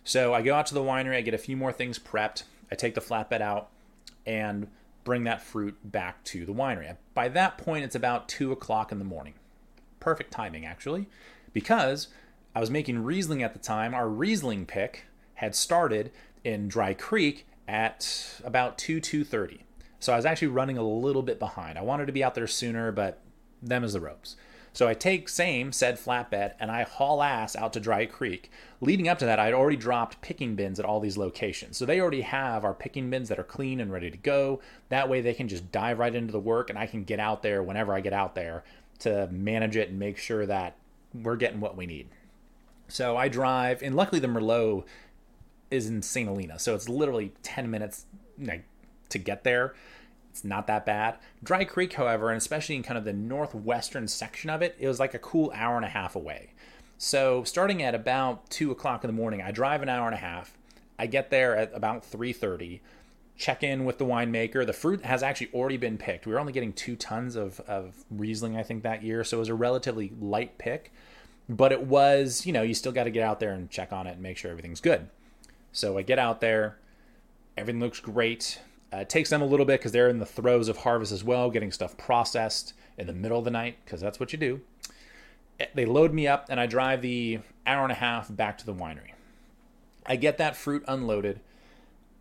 So 0.05 0.33
I 0.33 0.41
go 0.41 0.55
out 0.55 0.67
to 0.67 0.73
the 0.73 0.81
winery, 0.81 1.17
I 1.17 1.21
get 1.21 1.33
a 1.33 1.37
few 1.37 1.57
more 1.57 1.73
things 1.73 1.99
prepped, 1.99 2.43
I 2.71 2.75
take 2.75 2.95
the 2.95 3.01
flatbed 3.01 3.41
out 3.41 3.69
and 4.25 4.67
bring 5.03 5.25
that 5.25 5.41
fruit 5.41 5.75
back 5.83 6.23
to 6.25 6.45
the 6.45 6.53
winery. 6.53 6.95
By 7.13 7.27
that 7.29 7.57
point, 7.57 7.83
it's 7.83 7.95
about 7.95 8.29
two 8.29 8.53
o'clock 8.53 8.91
in 8.91 8.99
the 8.99 9.05
morning. 9.05 9.33
Perfect 9.99 10.31
timing, 10.31 10.65
actually, 10.65 11.07
because 11.51 12.07
I 12.55 12.59
was 12.59 12.71
making 12.71 13.03
Riesling 13.03 13.43
at 13.43 13.53
the 13.53 13.59
time. 13.59 13.93
Our 13.93 14.07
Riesling 14.07 14.65
pick 14.65 15.05
had 15.35 15.55
started 15.55 16.11
in 16.43 16.67
Dry 16.67 16.93
Creek 16.93 17.45
at 17.67 18.39
about 18.43 18.77
2 18.77 19.01
2.30 19.01 19.61
so 19.99 20.13
i 20.13 20.15
was 20.15 20.25
actually 20.25 20.47
running 20.47 20.77
a 20.77 20.83
little 20.83 21.23
bit 21.23 21.39
behind 21.39 21.77
i 21.77 21.81
wanted 21.81 22.05
to 22.05 22.11
be 22.11 22.23
out 22.23 22.35
there 22.35 22.47
sooner 22.47 22.91
but 22.91 23.21
them 23.61 23.83
is 23.83 23.93
the 23.93 23.99
ropes 23.99 24.35
so 24.75 24.89
I 24.89 24.93
take 24.93 25.29
same 25.29 25.71
said 25.71 25.97
flatbed 25.97 26.53
and 26.59 26.69
I 26.69 26.83
haul 26.83 27.23
ass 27.23 27.55
out 27.55 27.71
to 27.73 27.79
Dry 27.79 28.05
Creek. 28.05 28.51
Leading 28.81 29.07
up 29.07 29.17
to 29.19 29.25
that, 29.25 29.39
I'd 29.39 29.53
already 29.53 29.77
dropped 29.77 30.19
picking 30.19 30.55
bins 30.55 30.79
at 30.79 30.85
all 30.85 30.99
these 30.99 31.17
locations. 31.17 31.77
So 31.77 31.85
they 31.85 32.01
already 32.01 32.21
have 32.21 32.65
our 32.65 32.73
picking 32.73 33.09
bins 33.09 33.29
that 33.29 33.39
are 33.39 33.43
clean 33.43 33.79
and 33.79 33.89
ready 33.89 34.11
to 34.11 34.17
go. 34.17 34.59
That 34.89 35.07
way 35.07 35.21
they 35.21 35.33
can 35.33 35.47
just 35.47 35.71
dive 35.71 35.97
right 35.97 36.13
into 36.13 36.33
the 36.33 36.39
work 36.41 36.69
and 36.69 36.77
I 36.77 36.87
can 36.87 37.05
get 37.05 37.21
out 37.21 37.41
there 37.41 37.63
whenever 37.63 37.93
I 37.93 38.01
get 38.01 38.11
out 38.11 38.35
there 38.35 38.65
to 38.99 39.27
manage 39.31 39.77
it 39.77 39.89
and 39.89 39.97
make 39.97 40.17
sure 40.17 40.45
that 40.45 40.75
we're 41.13 41.37
getting 41.37 41.61
what 41.61 41.77
we 41.77 41.85
need. 41.85 42.09
So 42.89 43.15
I 43.15 43.29
drive, 43.29 43.81
and 43.81 43.95
luckily 43.95 44.19
the 44.19 44.27
Merlot 44.27 44.83
is 45.71 45.87
in 45.87 46.01
St. 46.01 46.27
Helena, 46.27 46.59
so 46.59 46.75
it's 46.75 46.89
literally 46.89 47.31
10 47.43 47.71
minutes 47.71 48.05
to 49.09 49.17
get 49.17 49.43
there. 49.45 49.73
It's 50.35 50.43
not 50.43 50.67
that 50.67 50.85
bad. 50.85 51.15
Dry 51.41 51.63
Creek, 51.63 51.93
however, 51.93 52.29
and 52.29 52.37
especially 52.37 52.75
in 52.75 52.83
kind 52.83 52.97
of 52.97 53.05
the 53.05 53.13
northwestern 53.13 54.05
section 54.09 54.49
of 54.49 54.61
it, 54.61 54.75
it 54.77 54.85
was 54.85 54.99
like 54.99 55.13
a 55.13 55.19
cool 55.19 55.49
hour 55.55 55.77
and 55.77 55.85
a 55.85 55.89
half 55.89 56.13
away. 56.13 56.49
So 56.97 57.45
starting 57.45 57.81
at 57.81 57.95
about 57.95 58.49
two 58.49 58.69
o'clock 58.69 59.05
in 59.05 59.07
the 59.07 59.13
morning, 59.13 59.41
I 59.41 59.51
drive 59.51 59.81
an 59.81 59.87
hour 59.87 60.07
and 60.07 60.13
a 60.13 60.17
half. 60.17 60.57
I 60.99 61.05
get 61.07 61.29
there 61.29 61.55
at 61.55 61.71
about 61.73 62.03
three 62.03 62.33
thirty. 62.33 62.81
Check 63.37 63.63
in 63.63 63.85
with 63.85 63.97
the 63.97 64.03
winemaker. 64.03 64.65
The 64.65 64.73
fruit 64.73 65.05
has 65.05 65.23
actually 65.23 65.51
already 65.53 65.77
been 65.77 65.97
picked. 65.97 66.25
We 66.25 66.33
were 66.33 66.39
only 66.39 66.51
getting 66.51 66.73
two 66.73 66.97
tons 66.97 67.37
of, 67.37 67.61
of 67.61 68.03
Riesling, 68.11 68.57
I 68.57 68.63
think, 68.63 68.83
that 68.83 69.03
year, 69.03 69.23
so 69.23 69.37
it 69.37 69.39
was 69.39 69.47
a 69.47 69.55
relatively 69.55 70.11
light 70.19 70.57
pick. 70.57 70.91
But 71.47 71.71
it 71.71 71.83
was, 71.83 72.45
you 72.45 72.51
know, 72.51 72.61
you 72.61 72.73
still 72.73 72.91
got 72.91 73.05
to 73.05 73.09
get 73.09 73.23
out 73.23 73.39
there 73.39 73.53
and 73.53 73.69
check 73.69 73.93
on 73.93 74.05
it 74.05 74.15
and 74.15 74.21
make 74.21 74.35
sure 74.35 74.51
everything's 74.51 74.81
good. 74.81 75.07
So 75.71 75.97
I 75.97 76.01
get 76.01 76.19
out 76.19 76.41
there, 76.41 76.77
everything 77.55 77.79
looks 77.79 78.01
great. 78.01 78.59
Uh, 78.93 78.97
it 78.97 79.09
takes 79.09 79.29
them 79.29 79.41
a 79.41 79.45
little 79.45 79.65
bit 79.65 79.79
because 79.79 79.91
they're 79.91 80.09
in 80.09 80.19
the 80.19 80.25
throes 80.25 80.69
of 80.69 80.77
harvest 80.77 81.11
as 81.11 81.23
well, 81.23 81.49
getting 81.49 81.71
stuff 81.71 81.97
processed 81.97 82.73
in 82.97 83.07
the 83.07 83.13
middle 83.13 83.39
of 83.39 83.45
the 83.45 83.51
night 83.51 83.77
because 83.83 84.01
that's 84.01 84.19
what 84.19 84.31
you 84.31 84.39
do. 84.39 84.61
Eh, 85.59 85.65
they 85.73 85.85
load 85.85 86.13
me 86.13 86.27
up 86.27 86.45
and 86.49 86.59
I 86.59 86.65
drive 86.65 87.01
the 87.01 87.39
hour 87.65 87.83
and 87.83 87.91
a 87.91 87.95
half 87.95 88.33
back 88.33 88.57
to 88.59 88.65
the 88.65 88.73
winery. 88.73 89.11
I 90.05 90.15
get 90.15 90.37
that 90.37 90.55
fruit 90.55 90.83
unloaded 90.87 91.39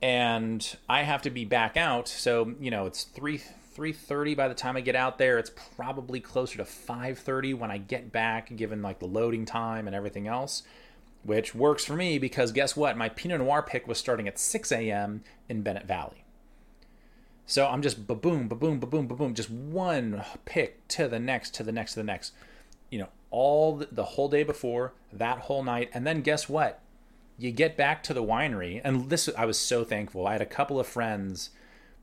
and 0.01 0.77
I 0.89 1.03
have 1.03 1.23
to 1.23 1.31
be 1.31 1.45
back 1.45 1.77
out. 1.77 2.09
So, 2.09 2.55
you 2.61 2.71
know, 2.71 2.87
it's 2.87 3.05
3 3.05 3.41
3:30 3.75 4.37
by 4.37 4.47
the 4.47 4.55
time 4.55 4.77
I 4.77 4.81
get 4.81 4.95
out 4.95 5.19
there. 5.19 5.39
It's 5.39 5.51
probably 5.77 6.21
closer 6.21 6.59
to 6.59 6.65
5:30 6.65 7.55
when 7.55 7.71
I 7.71 7.79
get 7.79 8.13
back 8.13 8.55
given 8.55 8.83
like 8.83 9.01
the 9.01 9.07
loading 9.07 9.45
time 9.45 9.87
and 9.87 9.97
everything 9.97 10.29
else, 10.29 10.63
which 11.25 11.55
works 11.55 11.85
for 11.85 11.95
me 11.95 12.19
because 12.19 12.53
guess 12.53 12.77
what? 12.77 12.97
My 12.97 13.09
Pinot 13.09 13.41
Noir 13.41 13.63
pick 13.63 13.89
was 13.89 13.99
starting 13.99 14.29
at 14.29 14.39
6 14.39 14.71
a.m. 14.71 15.25
in 15.49 15.63
Bennett 15.63 15.87
Valley. 15.87 16.24
So 17.47 17.67
I'm 17.67 17.83
just 17.83 18.07
ba 18.07 18.15
boom, 18.15 18.49
ba 18.49 18.55
boom, 18.55 18.81
ba 18.81 18.87
boom, 18.87 19.07
ba 19.07 19.15
boom, 19.15 19.35
just 19.35 19.51
one 19.51 20.25
pick 20.45 20.87
to 20.89 21.09
the 21.09 21.19
next, 21.19 21.55
to 21.55 21.63
the 21.63 21.73
next, 21.73 21.93
to 21.93 22.01
the 22.01 22.05
next. 22.05 22.33
You 22.91 23.01
know, 23.01 23.09
all 23.31 23.77
the, 23.77 23.89
the 23.91 24.05
whole 24.05 24.29
day 24.29 24.45
before, 24.45 24.95
that 25.13 25.41
whole 25.41 25.63
night, 25.63 25.91
and 25.93 26.07
then 26.07 26.23
guess 26.23 26.49
what? 26.49 26.81
You 27.39 27.51
get 27.51 27.77
back 27.77 28.03
to 28.05 28.15
the 28.15 28.23
winery, 28.23 28.81
and 28.85 29.11
this 29.11 29.29
I 29.37 29.45
was 29.45 29.59
so 29.59 29.85
thankful. 29.85 30.27
I 30.27 30.33
had 30.33 30.43
a 30.43 30.47
couple 30.47 30.81
of 30.81 30.87
friends 30.87 31.51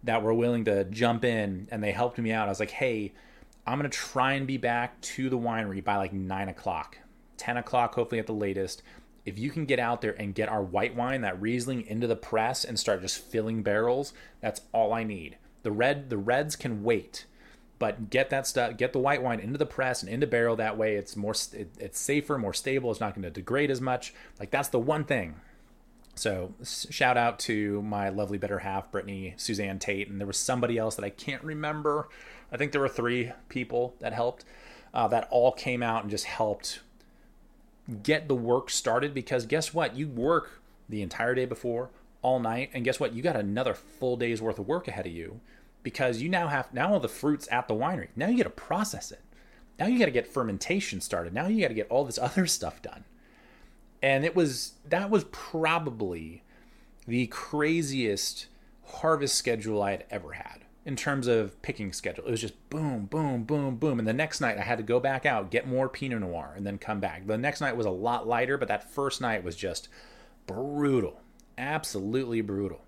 that 0.03 0.21
were 0.21 0.33
willing 0.33 0.65
to 0.65 0.83
jump 0.85 1.23
in, 1.23 1.67
and 1.71 1.83
they 1.83 1.91
helped 1.91 2.17
me 2.17 2.31
out. 2.31 2.47
I 2.47 2.51
was 2.51 2.59
like, 2.59 2.71
hey, 2.71 3.13
I'm 3.65 3.79
gonna 3.79 3.89
try 3.89 4.33
and 4.33 4.45
be 4.45 4.57
back 4.57 4.99
to 5.01 5.29
the 5.29 5.37
winery 5.37 5.83
by 5.83 5.95
like 5.95 6.13
nine 6.13 6.49
o'clock, 6.49 6.97
ten 7.37 7.57
o'clock, 7.57 7.95
hopefully 7.95 8.19
at 8.19 8.27
the 8.27 8.33
latest 8.33 8.83
if 9.25 9.37
you 9.37 9.49
can 9.49 9.65
get 9.65 9.79
out 9.79 10.01
there 10.01 10.19
and 10.19 10.33
get 10.33 10.49
our 10.49 10.63
white 10.63 10.95
wine, 10.95 11.21
that 11.21 11.41
Riesling, 11.41 11.85
into 11.85 12.07
the 12.07 12.15
press 12.15 12.63
and 12.63 12.79
start 12.79 13.01
just 13.01 13.19
filling 13.19 13.63
barrels, 13.63 14.13
that's 14.39 14.61
all 14.71 14.93
I 14.93 15.03
need. 15.03 15.37
The 15.63 15.71
red, 15.71 16.09
the 16.09 16.17
reds 16.17 16.55
can 16.55 16.83
wait, 16.83 17.25
but 17.77 18.09
get 18.09 18.29
that 18.31 18.47
stuff, 18.47 18.77
get 18.77 18.93
the 18.93 18.99
white 18.99 19.21
wine 19.21 19.39
into 19.39 19.57
the 19.57 19.65
press 19.65 20.01
and 20.01 20.11
into 20.11 20.27
barrel. 20.27 20.55
That 20.55 20.77
way, 20.77 20.95
it's 20.95 21.15
more, 21.15 21.33
it, 21.53 21.69
it's 21.79 21.99
safer, 21.99 22.37
more 22.37 22.53
stable. 22.53 22.89
It's 22.91 22.99
not 22.99 23.13
going 23.13 23.23
to 23.23 23.29
degrade 23.29 23.69
as 23.69 23.81
much. 23.81 24.13
Like 24.39 24.49
that's 24.49 24.69
the 24.69 24.79
one 24.79 25.03
thing. 25.03 25.35
So 26.15 26.53
shout 26.63 27.17
out 27.17 27.39
to 27.39 27.81
my 27.83 28.09
lovely 28.09 28.37
better 28.37 28.59
half, 28.59 28.91
Brittany, 28.91 29.33
Suzanne 29.37 29.79
Tate, 29.79 30.09
and 30.09 30.19
there 30.19 30.27
was 30.27 30.37
somebody 30.37 30.77
else 30.77 30.95
that 30.95 31.05
I 31.05 31.09
can't 31.09 31.43
remember. 31.43 32.09
I 32.51 32.57
think 32.57 32.71
there 32.71 32.81
were 32.81 32.89
three 32.89 33.31
people 33.49 33.95
that 33.99 34.13
helped. 34.13 34.45
Uh, 34.93 35.07
that 35.07 35.25
all 35.31 35.53
came 35.53 35.81
out 35.81 36.01
and 36.01 36.11
just 36.11 36.25
helped 36.25 36.81
get 38.03 38.27
the 38.27 38.35
work 38.35 38.69
started 38.69 39.13
because 39.13 39.45
guess 39.45 39.73
what? 39.73 39.95
You 39.95 40.07
work 40.07 40.61
the 40.87 41.01
entire 41.01 41.35
day 41.35 41.45
before, 41.45 41.89
all 42.21 42.39
night, 42.39 42.69
and 42.73 42.83
guess 42.83 42.99
what? 42.99 43.13
You 43.13 43.21
got 43.21 43.35
another 43.35 43.73
full 43.73 44.17
day's 44.17 44.41
worth 44.41 44.59
of 44.59 44.67
work 44.67 44.87
ahead 44.87 45.05
of 45.05 45.11
you 45.11 45.39
because 45.83 46.21
you 46.21 46.29
now 46.29 46.47
have 46.47 46.73
now 46.73 46.93
all 46.93 46.99
the 46.99 47.07
fruits 47.07 47.47
at 47.51 47.67
the 47.67 47.73
winery. 47.73 48.09
Now 48.15 48.27
you 48.27 48.37
got 48.37 48.43
to 48.43 48.49
process 48.49 49.11
it. 49.11 49.21
Now 49.79 49.87
you 49.87 49.97
got 49.97 50.05
to 50.05 50.11
get 50.11 50.27
fermentation 50.27 51.01
started. 51.01 51.33
Now 51.33 51.47
you 51.47 51.61
got 51.61 51.69
to 51.69 51.73
get 51.73 51.89
all 51.89 52.05
this 52.05 52.19
other 52.21 52.45
stuff 52.47 52.81
done. 52.81 53.05
And 54.03 54.25
it 54.25 54.35
was 54.35 54.73
that 54.87 55.09
was 55.09 55.25
probably 55.25 56.43
the 57.07 57.27
craziest 57.27 58.47
harvest 58.85 59.35
schedule 59.35 59.81
I 59.81 59.91
had 59.91 60.05
ever 60.09 60.33
had 60.33 60.60
in 60.85 60.95
terms 60.95 61.27
of 61.27 61.61
picking 61.61 61.93
schedule. 61.93 62.25
It 62.25 62.31
was 62.31 62.41
just 62.41 62.69
boom, 62.69 63.05
boom, 63.05 63.43
boom, 63.43 63.75
boom. 63.75 63.99
And 63.99 64.07
the 64.07 64.13
next 64.13 64.41
night 64.41 64.57
I 64.57 64.61
had 64.61 64.77
to 64.79 64.83
go 64.83 64.99
back 64.99 65.25
out, 65.25 65.51
get 65.51 65.67
more 65.67 65.87
Pinot 65.87 66.21
Noir, 66.21 66.53
and 66.55 66.65
then 66.65 66.77
come 66.77 66.99
back. 66.99 67.27
The 67.27 67.37
next 67.37 67.61
night 67.61 67.77
was 67.77 67.85
a 67.85 67.91
lot 67.91 68.27
lighter, 68.27 68.57
but 68.57 68.67
that 68.67 68.91
first 68.91 69.21
night 69.21 69.43
was 69.43 69.55
just 69.55 69.89
brutal. 70.47 71.21
Absolutely 71.57 72.41
brutal. 72.41 72.81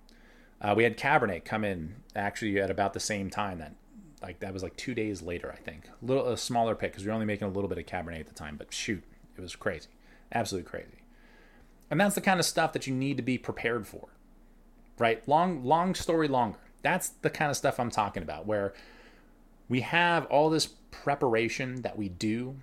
Uh, 0.60 0.74
we 0.76 0.84
had 0.84 0.98
Cabernet 0.98 1.46
come 1.46 1.64
in 1.64 1.96
actually 2.16 2.60
at 2.60 2.72
about 2.72 2.94
the 2.94 3.00
same 3.00 3.30
time. 3.30 3.60
That 3.60 3.76
like 4.22 4.40
that 4.40 4.54
was 4.54 4.64
like 4.64 4.76
two 4.76 4.96
days 4.96 5.22
later, 5.22 5.52
I 5.52 5.62
think. 5.62 5.88
A 6.02 6.06
little 6.06 6.30
a 6.30 6.38
smaller 6.38 6.74
pick 6.74 6.94
because 6.94 7.04
we 7.04 7.10
were 7.10 7.14
only 7.14 7.26
making 7.28 7.48
a 7.48 7.52
little 7.52 7.68
bit 7.68 7.78
of 7.78 7.86
Cabernet 7.86 8.22
at 8.22 8.28
the 8.28 8.34
time. 8.34 8.56
But 8.58 8.74
shoot, 8.74 9.04
it 9.38 9.42
was 9.42 9.56
crazy, 9.56 9.90
absolutely 10.34 10.70
crazy. 10.70 11.04
And 11.92 12.00
that's 12.00 12.16
the 12.16 12.22
kind 12.22 12.40
of 12.40 12.46
stuff 12.46 12.74
that 12.74 12.88
you 12.88 12.96
need 12.96 13.18
to 13.18 13.24
be 13.24 13.38
prepared 13.38 13.86
for, 13.86 14.08
right? 14.98 15.28
Long, 15.28 15.64
long 15.64 15.94
story 15.94 16.28
longer 16.28 16.58
that's 16.84 17.10
the 17.10 17.30
kind 17.30 17.50
of 17.50 17.58
stuff 17.58 17.80
I'm 17.80 17.90
talking 17.90 18.22
about, 18.22 18.46
where 18.46 18.74
we 19.68 19.82
have 19.82 20.26
all 20.26 20.50
this 20.50 20.68
preparation 20.92 21.82
that 21.82 21.98
we 21.98 22.10
do 22.10 22.58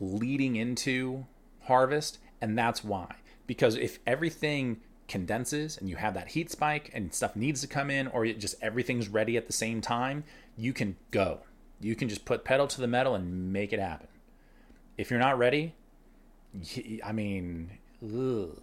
leading 0.00 0.56
into 0.56 1.26
harvest, 1.64 2.18
and 2.40 2.58
that's 2.58 2.82
why. 2.82 3.16
Because 3.46 3.76
if 3.76 3.98
everything 4.06 4.80
condenses 5.08 5.76
and 5.76 5.90
you 5.90 5.96
have 5.96 6.14
that 6.14 6.28
heat 6.28 6.50
spike 6.50 6.90
and 6.94 7.12
stuff 7.12 7.36
needs 7.36 7.60
to 7.60 7.66
come 7.66 7.90
in, 7.90 8.06
or 8.08 8.24
just 8.26 8.54
everything's 8.62 9.08
ready 9.08 9.36
at 9.36 9.46
the 9.46 9.52
same 9.52 9.80
time, 9.80 10.24
you 10.56 10.72
can 10.72 10.96
go. 11.10 11.40
You 11.80 11.94
can 11.94 12.08
just 12.08 12.24
put 12.24 12.44
pedal 12.44 12.66
to 12.68 12.80
the 12.80 12.86
metal 12.86 13.14
and 13.14 13.52
make 13.52 13.72
it 13.72 13.80
happen. 13.80 14.08
If 14.96 15.10
you're 15.10 15.20
not 15.20 15.38
ready, 15.38 15.74
I 17.04 17.12
mean, 17.12 17.70
ugh, 18.02 18.60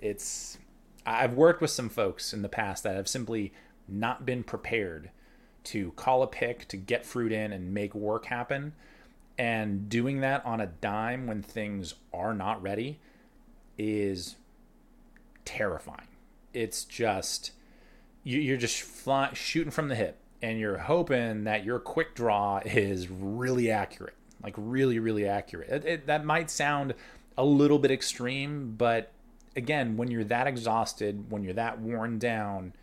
it's. 0.00 0.58
I've 1.06 1.34
worked 1.34 1.60
with 1.60 1.70
some 1.70 1.90
folks 1.90 2.32
in 2.32 2.40
the 2.40 2.48
past 2.48 2.82
that 2.84 2.96
have 2.96 3.08
simply 3.08 3.52
not 3.88 4.24
been 4.24 4.42
prepared 4.42 5.10
to 5.64 5.92
call 5.92 6.22
a 6.22 6.26
pick, 6.26 6.68
to 6.68 6.76
get 6.76 7.06
fruit 7.06 7.32
in 7.32 7.52
and 7.52 7.72
make 7.72 7.94
work 7.94 8.26
happen. 8.26 8.74
And 9.38 9.88
doing 9.88 10.20
that 10.20 10.44
on 10.44 10.60
a 10.60 10.66
dime 10.66 11.26
when 11.26 11.42
things 11.42 11.94
are 12.12 12.34
not 12.34 12.62
ready 12.62 13.00
is 13.76 14.36
terrifying. 15.44 16.08
It's 16.52 16.84
just, 16.84 17.52
you're 18.22 18.56
just 18.56 18.82
fly, 18.82 19.30
shooting 19.32 19.72
from 19.72 19.88
the 19.88 19.96
hip 19.96 20.18
and 20.40 20.58
you're 20.58 20.78
hoping 20.78 21.44
that 21.44 21.64
your 21.64 21.78
quick 21.78 22.14
draw 22.14 22.60
is 22.64 23.08
really 23.08 23.70
accurate, 23.70 24.14
like 24.42 24.54
really, 24.56 24.98
really 24.98 25.26
accurate. 25.26 25.70
It, 25.70 25.84
it, 25.84 26.06
that 26.06 26.24
might 26.24 26.50
sound 26.50 26.94
a 27.36 27.44
little 27.44 27.78
bit 27.78 27.90
extreme, 27.90 28.74
but 28.76 29.10
again, 29.56 29.96
when 29.96 30.10
you're 30.10 30.24
that 30.24 30.46
exhausted, 30.46 31.30
when 31.30 31.42
you're 31.42 31.54
that 31.54 31.80
worn 31.80 32.18
down, 32.18 32.74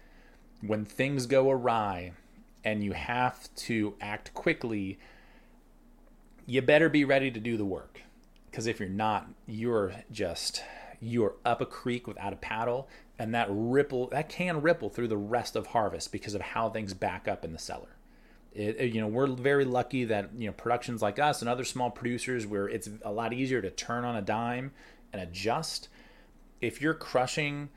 when 0.61 0.85
things 0.85 1.25
go 1.25 1.49
awry 1.49 2.11
and 2.63 2.83
you 2.83 2.93
have 2.93 3.53
to 3.55 3.95
act 3.99 4.33
quickly, 4.33 4.99
you 6.45 6.61
better 6.61 6.89
be 6.89 7.03
ready 7.03 7.31
to 7.31 7.39
do 7.39 7.57
the 7.57 7.65
work. 7.65 8.01
Because 8.49 8.67
if 8.67 8.79
you're 8.79 8.89
not, 8.89 9.27
you're 9.47 9.93
just 10.11 10.63
you're 11.01 11.33
up 11.43 11.61
a 11.61 11.65
creek 11.65 12.05
without 12.05 12.31
a 12.31 12.35
paddle, 12.35 12.87
and 13.17 13.33
that 13.33 13.47
ripple 13.49 14.07
that 14.07 14.29
can 14.29 14.61
ripple 14.61 14.89
through 14.89 15.07
the 15.07 15.17
rest 15.17 15.55
of 15.55 15.67
harvest 15.67 16.11
because 16.11 16.35
of 16.35 16.41
how 16.41 16.69
things 16.69 16.93
back 16.93 17.27
up 17.27 17.43
in 17.43 17.53
the 17.53 17.59
cellar. 17.59 17.95
It, 18.53 18.93
you 18.93 18.99
know, 18.99 19.07
we're 19.07 19.27
very 19.27 19.65
lucky 19.65 20.03
that 20.05 20.29
you 20.37 20.47
know 20.47 20.53
productions 20.53 21.01
like 21.01 21.17
us 21.17 21.41
and 21.41 21.49
other 21.49 21.63
small 21.63 21.89
producers 21.89 22.45
where 22.45 22.67
it's 22.67 22.89
a 23.03 23.11
lot 23.11 23.33
easier 23.33 23.61
to 23.61 23.71
turn 23.71 24.03
on 24.03 24.15
a 24.15 24.21
dime 24.21 24.73
and 25.11 25.21
adjust. 25.21 25.87
If 26.59 26.81
you're 26.81 26.93
crushing 26.93 27.69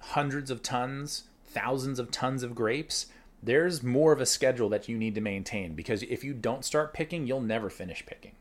hundreds 0.00 0.50
of 0.50 0.62
tons, 0.62 1.24
thousands 1.54 1.98
of 1.98 2.10
tons 2.10 2.42
of 2.42 2.54
grapes, 2.54 3.06
there's 3.42 3.82
more 3.82 4.12
of 4.12 4.20
a 4.20 4.26
schedule 4.26 4.68
that 4.70 4.88
you 4.88 4.98
need 4.98 5.14
to 5.14 5.20
maintain 5.20 5.74
because 5.74 6.02
if 6.02 6.24
you 6.24 6.34
don't 6.34 6.64
start 6.64 6.92
picking, 6.92 7.26
you'll 7.26 7.40
never 7.40 7.70
finish 7.70 8.04
picking. 8.04 8.32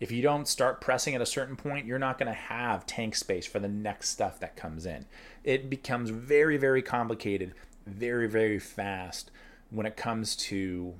If 0.00 0.10
you 0.10 0.20
don't 0.20 0.48
start 0.48 0.80
pressing 0.80 1.14
at 1.14 1.20
a 1.20 1.26
certain 1.26 1.56
point, 1.56 1.86
you're 1.86 1.98
not 1.98 2.18
going 2.18 2.26
to 2.26 2.32
have 2.32 2.86
tank 2.86 3.14
space 3.14 3.46
for 3.46 3.60
the 3.60 3.68
next 3.68 4.08
stuff 4.08 4.40
that 4.40 4.56
comes 4.56 4.84
in. 4.84 5.06
It 5.44 5.70
becomes 5.70 6.10
very, 6.10 6.56
very 6.56 6.82
complicated, 6.82 7.54
very, 7.86 8.28
very 8.28 8.58
fast 8.58 9.30
when 9.70 9.86
it 9.86 9.96
comes 9.96 10.34
to 10.36 10.94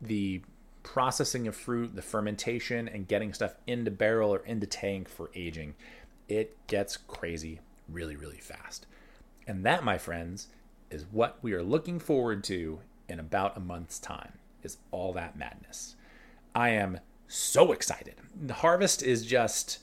the 0.00 0.40
processing 0.82 1.46
of 1.46 1.54
fruit, 1.54 1.94
the 1.94 2.02
fermentation, 2.02 2.88
and 2.88 3.06
getting 3.06 3.32
stuff 3.34 3.56
into 3.66 3.90
barrel 3.90 4.32
or 4.32 4.38
into 4.46 4.66
tank 4.66 5.08
for 5.08 5.30
aging. 5.34 5.74
It 6.28 6.56
gets 6.66 6.96
crazy 6.96 7.60
really, 7.88 8.16
really 8.16 8.38
fast. 8.38 8.86
And 9.46 9.64
that, 9.66 9.84
my 9.84 9.98
friends, 9.98 10.48
is 10.90 11.06
what 11.10 11.38
we 11.42 11.52
are 11.52 11.62
looking 11.62 11.98
forward 11.98 12.44
to 12.44 12.80
in 13.08 13.20
about 13.20 13.56
a 13.56 13.60
month's 13.60 13.98
time 13.98 14.32
is 14.62 14.78
all 14.90 15.12
that 15.12 15.36
madness. 15.36 15.96
I 16.54 16.70
am 16.70 17.00
so 17.28 17.72
excited. 17.72 18.14
The 18.40 18.54
harvest 18.54 19.02
is 19.02 19.26
just 19.26 19.80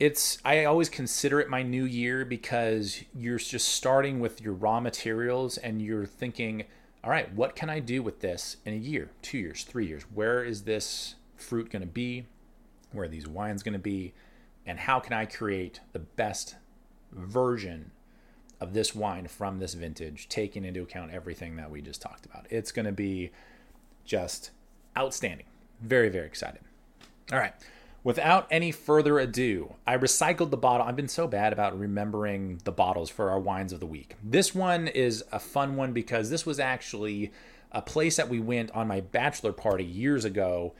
it's 0.00 0.38
I 0.44 0.64
always 0.64 0.88
consider 0.88 1.40
it 1.40 1.48
my 1.48 1.62
new 1.62 1.84
year 1.84 2.24
because 2.24 3.02
you're 3.14 3.38
just 3.38 3.68
starting 3.68 4.20
with 4.20 4.40
your 4.40 4.54
raw 4.54 4.80
materials 4.80 5.58
and 5.58 5.82
you're 5.82 6.06
thinking, 6.06 6.64
all 7.02 7.10
right, 7.10 7.32
what 7.34 7.56
can 7.56 7.68
I 7.68 7.80
do 7.80 8.02
with 8.02 8.20
this 8.20 8.58
in 8.64 8.74
a 8.74 8.76
year, 8.76 9.10
2 9.22 9.38
years, 9.38 9.64
3 9.64 9.86
years? 9.86 10.04
Where 10.14 10.44
is 10.44 10.62
this 10.62 11.16
fruit 11.36 11.70
going 11.70 11.82
to 11.82 11.88
be? 11.88 12.26
Where 12.92 13.06
are 13.06 13.08
these 13.08 13.26
wines 13.26 13.62
going 13.62 13.72
to 13.74 13.78
be? 13.78 14.14
And 14.66 14.78
how 14.78 15.00
can 15.00 15.12
I 15.12 15.24
create 15.24 15.80
the 15.92 15.98
best 15.98 16.56
version 17.12 17.90
of 18.60 18.72
this 18.72 18.94
wine 18.94 19.28
from 19.28 19.58
this 19.58 19.74
vintage, 19.74 20.28
taking 20.28 20.64
into 20.64 20.82
account 20.82 21.12
everything 21.12 21.56
that 21.56 21.70
we 21.70 21.80
just 21.80 22.02
talked 22.02 22.26
about. 22.26 22.46
It's 22.50 22.72
going 22.72 22.86
to 22.86 22.92
be 22.92 23.30
just 24.04 24.50
outstanding. 24.96 25.46
Very, 25.80 26.08
very 26.08 26.26
excited. 26.26 26.60
All 27.32 27.38
right. 27.38 27.54
Without 28.04 28.46
any 28.50 28.72
further 28.72 29.18
ado, 29.18 29.74
I 29.86 29.96
recycled 29.96 30.50
the 30.50 30.56
bottle. 30.56 30.86
I've 30.86 30.96
been 30.96 31.08
so 31.08 31.26
bad 31.26 31.52
about 31.52 31.78
remembering 31.78 32.60
the 32.64 32.72
bottles 32.72 33.10
for 33.10 33.30
our 33.30 33.38
wines 33.38 33.72
of 33.72 33.80
the 33.80 33.86
week. 33.86 34.16
This 34.22 34.54
one 34.54 34.88
is 34.88 35.24
a 35.30 35.38
fun 35.38 35.76
one 35.76 35.92
because 35.92 36.30
this 36.30 36.46
was 36.46 36.58
actually 36.58 37.32
a 37.70 37.82
place 37.82 38.16
that 38.16 38.28
we 38.28 38.40
went 38.40 38.70
on 38.70 38.88
my 38.88 39.00
bachelor 39.00 39.52
party 39.52 39.84
years 39.84 40.24
ago. 40.24 40.74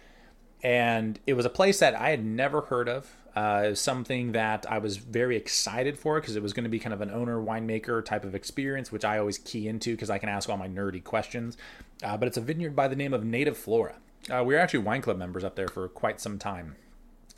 And 0.62 1.18
it 1.26 1.34
was 1.34 1.44
a 1.44 1.50
place 1.50 1.80
that 1.80 1.94
I 1.94 2.10
had 2.10 2.24
never 2.24 2.62
heard 2.62 2.88
of. 2.88 3.14
Uh, 3.38 3.72
something 3.72 4.32
that 4.32 4.66
I 4.68 4.78
was 4.78 4.96
very 4.96 5.36
excited 5.36 5.96
for 5.96 6.20
because 6.20 6.34
it 6.34 6.42
was 6.42 6.52
going 6.52 6.64
to 6.64 6.68
be 6.68 6.80
kind 6.80 6.92
of 6.92 7.00
an 7.00 7.12
owner 7.12 7.40
winemaker 7.40 8.04
type 8.04 8.24
of 8.24 8.34
experience, 8.34 8.90
which 8.90 9.04
I 9.04 9.16
always 9.16 9.38
key 9.38 9.68
into 9.68 9.92
because 9.92 10.10
I 10.10 10.18
can 10.18 10.28
ask 10.28 10.48
all 10.48 10.56
my 10.56 10.66
nerdy 10.66 11.04
questions. 11.04 11.56
Uh, 12.02 12.16
but 12.16 12.26
it's 12.26 12.36
a 12.36 12.40
vineyard 12.40 12.74
by 12.74 12.88
the 12.88 12.96
name 12.96 13.14
of 13.14 13.24
Native 13.24 13.56
Flora. 13.56 13.94
Uh, 14.28 14.42
we 14.44 14.54
were 14.54 14.60
actually 14.60 14.80
wine 14.80 15.02
club 15.02 15.18
members 15.18 15.44
up 15.44 15.54
there 15.54 15.68
for 15.68 15.88
quite 15.88 16.20
some 16.20 16.36
time. 16.36 16.74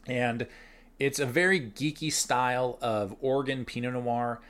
And 0.07 0.46
it's 0.98 1.18
a 1.18 1.26
very 1.26 1.61
geeky 1.61 2.11
style 2.11 2.78
of 2.80 3.14
Oregon 3.20 3.66
Pinot 3.66 3.92
Noir. 3.92 4.40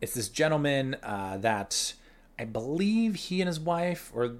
It's 0.00 0.14
this 0.14 0.28
gentleman 0.28 0.94
uh, 1.02 1.38
that 1.38 1.94
I 2.38 2.44
believe 2.44 3.16
he 3.16 3.40
and 3.40 3.48
his 3.48 3.58
wife, 3.58 4.12
or 4.14 4.36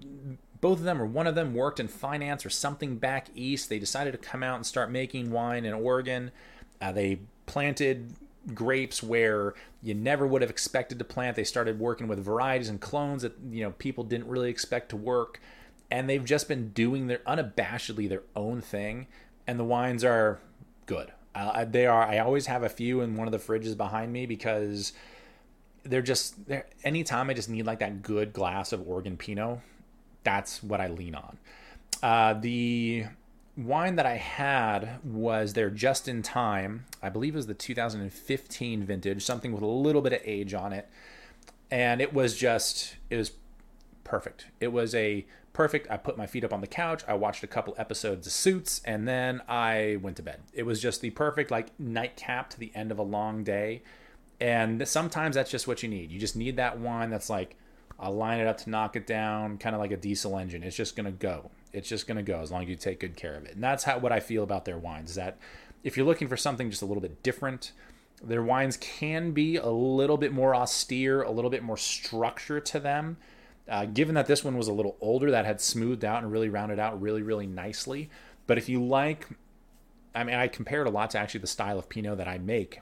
both 0.61 0.79
of 0.79 0.85
them 0.85 1.03
or 1.03 1.07
one 1.07 1.27
of 1.27 1.35
them 1.35 1.53
worked 1.53 1.81
in 1.81 1.89
finance 1.89 2.47
or 2.47 2.51
something 2.51 2.97
back 2.97 3.27
east. 3.35 3.69
They 3.69 3.81
decided 3.81 4.13
to 4.13 4.19
come 4.19 4.45
out 4.45 4.55
and 4.55 4.65
start 4.65 4.89
making 4.89 5.33
wine 5.33 5.65
in 5.65 5.75
Oregon. 5.75 6.31
Uh, 6.81 6.93
they 6.93 7.21
planted 7.47 8.15
grapes 8.55 9.03
where 9.03 9.55
you 9.83 9.95
never 9.95 10.27
would 10.27 10.43
have 10.43 10.51
expected 10.51 10.99
to 10.99 11.05
plant. 11.05 11.37
They 11.37 11.45
started 11.45 11.79
working 11.79 12.09
with 12.09 12.19
varieties 12.25 12.69
and 12.69 12.81
clones 12.81 13.23
that 13.23 13.35
you 13.51 13.63
know 13.63 13.73
people 13.73 14.05
didn't 14.05 14.29
really 14.29 14.51
expect 14.51 14.89
to 14.91 14.97
work, 14.97 15.41
and 15.91 16.09
they've 16.09 16.25
just 16.25 16.49
been 16.49 16.71
doing 16.71 17.07
their 17.07 17.19
unabashedly 17.19 18.09
their 18.09 18.23
own 18.35 18.61
thing. 18.61 19.07
And 19.47 19.59
the 19.59 19.65
wines 19.65 20.05
are 20.05 20.41
good. 20.87 21.13
Uh, 21.35 21.65
they 21.65 21.87
are. 21.87 22.03
I 22.03 22.19
always 22.19 22.47
have 22.47 22.63
a 22.63 22.69
few 22.69 23.01
in 23.01 23.17
one 23.17 23.27
of 23.27 23.33
the 23.33 23.39
fridges 23.39 23.77
behind 23.77 24.13
me 24.13 24.27
because 24.27 24.93
they're 25.85 26.03
just. 26.03 26.47
They're, 26.47 26.67
anytime 26.85 27.31
I 27.31 27.35
just 27.35 27.49
need 27.49 27.67
like 27.67 27.81
that 27.81 28.03
good 28.03 28.33
glass 28.33 28.73
of 28.73 28.87
Oregon 28.89 29.17
Pinot, 29.17 29.61
that's 30.25 30.63
what 30.63 30.81
I 30.81 30.89
lean 30.89 31.15
on. 31.15 31.39
Uh, 32.03 32.35
the 32.35 33.05
wine 33.67 33.97
that 33.97 34.07
I 34.07 34.17
had 34.17 34.99
was 35.05 35.53
there 35.53 35.71
just 35.71 36.09
in 36.09 36.23
time. 36.23 36.87
I 37.03 37.09
believe 37.09 37.35
it 37.35 37.39
was 37.39 37.47
the 37.47 37.55
2015 37.55 38.85
vintage, 38.85 39.25
something 39.25 39.53
with 39.53 39.63
a 39.63 39.67
little 39.67 40.03
bit 40.03 40.13
of 40.13 40.21
age 40.25 40.55
on 40.55 40.73
it. 40.73 40.89
And 41.71 42.01
it 42.01 42.13
was 42.13 42.37
just, 42.37 42.97
it 43.11 43.17
was 43.17 43.33
perfect. 44.05 44.47
It 44.61 44.69
was 44.69 44.95
a 44.95 45.27
perfect. 45.53 45.91
I 45.91 45.97
put 45.97 46.19
my 46.19 46.27
feet 46.27 46.45
up 46.45 46.53
on 46.53 46.61
the 46.61 46.67
couch. 46.67 47.03
I 47.07 47.15
watched 47.15 47.45
a 47.45 47.47
couple 47.47 47.75
episodes 47.79 48.27
of 48.27 48.33
Suits, 48.33 48.81
and 48.85 49.07
then 49.07 49.43
I 49.49 49.99
went 50.03 50.17
to 50.17 50.23
bed. 50.23 50.41
It 50.53 50.65
was 50.65 50.81
just 50.81 51.01
the 51.01 51.11
perfect, 51.11 51.51
like, 51.51 51.79
nightcap 51.79 52.51
to 52.51 52.59
the 52.59 52.73
end 52.75 52.91
of 52.91 52.99
a 52.99 53.03
long 53.03 53.45
day. 53.45 53.83
And 54.41 54.87
sometimes 54.89 55.37
that's 55.37 55.51
just 55.51 55.69
what 55.69 55.83
you 55.83 55.89
need. 55.89 56.11
You 56.11 56.19
just 56.19 56.35
need 56.35 56.57
that 56.57 56.79
wine 56.79 57.11
that's 57.11 57.29
like, 57.31 57.57
I'll 57.99 58.15
line 58.15 58.41
it 58.41 58.47
up 58.47 58.59
to 58.59 58.71
knock 58.71 58.97
it 58.97 59.07
down, 59.07 59.59
kind 59.59 59.75
of 59.75 59.81
like 59.81 59.91
a 59.91 59.97
diesel 59.97 60.39
engine. 60.39 60.63
It's 60.63 60.77
just 60.77 60.97
going 60.97 61.05
to 61.05 61.13
go. 61.13 61.51
It's 61.73 61.89
just 61.89 62.07
going 62.07 62.17
to 62.17 62.23
go 62.23 62.41
as 62.41 62.51
long 62.51 62.63
as 62.63 62.69
you 62.69 62.77
take 62.77 63.01
good 63.01 63.17
care 63.17 63.35
of 63.35 63.45
it. 63.45 63.55
And 63.55 63.63
that's 63.63 63.85
how 63.85 63.99
what 63.99 64.13
I 64.13 64.21
feel 64.21 64.43
about 64.43 64.65
their 64.65 64.79
wines 64.79 65.11
is 65.11 65.17
that 65.17 65.39
if 65.83 65.97
you're 65.97 66.07
looking 66.07 66.29
for 66.29 66.37
something 66.37 66.71
just 66.71 66.83
a 66.83 66.87
little 66.87 67.01
bit 67.01 67.23
different, 67.23 67.73
their 68.23 68.43
wines 68.43 68.77
can 68.77 69.33
be 69.33 69.57
a 69.57 69.69
little 69.69 70.19
bit 70.19 70.33
more 70.33 70.55
austere, 70.55 71.23
a 71.23 71.31
little 71.31 71.51
bit 71.51 71.63
more 71.63 71.77
structure 71.77 72.61
to 72.61 72.81
them. 72.81 73.17
Uh, 73.69 73.85
given 73.85 74.15
that 74.15 74.27
this 74.27 74.45
one 74.45 74.57
was 74.57 74.69
a 74.69 74.73
little 74.73 74.97
older, 75.01 75.31
that 75.31 75.47
had 75.47 75.61
smoothed 75.61 76.05
out 76.05 76.23
and 76.23 76.33
really 76.33 76.49
rounded 76.49 76.79
out 76.79 77.01
really, 77.01 77.23
really 77.23 77.47
nicely. 77.47 78.11
But 78.47 78.59
if 78.59 78.69
you 78.69 78.85
like, 78.85 79.29
I 80.15 80.25
mean, 80.25 80.35
I 80.35 80.49
compared 80.49 80.87
a 80.87 80.91
lot 80.91 81.11
to 81.11 81.19
actually 81.19 81.41
the 81.41 81.47
style 81.47 81.79
of 81.79 81.89
Pinot 81.89 82.19
that 82.19 82.29
I 82.29 82.39
make 82.39 82.81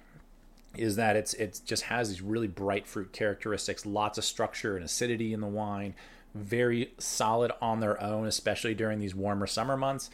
is 0.77 0.97
that 0.97 1.17
it's 1.17 1.35
it 1.35 1.61
just 1.65 1.85
has 1.85 2.09
these 2.09 2.23
really 2.23 2.47
bright 2.47 2.87
fruit 2.87 3.13
characteristics, 3.13 3.85
lots 3.85 4.19
of 4.19 4.25
structure 4.25 4.77
and 4.77 4.85
acidity 4.85 5.33
in 5.33 5.41
the 5.41 5.47
wine, 5.47 5.95
very 6.35 6.93
solid 6.99 7.53
on 7.61 7.81
their 7.81 8.01
own, 8.03 8.27
especially 8.27 8.75
during 8.75 8.99
these 8.99 9.15
warmer 9.15 9.47
summer 9.47 9.77
months. 9.77 10.11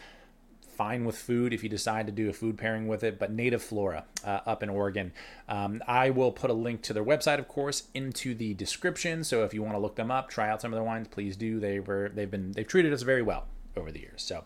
Fine 0.77 1.05
with 1.05 1.17
food 1.17 1.53
if 1.53 1.63
you 1.63 1.69
decide 1.69 2.07
to 2.07 2.13
do 2.13 2.29
a 2.29 2.33
food 2.33 2.59
pairing 2.59 2.89
with 2.89 3.05
it, 3.05 3.19
but 3.19 3.31
Native 3.31 3.63
Flora 3.63 4.05
uh, 4.25 4.41
up 4.45 4.63
in 4.63 4.69
Oregon. 4.69 5.13
Um, 5.49 5.81
I 5.87 6.11
will 6.11 6.33
put 6.33 6.51
a 6.51 6.55
link 6.55 6.83
to 6.83 6.93
their 6.93 7.05
website, 7.05 7.39
of 7.39 7.47
course, 7.47 7.85
into 7.95 8.35
the 8.35 8.55
description. 8.55 9.23
So 9.23 9.45
if 9.45 9.55
you 9.55 9.63
want 9.63 9.75
to 9.75 9.79
look 9.79 9.95
them 9.95 10.11
up, 10.11 10.29
try 10.29 10.49
out 10.49 10.61
some 10.61 10.73
of 10.73 10.77
their 10.77 10.85
wines, 10.85 11.07
please 11.07 11.37
do. 11.37 11.61
They 11.61 11.79
were 11.79 12.11
they've 12.13 12.31
been 12.31 12.53
they've 12.53 12.67
treated 12.67 12.93
us 12.93 13.03
very 13.03 13.23
well 13.23 13.47
over 13.77 13.93
the 13.93 14.01
years. 14.01 14.23
So 14.23 14.45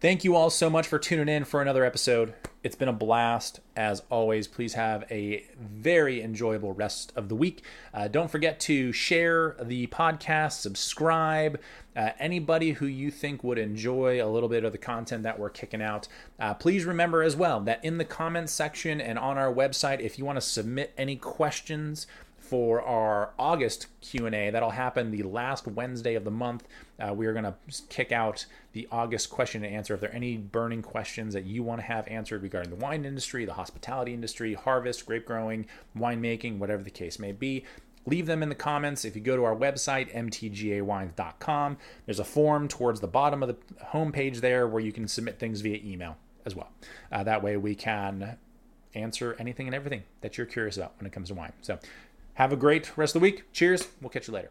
Thank 0.00 0.22
you 0.22 0.36
all 0.36 0.48
so 0.48 0.70
much 0.70 0.86
for 0.86 0.96
tuning 0.96 1.28
in 1.28 1.42
for 1.42 1.60
another 1.60 1.84
episode. 1.84 2.32
It's 2.62 2.76
been 2.76 2.86
a 2.86 2.92
blast. 2.92 3.58
As 3.74 4.04
always, 4.10 4.46
please 4.46 4.74
have 4.74 5.04
a 5.10 5.44
very 5.60 6.22
enjoyable 6.22 6.72
rest 6.72 7.12
of 7.16 7.28
the 7.28 7.34
week. 7.34 7.64
Uh, 7.92 8.06
don't 8.06 8.30
forget 8.30 8.60
to 8.60 8.92
share 8.92 9.56
the 9.60 9.88
podcast, 9.88 10.60
subscribe. 10.60 11.60
Uh, 11.96 12.10
anybody 12.20 12.70
who 12.70 12.86
you 12.86 13.10
think 13.10 13.42
would 13.42 13.58
enjoy 13.58 14.24
a 14.24 14.30
little 14.30 14.48
bit 14.48 14.62
of 14.62 14.70
the 14.70 14.78
content 14.78 15.24
that 15.24 15.36
we're 15.36 15.50
kicking 15.50 15.82
out, 15.82 16.06
uh, 16.38 16.54
please 16.54 16.84
remember 16.84 17.24
as 17.24 17.34
well 17.34 17.58
that 17.58 17.84
in 17.84 17.98
the 17.98 18.04
comments 18.04 18.52
section 18.52 19.00
and 19.00 19.18
on 19.18 19.36
our 19.36 19.52
website, 19.52 19.98
if 19.98 20.16
you 20.16 20.24
want 20.24 20.36
to 20.36 20.40
submit 20.40 20.94
any 20.96 21.16
questions, 21.16 22.06
for 22.48 22.80
our 22.82 23.34
August 23.38 23.88
Q&A. 24.00 24.50
That'll 24.50 24.70
happen 24.70 25.10
the 25.10 25.22
last 25.22 25.66
Wednesday 25.66 26.14
of 26.14 26.24
the 26.24 26.30
month. 26.30 26.66
Uh, 26.98 27.12
we 27.12 27.26
are 27.26 27.32
going 27.32 27.44
to 27.44 27.54
kick 27.90 28.10
out 28.10 28.46
the 28.72 28.88
August 28.90 29.28
question 29.28 29.64
and 29.64 29.74
answer. 29.74 29.94
If 29.94 30.00
there 30.00 30.10
are 30.10 30.14
any 30.14 30.38
burning 30.38 30.80
questions 30.80 31.34
that 31.34 31.44
you 31.44 31.62
want 31.62 31.80
to 31.80 31.86
have 31.86 32.08
answered 32.08 32.42
regarding 32.42 32.70
the 32.70 32.76
wine 32.76 33.04
industry, 33.04 33.44
the 33.44 33.52
hospitality 33.52 34.14
industry, 34.14 34.54
harvest, 34.54 35.04
grape 35.04 35.26
growing, 35.26 35.66
winemaking, 35.96 36.58
whatever 36.58 36.82
the 36.82 36.90
case 36.90 37.18
may 37.18 37.32
be, 37.32 37.64
leave 38.06 38.26
them 38.26 38.42
in 38.42 38.48
the 38.48 38.54
comments. 38.54 39.04
If 39.04 39.14
you 39.14 39.20
go 39.20 39.36
to 39.36 39.44
our 39.44 39.56
website, 39.56 40.14
mtgawines.com, 40.14 41.76
there's 42.06 42.18
a 42.18 42.24
form 42.24 42.66
towards 42.66 43.00
the 43.00 43.08
bottom 43.08 43.42
of 43.42 43.48
the 43.48 43.56
homepage 43.92 44.40
there 44.40 44.66
where 44.66 44.82
you 44.82 44.92
can 44.92 45.06
submit 45.06 45.38
things 45.38 45.60
via 45.60 45.80
email 45.84 46.16
as 46.46 46.56
well. 46.56 46.70
Uh, 47.12 47.22
that 47.24 47.42
way 47.42 47.56
we 47.58 47.74
can 47.74 48.38
answer 48.94 49.36
anything 49.38 49.66
and 49.66 49.74
everything 49.74 50.02
that 50.22 50.36
you're 50.38 50.46
curious 50.46 50.76
about 50.76 50.94
when 50.98 51.06
it 51.06 51.12
comes 51.12 51.28
to 51.28 51.34
wine. 51.34 51.52
So 51.60 51.78
have 52.38 52.52
a 52.52 52.56
great 52.56 52.96
rest 52.96 53.16
of 53.16 53.20
the 53.20 53.24
week. 53.24 53.52
Cheers. 53.52 53.88
We'll 54.00 54.10
catch 54.10 54.28
you 54.28 54.34
later. 54.34 54.50